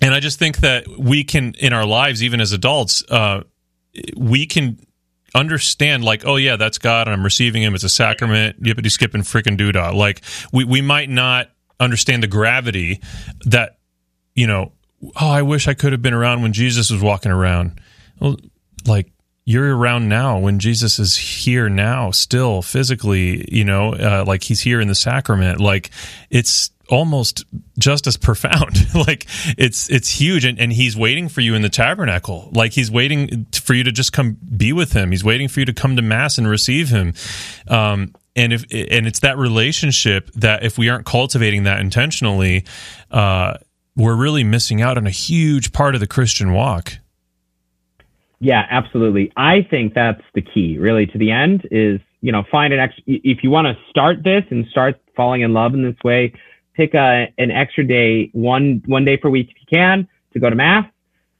and 0.01 0.13
I 0.13 0.19
just 0.19 0.37
think 0.37 0.57
that 0.57 0.87
we 0.87 1.23
can, 1.23 1.53
in 1.59 1.71
our 1.71 1.85
lives, 1.85 2.21
even 2.21 2.41
as 2.41 2.51
adults, 2.51 3.03
uh, 3.09 3.43
we 4.17 4.45
can 4.45 4.77
understand 5.35 6.03
like 6.03 6.25
oh 6.25 6.37
yeah 6.37 6.55
that's 6.55 6.77
god 6.77 7.07
and 7.07 7.13
i'm 7.13 7.23
receiving 7.23 7.61
him 7.61 7.75
it's 7.75 7.83
a 7.83 7.89
sacrament 7.89 8.61
yippity 8.63 8.89
skipping 8.89 9.21
freaking 9.21 9.57
doodah. 9.57 9.93
Like 9.93 10.21
we, 10.51 10.63
we 10.63 10.81
might 10.81 11.09
not 11.09 11.49
understand 11.79 12.23
the 12.23 12.27
gravity 12.27 13.01
that 13.45 13.77
you 14.33 14.47
know 14.47 14.71
oh 15.21 15.29
i 15.29 15.41
wish 15.41 15.67
i 15.67 15.73
could 15.73 15.91
have 15.91 16.01
been 16.01 16.13
around 16.13 16.41
when 16.41 16.53
jesus 16.53 16.89
was 16.89 17.01
walking 17.01 17.31
around. 17.31 17.79
Well 18.19 18.37
like 18.87 19.11
you're 19.43 19.77
around 19.77 20.07
now 20.07 20.39
when 20.39 20.57
jesus 20.57 20.97
is 20.99 21.17
here 21.17 21.69
now 21.69 22.11
still 22.11 22.61
physically 22.61 23.45
you 23.53 23.65
know 23.65 23.93
uh, 23.93 24.23
like 24.25 24.41
he's 24.41 24.61
here 24.61 24.79
in 24.79 24.87
the 24.87 24.95
sacrament. 24.95 25.59
Like 25.59 25.91
it's 26.29 26.71
almost 26.89 27.43
just 27.77 28.07
as 28.07 28.17
profound 28.17 28.93
like 29.07 29.25
it's 29.57 29.89
it's 29.89 30.09
huge 30.09 30.45
and, 30.45 30.59
and 30.59 30.73
he's 30.73 30.95
waiting 30.95 31.27
for 31.27 31.41
you 31.41 31.55
in 31.55 31.61
the 31.61 31.69
tabernacle 31.69 32.49
like 32.53 32.73
he's 32.73 32.91
waiting 32.91 33.45
for 33.53 33.73
you 33.73 33.83
to 33.83 33.91
just 33.91 34.13
come 34.13 34.37
be 34.55 34.71
with 34.71 34.93
him 34.93 35.11
he's 35.11 35.23
waiting 35.23 35.47
for 35.47 35.61
you 35.61 35.65
to 35.65 35.73
come 35.73 35.95
to 35.95 36.01
mass 36.01 36.37
and 36.37 36.47
receive 36.47 36.89
him 36.89 37.13
um, 37.67 38.13
and 38.35 38.53
if 38.53 38.63
and 38.71 39.07
it's 39.07 39.21
that 39.21 39.37
relationship 39.37 40.29
that 40.33 40.63
if 40.63 40.77
we 40.77 40.89
aren't 40.89 41.05
cultivating 41.05 41.63
that 41.63 41.79
intentionally, 41.79 42.65
uh, 43.11 43.55
we're 43.95 44.15
really 44.15 44.43
missing 44.43 44.81
out 44.81 44.97
on 44.97 45.07
a 45.07 45.11
huge 45.11 45.71
part 45.71 45.95
of 45.95 46.01
the 46.01 46.07
Christian 46.07 46.51
walk. 46.51 46.97
Yeah, 48.39 48.63
absolutely. 48.69 49.31
I 49.37 49.65
think 49.69 49.93
that's 49.93 50.21
the 50.33 50.41
key, 50.41 50.77
really, 50.77 51.05
to 51.07 51.17
the 51.17 51.31
end 51.31 51.67
is 51.71 52.01
you 52.21 52.31
know 52.31 52.43
find 52.51 52.73
an 52.73 52.79
ex. 52.79 52.93
If 53.07 53.43
you 53.43 53.49
want 53.49 53.67
to 53.67 53.89
start 53.89 54.23
this 54.23 54.43
and 54.49 54.65
start 54.67 54.99
falling 55.15 55.41
in 55.41 55.53
love 55.53 55.73
in 55.73 55.83
this 55.83 55.95
way, 56.03 56.33
pick 56.75 56.93
a, 56.93 57.31
an 57.37 57.51
extra 57.51 57.85
day, 57.85 58.29
one 58.33 58.83
one 58.85 59.05
day 59.05 59.17
per 59.17 59.29
week 59.29 59.49
if 59.49 59.55
you 59.61 59.77
can, 59.77 60.07
to 60.33 60.39
go 60.39 60.49
to 60.49 60.55
mass, 60.55 60.85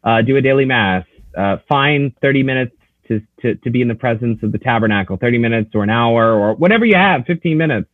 uh, 0.04 0.22
do 0.22 0.38
a 0.38 0.42
daily 0.42 0.66
mass. 0.66 1.06
Uh, 1.38 1.58
find 1.68 2.14
30 2.22 2.44
minutes 2.44 2.76
to, 3.08 3.22
to, 3.42 3.56
to 3.56 3.70
be 3.70 3.82
in 3.82 3.88
the 3.88 3.96
presence 3.96 4.42
of 4.42 4.52
the 4.52 4.58
tabernacle, 4.58 5.18
30 5.18 5.38
minutes 5.38 5.72
or 5.76 5.84
an 5.84 5.90
hour 5.90 6.34
or 6.34 6.56
whatever 6.56 6.86
you 6.86 6.96
have, 6.96 7.26
15 7.26 7.58
minutes. 7.58 7.90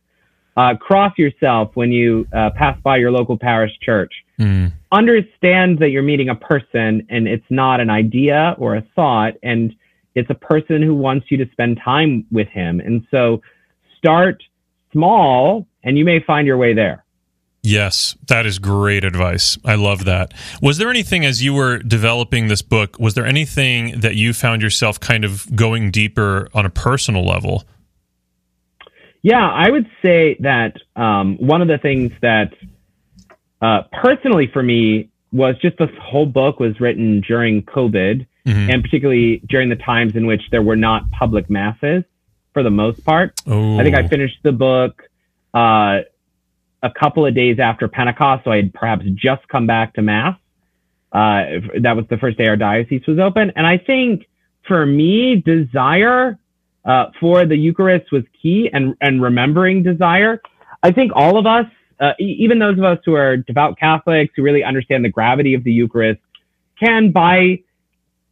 Uh, 0.56 0.74
cross 0.76 1.12
yourself 1.16 1.70
when 1.74 1.90
you 1.90 2.26
uh, 2.32 2.50
pass 2.50 2.78
by 2.82 2.96
your 2.96 3.10
local 3.10 3.38
parish 3.38 3.72
church. 3.80 4.12
Mm. 4.38 4.72
Understand 4.92 5.78
that 5.78 5.90
you're 5.90 6.02
meeting 6.02 6.28
a 6.28 6.34
person 6.34 7.06
and 7.08 7.26
it's 7.26 7.44
not 7.50 7.80
an 7.80 7.88
idea 7.88 8.54
or 8.58 8.76
a 8.76 8.82
thought, 8.94 9.34
and 9.42 9.74
it's 10.14 10.28
a 10.30 10.34
person 10.34 10.82
who 10.82 10.94
wants 10.94 11.30
you 11.30 11.38
to 11.38 11.50
spend 11.52 11.80
time 11.82 12.26
with 12.30 12.48
him. 12.48 12.80
And 12.80 13.06
so 13.10 13.40
start 13.96 14.42
small 14.92 15.66
and 15.82 15.96
you 15.96 16.04
may 16.04 16.20
find 16.20 16.46
your 16.46 16.58
way 16.58 16.74
there. 16.74 17.01
Yes, 17.62 18.16
that 18.26 18.44
is 18.44 18.58
great 18.58 19.04
advice. 19.04 19.56
I 19.64 19.76
love 19.76 20.04
that. 20.04 20.34
Was 20.60 20.78
there 20.78 20.90
anything 20.90 21.24
as 21.24 21.44
you 21.44 21.54
were 21.54 21.78
developing 21.78 22.48
this 22.48 22.60
book, 22.60 22.98
was 22.98 23.14
there 23.14 23.24
anything 23.24 24.00
that 24.00 24.16
you 24.16 24.32
found 24.32 24.62
yourself 24.62 24.98
kind 24.98 25.24
of 25.24 25.54
going 25.54 25.92
deeper 25.92 26.48
on 26.54 26.66
a 26.66 26.70
personal 26.70 27.24
level? 27.24 27.64
Yeah, 29.22 29.48
I 29.48 29.70
would 29.70 29.88
say 30.02 30.36
that 30.40 30.76
um, 30.96 31.36
one 31.36 31.62
of 31.62 31.68
the 31.68 31.78
things 31.78 32.10
that 32.20 32.52
uh, 33.60 33.82
personally 33.92 34.50
for 34.52 34.62
me 34.64 35.08
was 35.32 35.54
just 35.62 35.78
this 35.78 35.90
whole 36.00 36.26
book 36.26 36.58
was 36.58 36.80
written 36.80 37.20
during 37.20 37.62
COVID 37.62 38.26
mm-hmm. 38.44 38.70
and 38.70 38.82
particularly 38.82 39.40
during 39.48 39.68
the 39.68 39.76
times 39.76 40.16
in 40.16 40.26
which 40.26 40.42
there 40.50 40.62
were 40.62 40.76
not 40.76 41.08
public 41.12 41.48
masses 41.48 42.02
for 42.52 42.64
the 42.64 42.70
most 42.70 43.04
part. 43.04 43.40
Ooh. 43.48 43.78
I 43.78 43.84
think 43.84 43.94
I 43.94 44.08
finished 44.08 44.38
the 44.42 44.52
book 44.52 45.02
uh, 45.54 46.00
a 46.82 46.90
couple 46.90 47.24
of 47.26 47.34
days 47.34 47.58
after 47.58 47.88
Pentecost, 47.88 48.44
so 48.44 48.50
I 48.50 48.56
had 48.56 48.74
perhaps 48.74 49.04
just 49.14 49.46
come 49.48 49.66
back 49.66 49.94
to 49.94 50.02
Mass. 50.02 50.36
Uh, 51.12 51.60
that 51.80 51.94
was 51.94 52.06
the 52.08 52.16
first 52.16 52.38
day 52.38 52.48
our 52.48 52.56
diocese 52.56 53.02
was 53.06 53.18
open. 53.18 53.52
And 53.54 53.66
I 53.66 53.78
think 53.78 54.26
for 54.66 54.86
me, 54.86 55.36
desire 55.36 56.38
uh, 56.84 57.06
for 57.20 57.44
the 57.44 57.56
Eucharist 57.56 58.10
was 58.10 58.24
key 58.40 58.70
and, 58.72 58.96
and 59.00 59.22
remembering 59.22 59.82
desire. 59.82 60.40
I 60.82 60.90
think 60.90 61.12
all 61.14 61.38
of 61.38 61.46
us, 61.46 61.66
uh, 62.00 62.12
even 62.18 62.58
those 62.58 62.78
of 62.78 62.84
us 62.84 62.98
who 63.04 63.14
are 63.14 63.36
devout 63.36 63.78
Catholics 63.78 64.32
who 64.34 64.42
really 64.42 64.64
understand 64.64 65.04
the 65.04 65.10
gravity 65.10 65.54
of 65.54 65.62
the 65.64 65.72
Eucharist, 65.72 66.20
can 66.80 67.12
by 67.12 67.60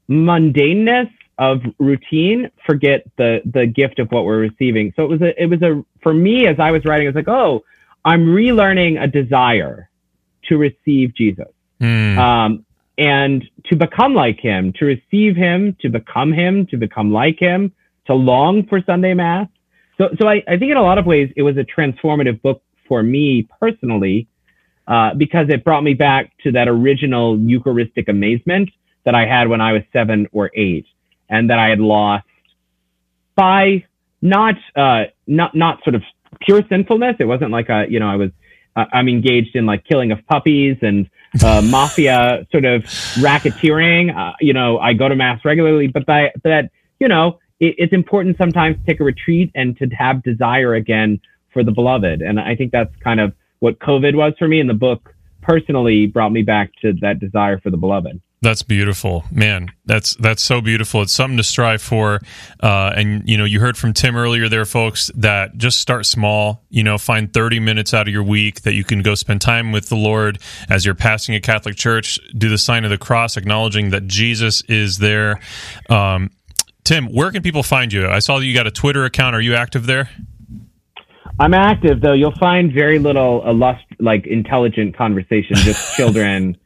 mundaneness 0.08 1.10
of 1.38 1.62
routine 1.78 2.50
forget 2.66 3.06
the 3.16 3.40
the 3.46 3.66
gift 3.66 3.98
of 3.98 4.10
what 4.10 4.24
we're 4.24 4.40
receiving. 4.40 4.92
So 4.96 5.04
it 5.04 5.08
was 5.08 5.22
a 5.22 5.42
it 5.42 5.46
was 5.46 5.62
a 5.62 5.82
for 6.02 6.12
me 6.12 6.46
as 6.46 6.58
I 6.58 6.70
was 6.70 6.84
writing, 6.84 7.06
I 7.06 7.10
was 7.10 7.14
like, 7.14 7.28
oh, 7.28 7.64
I'm 8.04 8.26
relearning 8.26 9.02
a 9.02 9.06
desire 9.06 9.90
to 10.44 10.56
receive 10.56 11.14
Jesus. 11.14 11.48
Hmm. 11.80 12.18
Um, 12.18 12.66
and 12.98 13.48
to 13.66 13.76
become 13.76 14.14
like 14.14 14.38
him, 14.38 14.74
to 14.74 14.84
receive 14.84 15.34
him, 15.34 15.76
to 15.80 15.88
become 15.88 16.32
him, 16.32 16.66
to 16.66 16.76
become 16.76 17.10
like 17.12 17.38
him, 17.38 17.72
to 18.06 18.14
long 18.14 18.66
for 18.66 18.82
Sunday 18.84 19.14
Mass. 19.14 19.48
So, 19.96 20.10
so 20.20 20.28
I, 20.28 20.42
I 20.46 20.58
think 20.58 20.70
in 20.70 20.76
a 20.76 20.82
lot 20.82 20.98
of 20.98 21.06
ways 21.06 21.32
it 21.36 21.42
was 21.42 21.56
a 21.56 21.64
transformative 21.64 22.42
book 22.42 22.62
for 22.86 23.02
me 23.02 23.48
personally, 23.58 24.28
uh, 24.86 25.14
because 25.14 25.48
it 25.48 25.64
brought 25.64 25.82
me 25.82 25.94
back 25.94 26.32
to 26.42 26.52
that 26.52 26.68
original 26.68 27.38
Eucharistic 27.38 28.08
amazement 28.08 28.70
that 29.04 29.14
I 29.14 29.24
had 29.24 29.48
when 29.48 29.60
I 29.60 29.72
was 29.72 29.82
seven 29.92 30.26
or 30.32 30.50
eight, 30.54 30.86
and 31.28 31.48
that 31.48 31.58
I 31.58 31.68
had 31.68 31.80
lost 31.80 32.26
by 33.34 33.84
not 34.20 34.56
uh, 34.76 35.04
not 35.26 35.54
not 35.54 35.82
sort 35.84 35.94
of 35.94 36.02
pure 36.40 36.62
sinfulness. 36.68 37.16
It 37.18 37.26
wasn't 37.26 37.50
like 37.50 37.68
a 37.68 37.86
you 37.88 38.00
know 38.00 38.08
I 38.08 38.16
was 38.16 38.30
uh, 38.76 38.84
I'm 38.92 39.08
engaged 39.08 39.56
in 39.56 39.66
like 39.66 39.84
killing 39.84 40.12
of 40.12 40.24
puppies 40.26 40.76
and 40.82 41.08
uh, 41.42 41.62
mafia 41.70 42.46
sort 42.50 42.64
of 42.64 42.82
racketeering. 43.18 44.16
Uh, 44.16 44.34
you 44.40 44.52
know, 44.52 44.78
I 44.78 44.92
go 44.92 45.08
to 45.08 45.16
mass 45.16 45.44
regularly, 45.44 45.88
but 45.88 46.06
that, 46.06 46.32
that 46.44 46.70
you 46.98 47.08
know, 47.08 47.38
it, 47.58 47.74
it's 47.78 47.92
important 47.92 48.36
sometimes 48.38 48.76
to 48.78 48.84
take 48.84 49.00
a 49.00 49.04
retreat 49.04 49.50
and 49.54 49.76
to 49.78 49.86
have 49.88 50.22
desire 50.22 50.74
again 50.74 51.20
for 51.52 51.64
the 51.64 51.72
beloved. 51.72 52.22
And 52.22 52.38
I 52.38 52.54
think 52.54 52.72
that's 52.72 52.94
kind 53.02 53.20
of 53.20 53.34
what 53.58 53.78
COVID 53.80 54.14
was 54.14 54.34
for 54.38 54.48
me. 54.48 54.60
And 54.60 54.70
the 54.70 54.74
book 54.74 55.14
personally 55.42 56.06
brought 56.06 56.32
me 56.32 56.42
back 56.42 56.70
to 56.82 56.92
that 57.00 57.18
desire 57.18 57.58
for 57.58 57.70
the 57.70 57.76
beloved. 57.76 58.20
That's 58.42 58.62
beautiful, 58.62 59.24
man. 59.30 59.70
That's 59.84 60.14
that's 60.14 60.42
so 60.42 60.62
beautiful. 60.62 61.02
It's 61.02 61.12
something 61.12 61.36
to 61.36 61.42
strive 61.42 61.82
for. 61.82 62.20
Uh, 62.58 62.90
and 62.96 63.28
you 63.28 63.36
know, 63.36 63.44
you 63.44 63.60
heard 63.60 63.76
from 63.76 63.92
Tim 63.92 64.16
earlier, 64.16 64.48
there, 64.48 64.64
folks, 64.64 65.10
that 65.16 65.58
just 65.58 65.78
start 65.78 66.06
small. 66.06 66.64
You 66.70 66.82
know, 66.82 66.96
find 66.96 67.30
thirty 67.30 67.60
minutes 67.60 67.92
out 67.92 68.08
of 68.08 68.14
your 68.14 68.22
week 68.22 68.62
that 68.62 68.72
you 68.72 68.82
can 68.82 69.02
go 69.02 69.14
spend 69.14 69.42
time 69.42 69.72
with 69.72 69.90
the 69.90 69.96
Lord 69.96 70.38
as 70.70 70.86
you're 70.86 70.94
passing 70.94 71.34
a 71.34 71.40
Catholic 71.40 71.76
church. 71.76 72.18
Do 72.34 72.48
the 72.48 72.56
sign 72.56 72.84
of 72.84 72.90
the 72.90 72.96
cross, 72.96 73.36
acknowledging 73.36 73.90
that 73.90 74.06
Jesus 74.06 74.62
is 74.62 74.96
there. 74.96 75.38
Um, 75.90 76.30
Tim, 76.84 77.12
where 77.12 77.30
can 77.30 77.42
people 77.42 77.62
find 77.62 77.92
you? 77.92 78.08
I 78.08 78.20
saw 78.20 78.38
that 78.38 78.46
you 78.46 78.54
got 78.54 78.66
a 78.66 78.70
Twitter 78.70 79.04
account. 79.04 79.36
Are 79.36 79.40
you 79.42 79.54
active 79.54 79.84
there? 79.84 80.08
I'm 81.38 81.52
active 81.52 82.00
though. 82.00 82.14
You'll 82.14 82.36
find 82.38 82.72
very 82.72 82.98
little 82.98 83.46
illust- 83.46 83.84
like 83.98 84.26
intelligent 84.26 84.96
conversation, 84.96 85.56
just 85.56 85.94
children. 85.96 86.56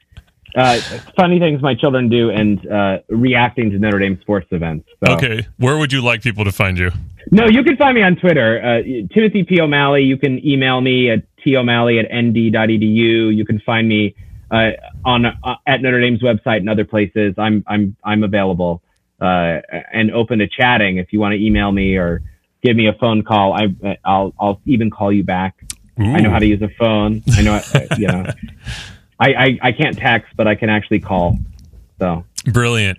Uh, 0.55 0.81
funny 1.17 1.41
things 1.41 1.61
my 1.61 1.75
children 1.75 2.09
do 2.09 2.31
and 2.31 2.65
uh, 2.71 2.99
reacting 3.09 3.71
to 3.71 3.79
Notre 3.79 3.99
Dame 3.99 4.19
sports 4.21 4.47
events. 4.53 4.89
So. 5.05 5.15
Okay, 5.15 5.47
where 5.59 5.77
would 5.79 5.93
you 5.93 6.01
like 6.01 6.23
people 6.23 6.45
to 6.45 6.53
find 6.53 6.79
you? 6.79 6.91
No, 7.31 7.47
you 7.47 7.65
can 7.65 7.77
find 7.77 7.95
me 7.95 8.03
on 8.03 8.17
Twitter, 8.17 8.63
uh, 8.63 8.83
Timothy 9.13 9.43
P. 9.45 9.61
O'Malley. 9.61 10.05
You 10.05 10.17
can 10.17 10.45
email 10.47 10.81
me 10.81 11.11
at 11.11 11.25
tomalley 11.45 11.99
at 11.99 12.07
nd.edu. 12.07 13.35
You 13.35 13.45
can 13.45 13.61
find 13.61 13.89
me 13.89 14.15
uh, 14.51 14.71
on 15.05 15.27
uh, 15.27 15.57
at 15.67 15.83
Notre 15.83 16.01
Dame's 16.01 16.23
website 16.23 16.59
and 16.59 16.71
other 16.71 16.85
places. 16.85 17.35
I'm 17.39 17.65
I'm 17.67 17.97
I'm 18.05 18.23
available 18.23 18.83
uh, 19.21 19.61
and 19.93 20.13
open 20.13 20.39
to 20.39 20.47
chatting. 20.47 20.99
If 20.99 21.13
you 21.13 21.21
want 21.21 21.33
to 21.33 21.45
email 21.45 21.73
me 21.73 21.97
or 21.97 22.23
give 22.63 22.77
me 22.77 22.87
a 22.87 22.93
phone 22.95 23.23
call, 23.25 23.55
I 23.55 23.99
I'll 24.05 24.33
I'll 24.39 24.61
even 24.67 24.91
call 24.91 25.13
you 25.13 25.25
back. 25.25 25.57
I 25.97 26.21
know 26.21 26.31
how 26.31 26.41
to 26.41 26.47
use 26.47 26.61
a 26.61 26.69
phone. 26.77 27.23
I 27.33 27.43
know 27.43 27.55
uh, 27.55 27.81
you 27.97 28.07
know. 28.09 28.27
I, 29.19 29.35
I 29.35 29.59
I 29.63 29.73
can't 29.73 29.97
text, 29.97 30.35
but 30.37 30.47
I 30.47 30.55
can 30.55 30.71
actually 30.71 31.01
call. 31.01 31.39
So. 31.99 32.25
Brilliant. 32.45 32.99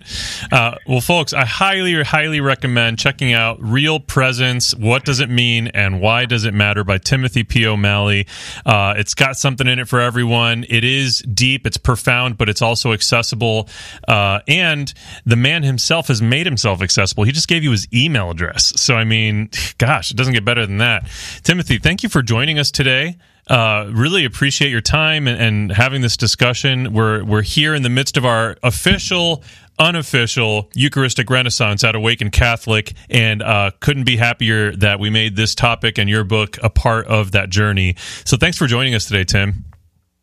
Uh, 0.50 0.74
well, 0.88 1.00
folks, 1.00 1.32
I 1.32 1.44
highly, 1.44 2.02
highly 2.02 2.40
recommend 2.40 2.98
checking 2.98 3.32
out 3.32 3.58
Real 3.60 4.00
Presence 4.00 4.74
What 4.74 5.04
Does 5.04 5.20
It 5.20 5.30
Mean 5.30 5.68
and 5.68 6.00
Why 6.00 6.24
Does 6.24 6.44
It 6.44 6.52
Matter 6.52 6.82
by 6.82 6.98
Timothy 6.98 7.44
P. 7.44 7.64
O'Malley. 7.64 8.26
Uh, 8.64 8.94
it's 8.96 9.14
got 9.14 9.36
something 9.36 9.68
in 9.68 9.78
it 9.78 9.86
for 9.86 10.00
everyone. 10.00 10.64
It 10.68 10.82
is 10.82 11.20
deep, 11.20 11.64
it's 11.64 11.76
profound, 11.76 12.38
but 12.38 12.48
it's 12.48 12.60
also 12.60 12.92
accessible. 12.92 13.68
Uh, 14.08 14.40
and 14.48 14.92
the 15.24 15.36
man 15.36 15.62
himself 15.62 16.08
has 16.08 16.20
made 16.20 16.46
himself 16.46 16.82
accessible. 16.82 17.22
He 17.22 17.30
just 17.30 17.46
gave 17.46 17.62
you 17.62 17.70
his 17.70 17.86
email 17.94 18.32
address. 18.32 18.72
So, 18.74 18.96
I 18.96 19.04
mean, 19.04 19.50
gosh, 19.78 20.10
it 20.10 20.16
doesn't 20.16 20.34
get 20.34 20.44
better 20.44 20.66
than 20.66 20.78
that. 20.78 21.08
Timothy, 21.44 21.78
thank 21.78 22.02
you 22.02 22.08
for 22.08 22.20
joining 22.20 22.58
us 22.58 22.72
today. 22.72 23.16
Uh, 23.48 23.88
really 23.92 24.24
appreciate 24.24 24.70
your 24.70 24.80
time 24.80 25.28
and, 25.28 25.40
and, 25.40 25.72
having 25.72 26.00
this 26.00 26.16
discussion. 26.16 26.92
We're 26.92 27.22
we're 27.24 27.42
here 27.42 27.74
in 27.74 27.82
the 27.82 27.88
midst 27.88 28.16
of 28.16 28.24
our 28.24 28.56
official, 28.64 29.44
unofficial 29.78 30.68
Eucharistic 30.74 31.30
Renaissance 31.30 31.84
at 31.84 31.94
Awaken 31.94 32.30
Catholic, 32.30 32.94
and 33.08 33.42
uh, 33.42 33.70
couldn't 33.78 34.04
be 34.04 34.16
happier 34.16 34.74
that 34.76 34.98
we 34.98 35.10
made 35.10 35.36
this 35.36 35.54
topic 35.54 35.96
and 35.96 36.10
your 36.10 36.24
book 36.24 36.58
a 36.60 36.70
part 36.70 37.06
of 37.06 37.32
that 37.32 37.48
journey. 37.48 37.94
So 38.24 38.36
thanks 38.36 38.58
for 38.58 38.66
joining 38.66 38.96
us 38.96 39.06
today, 39.06 39.22
Tim. 39.22 39.64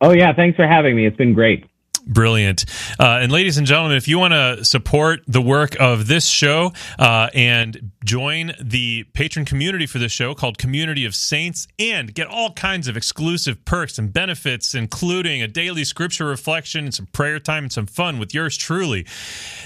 Oh 0.02 0.12
yeah, 0.12 0.34
thanks 0.34 0.58
for 0.58 0.68
having 0.68 0.96
me. 0.96 1.06
It's 1.06 1.16
been 1.16 1.34
great. 1.34 1.66
Brilliant. 2.06 2.66
Uh, 3.00 3.20
and 3.22 3.32
ladies 3.32 3.58
and 3.58 3.66
gentlemen, 3.66 3.96
if 3.96 4.10
you 4.10 4.20
want 4.20 4.34
to 4.34 4.66
support 4.66 5.22
the 5.28 5.42
work 5.42 5.80
of 5.80 6.08
this 6.08 6.28
show 6.28 6.74
uh, 7.00 7.30
and 7.34 7.92
join 8.04 8.54
the 8.62 9.06
patron 9.14 9.46
community 9.46 9.86
for 9.86 10.00
this 10.00 10.12
show 10.12 10.34
called 10.34 10.58
Communion 10.58 10.84
of 10.84 11.16
Saints 11.16 11.68
and 11.80 12.14
get 12.14 12.28
all 12.28 12.52
kinds 12.54 12.88
of 12.88 12.96
exclusive 12.98 13.66
perks 13.66 13.98
and 13.98 14.12
benefits, 14.12 14.76
including 14.76 15.42
a 15.42 15.48
daily 15.48 15.86
scripture 15.86 16.26
reflection 16.26 16.84
and 16.86 16.94
some 16.94 17.06
prayer 17.08 17.40
time 17.40 17.64
and 17.64 17.72
some 17.72 17.86
fun 17.86 18.20
with 18.20 18.34
yours 18.34 18.58
truly, 18.58 19.06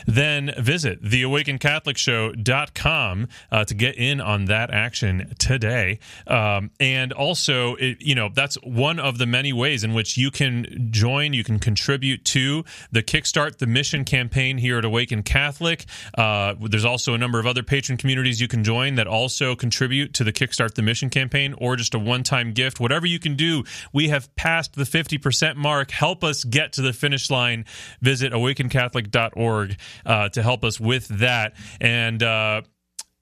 then 0.06 0.54
visit 0.60 1.04
theawakencatholicshow.com 1.04 3.28
uh, 3.52 3.66
to 3.66 3.74
get 3.74 3.96
in 3.96 4.22
on 4.22 4.46
that 4.46 4.72
action 4.72 5.34
today. 5.40 5.98
Um, 6.28 6.70
and 6.80 7.12
also, 7.12 7.74
it, 7.76 8.02
you 8.02 8.16
know, 8.16 8.30
that's 8.34 8.56
one 8.64 9.00
of 9.00 9.18
the 9.18 9.26
many 9.26 9.52
ways 9.52 9.84
in 9.84 9.94
which 9.94 10.18
you 10.18 10.30
can 10.30 10.90
join, 10.92 11.34
you 11.34 11.44
can 11.44 11.60
contribute 11.60 12.24
to 12.26 12.64
the 12.92 13.02
Kickstart 13.02 13.58
the 13.58 13.68
Mission 13.68 14.06
campaign 14.06 14.60
here 14.60 14.78
at 14.78 14.86
Awaken 14.86 15.24
Catholic. 15.24 15.86
Uh, 16.18 16.54
there's 16.62 16.86
also 16.86 17.14
a 17.14 17.18
number 17.18 17.40
of 17.40 17.46
other 17.46 17.64
patron 17.64 17.98
communities 18.28 18.42
you 18.42 18.48
can 18.48 18.64
join 18.64 18.96
that 18.96 19.08
also 19.08 19.56
contribute 19.56 20.14
to 20.14 20.24
the 20.24 20.34
Kickstart 20.34 20.74
the 20.74 20.82
Mission 20.82 21.10
campaign 21.10 21.56
or 21.58 21.78
just 21.78 21.94
a 21.96 22.00
one 22.00 22.24
time 22.24 22.52
gift. 22.52 22.80
Whatever 22.80 23.06
you 23.06 23.20
can 23.20 23.36
do, 23.36 23.64
we 23.94 24.10
have 24.10 24.34
passed 24.36 24.74
the 24.74 24.84
50% 24.84 25.56
mark. 25.56 25.92
Help 25.92 26.24
us 26.24 26.44
get 26.44 26.74
to 26.74 26.82
the 26.82 26.92
finish 26.92 27.30
line. 27.30 27.64
Visit 28.02 28.34
awakencatholic.org 28.34 29.78
uh, 30.06 30.30
to 30.30 30.44
help 30.44 30.66
us 30.66 30.80
with 30.80 31.08
that. 31.08 31.54
And, 31.80 32.22
uh, 32.22 32.64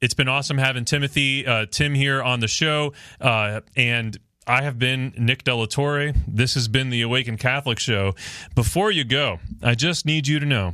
it's 0.01 0.13
been 0.13 0.27
awesome 0.27 0.57
having 0.57 0.85
Timothy, 0.85 1.47
uh, 1.47 1.65
Tim 1.71 1.93
here 1.95 2.21
on 2.21 2.39
the 2.39 2.47
show. 2.47 2.93
Uh, 3.19 3.61
and 3.75 4.17
I 4.45 4.61
have 4.61 4.77
been 4.77 5.13
Nick 5.17 5.43
De 5.43 5.55
La 5.55 5.65
Torre. 5.65 6.13
This 6.27 6.53
has 6.55 6.67
been 6.67 6.89
the 6.89 7.01
Awakened 7.01 7.39
Catholic 7.39 7.79
Show. 7.79 8.13
Before 8.55 8.91
you 8.91 9.03
go, 9.03 9.39
I 9.63 9.73
just 9.73 10.05
need 10.05 10.27
you 10.27 10.39
to 10.39 10.45
know 10.45 10.73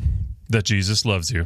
that 0.49 0.63
Jesus 0.65 1.05
loves 1.05 1.31
you. 1.31 1.45